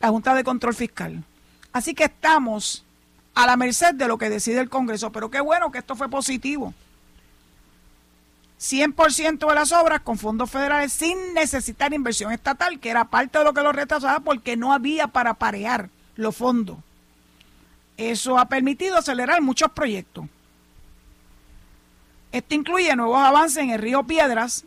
la 0.00 0.08
Junta 0.08 0.34
de 0.34 0.44
Control 0.44 0.74
Fiscal. 0.74 1.24
Así 1.72 1.94
que 1.94 2.04
estamos 2.04 2.84
a 3.34 3.46
la 3.46 3.56
merced 3.56 3.94
de 3.94 4.08
lo 4.08 4.18
que 4.18 4.28
decide 4.28 4.60
el 4.60 4.68
Congreso. 4.68 5.10
Pero 5.10 5.30
qué 5.30 5.40
bueno 5.40 5.70
que 5.70 5.78
esto 5.78 5.96
fue 5.96 6.08
positivo. 6.08 6.74
100% 8.62 9.48
de 9.48 9.54
las 9.56 9.72
obras 9.72 10.02
con 10.02 10.18
fondos 10.18 10.48
federales 10.48 10.92
sin 10.92 11.34
necesitar 11.34 11.92
inversión 11.92 12.30
estatal, 12.30 12.78
que 12.78 12.90
era 12.90 13.06
parte 13.06 13.38
de 13.38 13.44
lo 13.44 13.52
que 13.52 13.62
lo 13.62 13.72
retrasaba 13.72 14.20
porque 14.20 14.56
no 14.56 14.72
había 14.72 15.08
para 15.08 15.34
parear 15.34 15.90
los 16.14 16.36
fondos. 16.36 16.78
Eso 17.96 18.38
ha 18.38 18.46
permitido 18.46 18.96
acelerar 18.96 19.42
muchos 19.42 19.72
proyectos. 19.72 20.26
Esto 22.30 22.54
incluye 22.54 22.94
nuevos 22.94 23.18
avances 23.18 23.64
en 23.64 23.70
el 23.70 23.80
río 23.80 24.04
Piedras, 24.04 24.64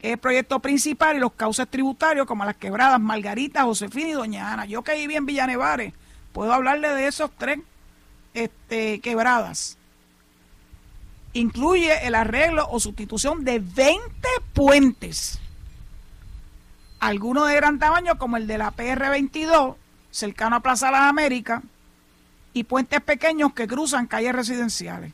que 0.00 0.08
es 0.08 0.12
el 0.14 0.18
proyecto 0.18 0.58
principal, 0.58 1.16
y 1.16 1.20
los 1.20 1.32
cauces 1.32 1.68
tributarios 1.68 2.26
como 2.26 2.44
las 2.44 2.56
quebradas 2.56 3.00
Margarita, 3.00 3.62
Josefina 3.62 4.08
y 4.08 4.12
Doña 4.12 4.52
Ana. 4.52 4.66
Yo 4.66 4.82
que 4.82 4.96
viví 4.96 5.14
en 5.14 5.24
Villanevares, 5.24 5.94
puedo 6.32 6.52
hablarle 6.52 6.88
de 6.88 7.06
esos 7.06 7.30
tres 7.38 7.60
este, 8.34 9.00
quebradas 9.00 9.78
incluye 11.36 12.06
el 12.06 12.14
arreglo 12.14 12.66
o 12.70 12.80
sustitución 12.80 13.44
de 13.44 13.58
20 13.58 14.00
puentes. 14.54 15.38
Algunos 16.98 17.48
de 17.48 17.56
gran 17.56 17.78
tamaño, 17.78 18.18
como 18.18 18.36
el 18.36 18.46
de 18.46 18.58
la 18.58 18.72
PR22, 18.72 19.76
cercano 20.10 20.56
a 20.56 20.60
Plaza 20.60 20.90
Las 20.90 21.02
Américas, 21.02 21.62
y 22.54 22.64
puentes 22.64 23.02
pequeños 23.02 23.52
que 23.52 23.66
cruzan 23.66 24.06
calles 24.06 24.34
residenciales. 24.34 25.12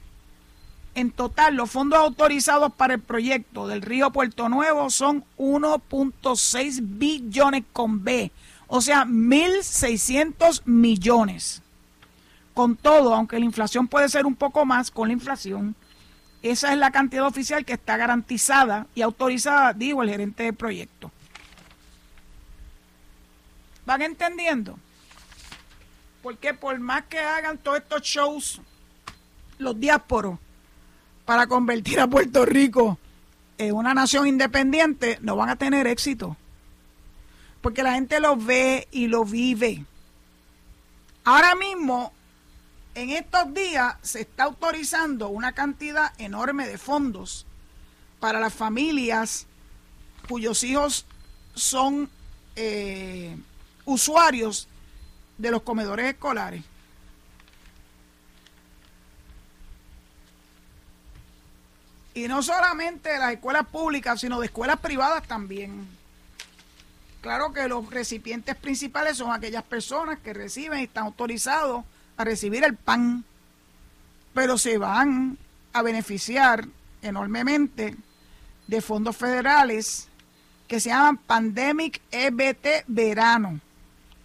En 0.95 1.11
total, 1.11 1.57
los 1.57 1.71
fondos 1.71 1.99
autorizados 1.99 2.73
para 2.73 2.95
el 2.95 3.01
proyecto 3.01 3.67
del 3.67 3.83
río 3.83 4.13
Puerto 4.13 4.49
Nuevo 4.49 4.91
son 4.91 5.25
1.6 5.39 6.81
billones 6.83 7.65
con 7.73 8.05
B, 8.05 8.31
o 8.69 8.81
sea, 8.81 9.05
1.600 9.07 10.63
millones. 10.67 11.63
Con 12.55 12.77
todo, 12.77 13.15
aunque 13.15 13.39
la 13.39 13.47
inflación 13.47 13.89
puede 13.89 14.09
ser 14.09 14.25
un 14.27 14.37
poco 14.37 14.65
más, 14.65 14.91
con 14.91 15.09
la 15.09 15.15
inflación, 15.15 15.75
esa 16.43 16.73
es 16.73 16.79
la 16.79 16.91
cantidad 16.91 17.27
oficial 17.27 17.65
que 17.65 17.75
está 17.75 17.97
garantizada 17.97 18.87
y 18.95 19.03
autorizada, 19.03 19.73
digo, 19.73 20.03
el 20.03 20.11
gerente 20.11 20.43
del 20.43 20.55
proyecto. 20.55 21.11
¿Van 23.87 24.03
entendiendo? 24.03 24.79
Porque 26.23 26.55
por 26.55 26.79
más 26.81 27.05
que 27.05 27.19
hagan 27.19 27.59
todos 27.59 27.79
estos 27.79 28.03
shows, 28.03 28.61
los 29.59 29.79
diásporos, 29.79 30.39
para 31.25 31.47
convertir 31.47 32.01
a 32.01 32.09
Puerto 32.09 32.45
Rico 32.45 32.99
en 33.59 33.75
una 33.75 33.95
nación 33.95 34.27
independiente, 34.27 35.19
no 35.21 35.37
van 35.37 35.49
a 35.49 35.57
tener 35.57 35.87
éxito. 35.87 36.37
Porque 37.61 37.85
la 37.85 37.95
gente 37.95 38.19
lo 38.19 38.37
ve 38.37 38.89
y 38.91 39.07
lo 39.07 39.25
vive. 39.25 39.85
Ahora 41.25 41.55
mismo 41.55 42.13
en 42.95 43.11
estos 43.11 43.55
días 43.55 43.97
se 44.03 44.21
está 44.23 44.45
autorizando 44.45 45.29
una 45.29 45.53
cantidad 45.53 46.13
enorme 46.19 46.67
de 46.67 46.79
fondos 46.79 47.47
para 48.21 48.39
las 48.39 48.53
familias 48.53 49.47
cuyos 50.29 50.63
hijos 50.63 51.07
son 51.55 52.09
eh, 52.55 53.37
usuarios 53.85 54.69
de 55.39 55.51
los 55.51 55.63
comedores 55.63 56.07
escolares. 56.07 56.63
Y 62.15 62.29
no 62.29 62.43
solamente 62.43 63.09
de 63.09 63.19
las 63.19 63.33
escuelas 63.33 63.67
públicas, 63.67 64.21
sino 64.21 64.39
de 64.39 64.47
escuelas 64.47 64.79
privadas 64.81 65.27
también. 65.27 65.89
Claro 67.23 67.55
que 67.55 67.67
los 67.69 67.89
recipientes 67.89 68.55
principales 68.55 69.17
son 69.17 69.33
aquellas 69.33 69.63
personas 69.63 70.19
que 70.19 70.35
reciben 70.35 70.81
y 70.81 70.85
están 70.85 71.05
autorizados 71.05 71.85
a 72.17 72.25
recibir 72.25 72.65
el 72.65 72.77
pan, 72.77 73.25
pero 74.35 74.59
se 74.59 74.79
van 74.79 75.39
a 75.73 75.83
beneficiar 75.83 76.67
enormemente 77.03 77.97
de 78.67 78.81
fondos 78.81 79.17
federales 79.17 80.09
que 80.69 80.81
se 80.81 80.91
llaman 80.91 81.19
Pandemic 81.19 82.01
EBT 82.11 82.85
Verano 82.87 83.61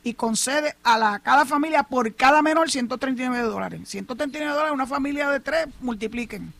y 0.04 0.14
concede 0.14 0.76
a, 0.84 0.98
la, 0.98 1.20
cada 1.20 1.46
familia 1.46 1.84
por 1.84 2.16
cada 2.16 2.42
menor 2.42 2.72
139 2.72 3.46
dólares. 3.48 3.82
139 3.90 4.54
dólares, 4.54 4.74
una 4.74 4.88
familia 4.88 5.30
de 5.30 5.42
tres, 5.42 5.68
multipliquen, 5.82 6.54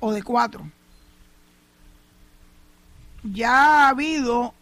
o 0.00 0.12
de 0.12 0.22
cuatro. 0.22 0.68
Ya 3.22 3.86
ha 3.86 3.88
habido 3.88 4.52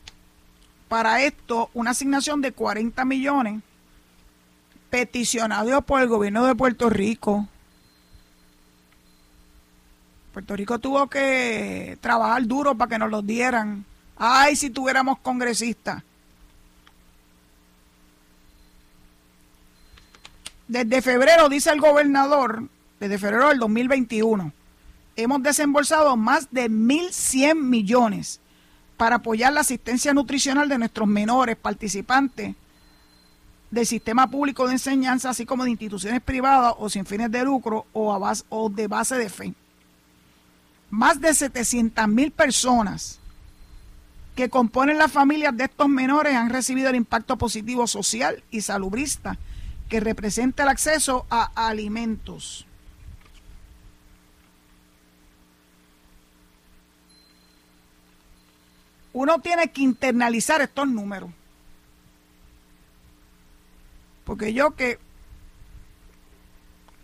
para 0.88 1.22
esto 1.22 1.70
una 1.74 1.90
asignación 1.90 2.40
de 2.40 2.52
40 2.52 3.04
millones 3.04 3.60
peticionado 4.90 5.82
por 5.82 6.00
el 6.00 6.08
gobierno 6.08 6.46
de 6.46 6.54
Puerto 6.54 6.90
Rico. 6.90 7.46
Puerto 10.32 10.56
Rico 10.56 10.78
tuvo 10.78 11.06
que 11.08 11.96
trabajar 12.00 12.46
duro 12.46 12.74
para 12.74 12.90
que 12.90 12.98
nos 12.98 13.10
los 13.10 13.26
dieran. 13.26 13.84
Ay, 14.16 14.56
si 14.56 14.70
tuviéramos 14.70 15.18
congresistas. 15.20 16.02
Desde 20.68 21.00
febrero, 21.00 21.48
dice 21.48 21.70
el 21.70 21.80
gobernador, 21.80 22.64
desde 22.98 23.18
febrero 23.18 23.48
del 23.48 23.58
2021, 23.58 24.52
hemos 25.14 25.42
desembolsado 25.42 26.16
más 26.16 26.48
de 26.50 26.68
1.100 26.68 27.54
millones 27.54 28.40
para 28.96 29.16
apoyar 29.16 29.52
la 29.52 29.60
asistencia 29.60 30.12
nutricional 30.12 30.68
de 30.68 30.78
nuestros 30.78 31.06
menores 31.06 31.56
participantes 31.56 32.56
del 33.70 33.86
sistema 33.86 34.30
público 34.30 34.66
de 34.66 34.74
enseñanza, 34.74 35.30
así 35.30 35.44
como 35.44 35.64
de 35.64 35.70
instituciones 35.70 36.20
privadas 36.22 36.74
o 36.78 36.88
sin 36.88 37.04
fines 37.04 37.30
de 37.30 37.44
lucro 37.44 37.86
o, 37.92 38.12
a 38.12 38.18
base, 38.18 38.44
o 38.48 38.68
de 38.68 38.86
base 38.86 39.16
de 39.16 39.28
fe. 39.28 39.54
Más 40.90 41.20
de 41.20 41.34
700 41.34 42.06
mil 42.08 42.30
personas 42.30 43.18
que 44.36 44.48
componen 44.48 44.98
las 44.98 45.10
familias 45.10 45.56
de 45.56 45.64
estos 45.64 45.88
menores 45.88 46.34
han 46.34 46.50
recibido 46.50 46.90
el 46.90 46.96
impacto 46.96 47.36
positivo 47.36 47.86
social 47.86 48.44
y 48.50 48.60
salubrista 48.60 49.38
que 49.88 50.00
representa 50.00 50.62
el 50.62 50.68
acceso 50.68 51.26
a 51.30 51.50
alimentos. 51.54 52.66
Uno 59.12 59.40
tiene 59.40 59.70
que 59.70 59.80
internalizar 59.80 60.60
estos 60.60 60.86
números. 60.86 61.30
Porque 64.26 64.52
yo 64.52 64.74
que 64.74 64.98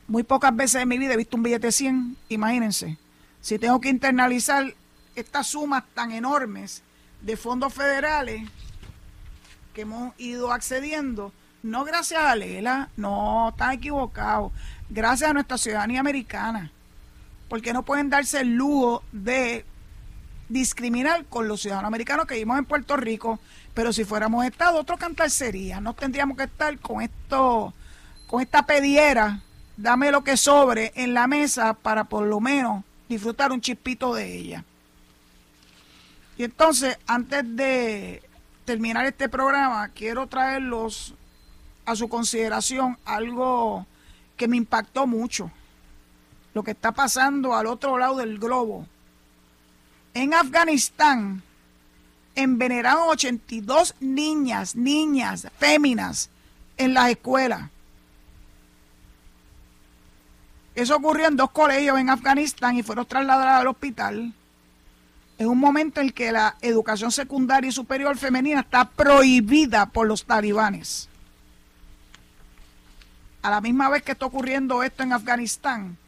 muy 0.08 0.24
pocas 0.24 0.54
veces 0.54 0.82
en 0.82 0.88
mi 0.88 0.98
vida 0.98 1.14
he 1.14 1.16
visto 1.16 1.36
un 1.36 1.44
billete 1.44 1.68
de 1.68 1.72
100, 1.72 2.16
imagínense, 2.28 2.98
si 3.40 3.58
tengo 3.58 3.80
que 3.80 3.88
internalizar 3.88 4.74
estas 5.14 5.46
sumas 5.46 5.84
tan 5.94 6.10
enormes 6.10 6.82
de 7.20 7.36
fondos 7.36 7.72
federales 7.72 8.42
que 9.72 9.82
hemos 9.82 10.12
ido 10.18 10.52
accediendo, 10.52 11.32
no 11.62 11.84
gracias 11.84 12.20
a 12.20 12.34
Lela, 12.34 12.90
no, 12.96 13.50
están 13.50 13.72
equivocados, 13.72 14.52
gracias 14.90 15.30
a 15.30 15.32
nuestra 15.32 15.56
ciudadanía 15.56 16.00
americana, 16.00 16.72
porque 17.48 17.72
no 17.72 17.84
pueden 17.84 18.10
darse 18.10 18.40
el 18.40 18.56
lujo 18.56 19.04
de 19.12 19.64
discriminar 20.48 21.24
con 21.26 21.46
los 21.46 21.62
ciudadanos 21.62 21.86
americanos 21.86 22.26
que 22.26 22.34
vivimos 22.34 22.58
en 22.58 22.64
Puerto 22.64 22.96
Rico, 22.96 23.38
pero 23.74 23.92
si 23.92 24.04
fuéramos 24.04 24.44
Estado, 24.44 24.78
otro 24.78 24.96
cantar 24.96 25.30
sería. 25.30 25.80
No 25.80 25.94
tendríamos 25.94 26.36
que 26.36 26.44
estar 26.44 26.78
con 26.78 27.00
esto, 27.00 27.72
con 28.26 28.42
esta 28.42 28.66
pediera, 28.66 29.40
dame 29.76 30.10
lo 30.10 30.22
que 30.22 30.36
sobre 30.36 30.92
en 30.94 31.14
la 31.14 31.26
mesa 31.26 31.74
para 31.74 32.04
por 32.04 32.26
lo 32.26 32.40
menos 32.40 32.84
disfrutar 33.08 33.52
un 33.52 33.60
chispito 33.60 34.14
de 34.14 34.36
ella. 34.36 34.64
Y 36.36 36.44
entonces, 36.44 36.98
antes 37.06 37.44
de 37.56 38.22
terminar 38.64 39.06
este 39.06 39.28
programa, 39.28 39.88
quiero 39.88 40.26
traerlos 40.26 41.14
a 41.84 41.96
su 41.96 42.08
consideración 42.08 42.98
algo 43.04 43.86
que 44.36 44.48
me 44.48 44.56
impactó 44.56 45.06
mucho. 45.06 45.50
Lo 46.54 46.62
que 46.62 46.72
está 46.72 46.92
pasando 46.92 47.54
al 47.54 47.66
otro 47.66 47.98
lado 47.98 48.16
del 48.16 48.38
globo. 48.38 48.86
En 50.14 50.34
Afganistán, 50.34 51.42
envenenaron 52.35 53.09
82 53.09 53.95
niñas, 54.01 54.76
niñas, 54.76 55.49
féminas 55.59 56.30
en 56.76 56.95
las 56.95 57.11
escuelas. 57.11 57.70
Eso 60.74 60.97
ocurrió 60.97 61.26
en 61.28 61.37
dos 61.37 61.51
colegios 61.51 61.99
en 61.99 62.09
Afganistán 62.09 62.76
y 62.78 62.83
fueron 62.83 63.07
trasladadas 63.07 63.61
al 63.61 63.66
hospital. 63.66 64.33
En 65.39 65.49
un 65.49 65.59
momento 65.59 66.01
en 66.01 66.11
que 66.11 66.33
la 66.33 66.57
educación 66.61 67.11
secundaria 67.11 67.68
y 67.68 67.72
superior 67.72 68.16
femenina 68.16 68.61
está 68.61 68.89
prohibida 68.89 69.87
por 69.87 70.07
los 70.07 70.24
talibanes. 70.24 71.09
A 73.43 73.51
la 73.51 73.61
misma 73.61 73.89
vez 73.91 74.03
que 74.03 74.12
está 74.12 74.24
ocurriendo 74.26 74.83
esto 74.83 75.03
en 75.03 75.12
Afganistán, 75.12 75.99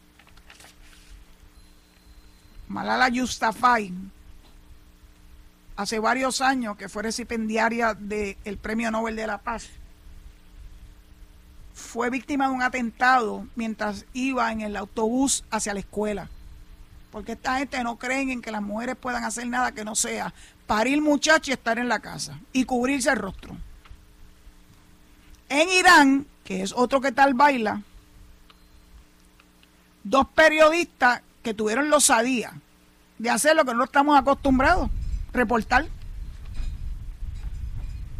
Malala 2.67 3.09
Yousafzai, 3.09 3.91
hace 5.75 5.99
varios 5.99 6.41
años, 6.41 6.77
que 6.77 6.89
fue 6.89 7.03
recipendiaria 7.03 7.93
del 7.93 8.57
Premio 8.61 8.91
Nobel 8.91 9.15
de 9.15 9.27
la 9.27 9.37
Paz, 9.39 9.69
fue 11.73 12.09
víctima 12.09 12.47
de 12.47 12.53
un 12.53 12.63
atentado 12.63 13.45
mientras 13.55 14.05
iba 14.13 14.51
en 14.51 14.61
el 14.61 14.77
autobús 14.77 15.43
hacia 15.51 15.73
la 15.73 15.81
escuela. 15.81 16.29
Porque 17.11 17.33
esta 17.33 17.59
gente 17.59 17.83
no 17.83 17.97
creen 17.97 18.29
en 18.29 18.41
que 18.41 18.51
las 18.51 18.61
mujeres 18.61 18.95
puedan 18.95 19.23
hacer 19.23 19.47
nada 19.47 19.73
que 19.73 19.85
no 19.85 19.95
sea 19.95 20.33
parir 20.67 21.01
muchachos 21.01 21.49
y 21.49 21.51
estar 21.51 21.77
en 21.77 21.89
la 21.89 21.99
casa 21.99 22.39
y 22.51 22.63
cubrirse 22.65 23.09
el 23.09 23.17
rostro. 23.17 23.55
En 25.49 25.69
Irán, 25.69 26.25
que 26.43 26.63
es 26.63 26.73
otro 26.73 27.01
que 27.01 27.11
tal 27.11 27.33
baila, 27.33 27.81
dos 30.03 30.27
periodistas 30.29 31.21
que 31.43 31.53
tuvieron 31.53 31.89
los 31.89 32.09
osadía 32.09 32.53
de 33.17 33.29
hacer 33.29 33.55
lo 33.55 33.65
que 33.65 33.73
no 33.73 33.83
estamos 33.83 34.17
acostumbrados, 34.17 34.89
reportar. 35.35 35.87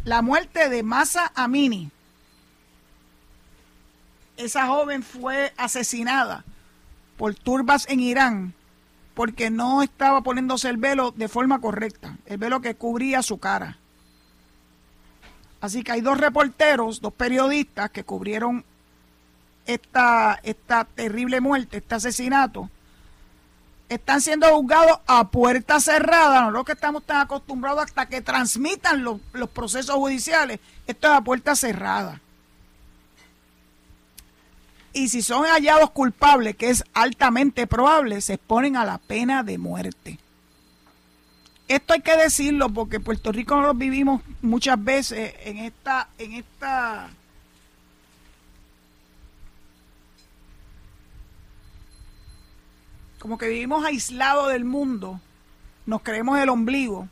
La 0.04 0.22
muerte 0.22 0.68
de 0.68 0.82
Masa 0.82 1.32
Amini. 1.34 1.90
Esa 4.36 4.66
joven 4.66 5.02
fue 5.02 5.52
asesinada 5.56 6.44
por 7.16 7.34
turbas 7.34 7.88
en 7.88 8.00
Irán 8.00 8.54
porque 9.14 9.48
no 9.48 9.82
estaba 9.82 10.20
poniéndose 10.20 10.68
el 10.68 10.76
velo 10.76 11.10
de 11.10 11.28
forma 11.28 11.58
correcta, 11.58 12.18
el 12.26 12.36
velo 12.36 12.60
que 12.60 12.74
cubría 12.74 13.22
su 13.22 13.38
cara. 13.38 13.78
Así 15.62 15.82
que 15.82 15.92
hay 15.92 16.02
dos 16.02 16.18
reporteros, 16.18 17.00
dos 17.00 17.14
periodistas 17.14 17.90
que 17.90 18.04
cubrieron 18.04 18.62
esta, 19.64 20.38
esta 20.42 20.84
terrible 20.84 21.40
muerte, 21.40 21.78
este 21.78 21.94
asesinato, 21.94 22.70
están 23.88 24.20
siendo 24.20 24.48
juzgados 24.48 24.98
a 25.06 25.28
puerta 25.28 25.80
cerrada, 25.80 26.42
no 26.42 26.50
lo 26.50 26.64
que 26.64 26.72
estamos 26.72 27.04
tan 27.04 27.18
acostumbrados 27.18 27.84
hasta 27.84 28.06
que 28.06 28.20
transmitan 28.20 29.04
los 29.04 29.50
procesos 29.50 29.96
judiciales, 29.96 30.60
esto 30.86 31.08
es 31.08 31.12
a 31.14 31.20
puerta 31.20 31.54
cerrada. 31.54 32.20
Y 34.92 35.10
si 35.10 35.20
son 35.20 35.44
hallados 35.44 35.90
culpables, 35.90 36.56
que 36.56 36.70
es 36.70 36.82
altamente 36.94 37.66
probable, 37.66 38.20
se 38.22 38.34
exponen 38.34 38.76
a 38.76 38.84
la 38.84 38.96
pena 38.96 39.42
de 39.42 39.58
muerte. 39.58 40.18
Esto 41.68 41.92
hay 41.92 42.00
que 42.00 42.16
decirlo 42.16 42.70
porque 42.70 42.98
Puerto 42.98 43.30
Rico 43.30 43.56
no 43.56 43.66
lo 43.66 43.74
vivimos 43.74 44.22
muchas 44.40 44.82
veces 44.82 45.34
en 45.44 45.58
esta, 45.58 46.08
en 46.16 46.32
esta 46.32 47.10
como 53.18 53.38
que 53.38 53.48
vivimos 53.48 53.84
aislados 53.84 54.48
del 54.48 54.64
mundo, 54.64 55.20
nos 55.86 56.02
creemos 56.02 56.38
el 56.38 56.48
ombligo. 56.48 57.08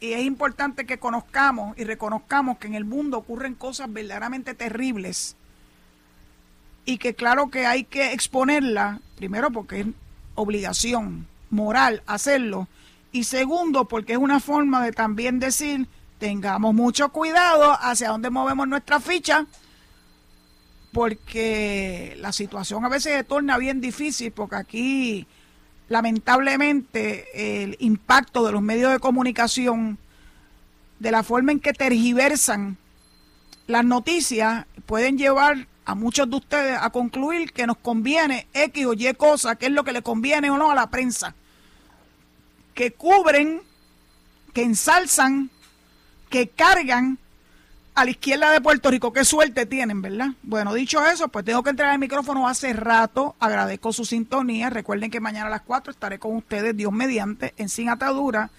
Y 0.00 0.12
es 0.12 0.22
importante 0.22 0.86
que 0.86 0.98
conozcamos 0.98 1.78
y 1.78 1.84
reconozcamos 1.84 2.58
que 2.58 2.66
en 2.66 2.74
el 2.74 2.84
mundo 2.84 3.18
ocurren 3.18 3.54
cosas 3.54 3.92
verdaderamente 3.92 4.54
terribles 4.54 5.36
y 6.84 6.98
que 6.98 7.14
claro 7.14 7.50
que 7.50 7.66
hay 7.66 7.84
que 7.84 8.12
exponerla, 8.12 9.00
primero 9.16 9.50
porque 9.50 9.80
es 9.80 9.86
obligación 10.34 11.28
moral 11.50 12.02
hacerlo, 12.06 12.66
y 13.12 13.24
segundo 13.24 13.86
porque 13.86 14.14
es 14.14 14.18
una 14.18 14.40
forma 14.40 14.82
de 14.84 14.92
también 14.92 15.38
decir, 15.38 15.86
tengamos 16.18 16.74
mucho 16.74 17.10
cuidado 17.10 17.76
hacia 17.80 18.08
dónde 18.08 18.30
movemos 18.30 18.66
nuestra 18.66 19.00
ficha 19.00 19.46
porque 20.92 22.16
la 22.18 22.32
situación 22.32 22.84
a 22.84 22.88
veces 22.88 23.14
se 23.14 23.24
torna 23.24 23.58
bien 23.58 23.80
difícil, 23.80 24.30
porque 24.30 24.56
aquí 24.56 25.26
lamentablemente 25.88 27.62
el 27.62 27.76
impacto 27.80 28.44
de 28.44 28.52
los 28.52 28.62
medios 28.62 28.92
de 28.92 28.98
comunicación, 28.98 29.98
de 30.98 31.10
la 31.10 31.22
forma 31.22 31.52
en 31.52 31.60
que 31.60 31.72
tergiversan 31.72 32.76
las 33.66 33.84
noticias, 33.84 34.66
pueden 34.86 35.18
llevar 35.18 35.66
a 35.84 35.94
muchos 35.94 36.30
de 36.30 36.36
ustedes 36.36 36.78
a 36.80 36.90
concluir 36.90 37.52
que 37.52 37.66
nos 37.66 37.78
conviene 37.78 38.46
X 38.52 38.86
o 38.86 38.92
Y 38.92 39.12
cosa, 39.14 39.56
que 39.56 39.66
es 39.66 39.72
lo 39.72 39.84
que 39.84 39.92
le 39.92 40.02
conviene 40.02 40.50
o 40.50 40.58
no 40.58 40.70
a 40.70 40.74
la 40.74 40.90
prensa, 40.90 41.34
que 42.74 42.92
cubren, 42.92 43.62
que 44.52 44.62
ensalzan, 44.62 45.50
que 46.28 46.48
cargan 46.48 47.18
a 47.94 48.04
la 48.04 48.10
izquierda 48.10 48.50
de 48.50 48.60
Puerto 48.60 48.90
Rico. 48.90 49.12
Qué 49.12 49.24
suerte 49.24 49.66
tienen, 49.66 50.00
¿verdad? 50.00 50.28
Bueno, 50.42 50.72
dicho 50.72 51.04
eso, 51.04 51.28
pues 51.28 51.44
tengo 51.44 51.62
que 51.62 51.70
entrar 51.70 51.92
el 51.92 51.98
micrófono 51.98 52.48
hace 52.48 52.72
rato. 52.72 53.36
Agradezco 53.38 53.92
su 53.92 54.04
sintonía. 54.04 54.70
Recuerden 54.70 55.10
que 55.10 55.20
mañana 55.20 55.48
a 55.48 55.50
las 55.50 55.62
4 55.62 55.92
estaré 55.92 56.18
con 56.18 56.36
ustedes, 56.36 56.76
Dios 56.76 56.92
mediante, 56.92 57.54
en 57.56 57.68
Sin 57.68 57.88
Atadura. 57.88 58.50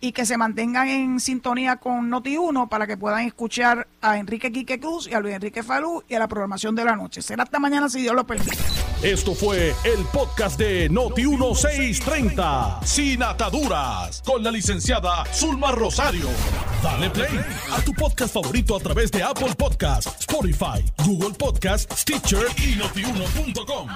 Y 0.00 0.12
que 0.12 0.26
se 0.26 0.36
mantengan 0.36 0.88
en 0.88 1.20
sintonía 1.20 1.76
con 1.76 2.10
Noti1 2.10 2.68
para 2.68 2.86
que 2.86 2.96
puedan 2.96 3.24
escuchar 3.24 3.88
a 4.00 4.18
Enrique 4.18 4.52
Quique 4.52 4.78
Cruz 4.78 5.08
y 5.08 5.14
a 5.14 5.20
Luis 5.20 5.34
Enrique 5.34 5.62
Falú 5.62 6.04
y 6.08 6.14
a 6.14 6.18
la 6.18 6.28
programación 6.28 6.74
de 6.74 6.84
la 6.84 6.96
noche. 6.96 7.22
Será 7.22 7.44
hasta 7.44 7.58
mañana 7.58 7.88
si 7.88 8.02
Dios 8.02 8.14
lo 8.14 8.26
permite. 8.26 8.56
Esto 9.02 9.34
fue 9.34 9.74
el 9.84 10.04
podcast 10.12 10.58
de 10.58 10.90
Noti1630, 10.90 12.84
Sin 12.84 13.22
Ataduras, 13.22 14.22
con 14.24 14.42
la 14.42 14.50
licenciada 14.50 15.24
Zulma 15.32 15.72
Rosario. 15.72 16.28
Dale 16.82 17.10
play 17.10 17.40
a 17.72 17.80
tu 17.82 17.92
podcast 17.92 18.34
favorito 18.34 18.76
a 18.76 18.80
través 18.80 19.10
de 19.10 19.22
Apple 19.22 19.54
Podcasts, 19.56 20.14
Spotify, 20.20 20.84
Google 21.04 21.34
Podcasts, 21.34 22.00
Stitcher 22.00 22.46
y 22.58 22.76
notiuno.com. 22.76 23.88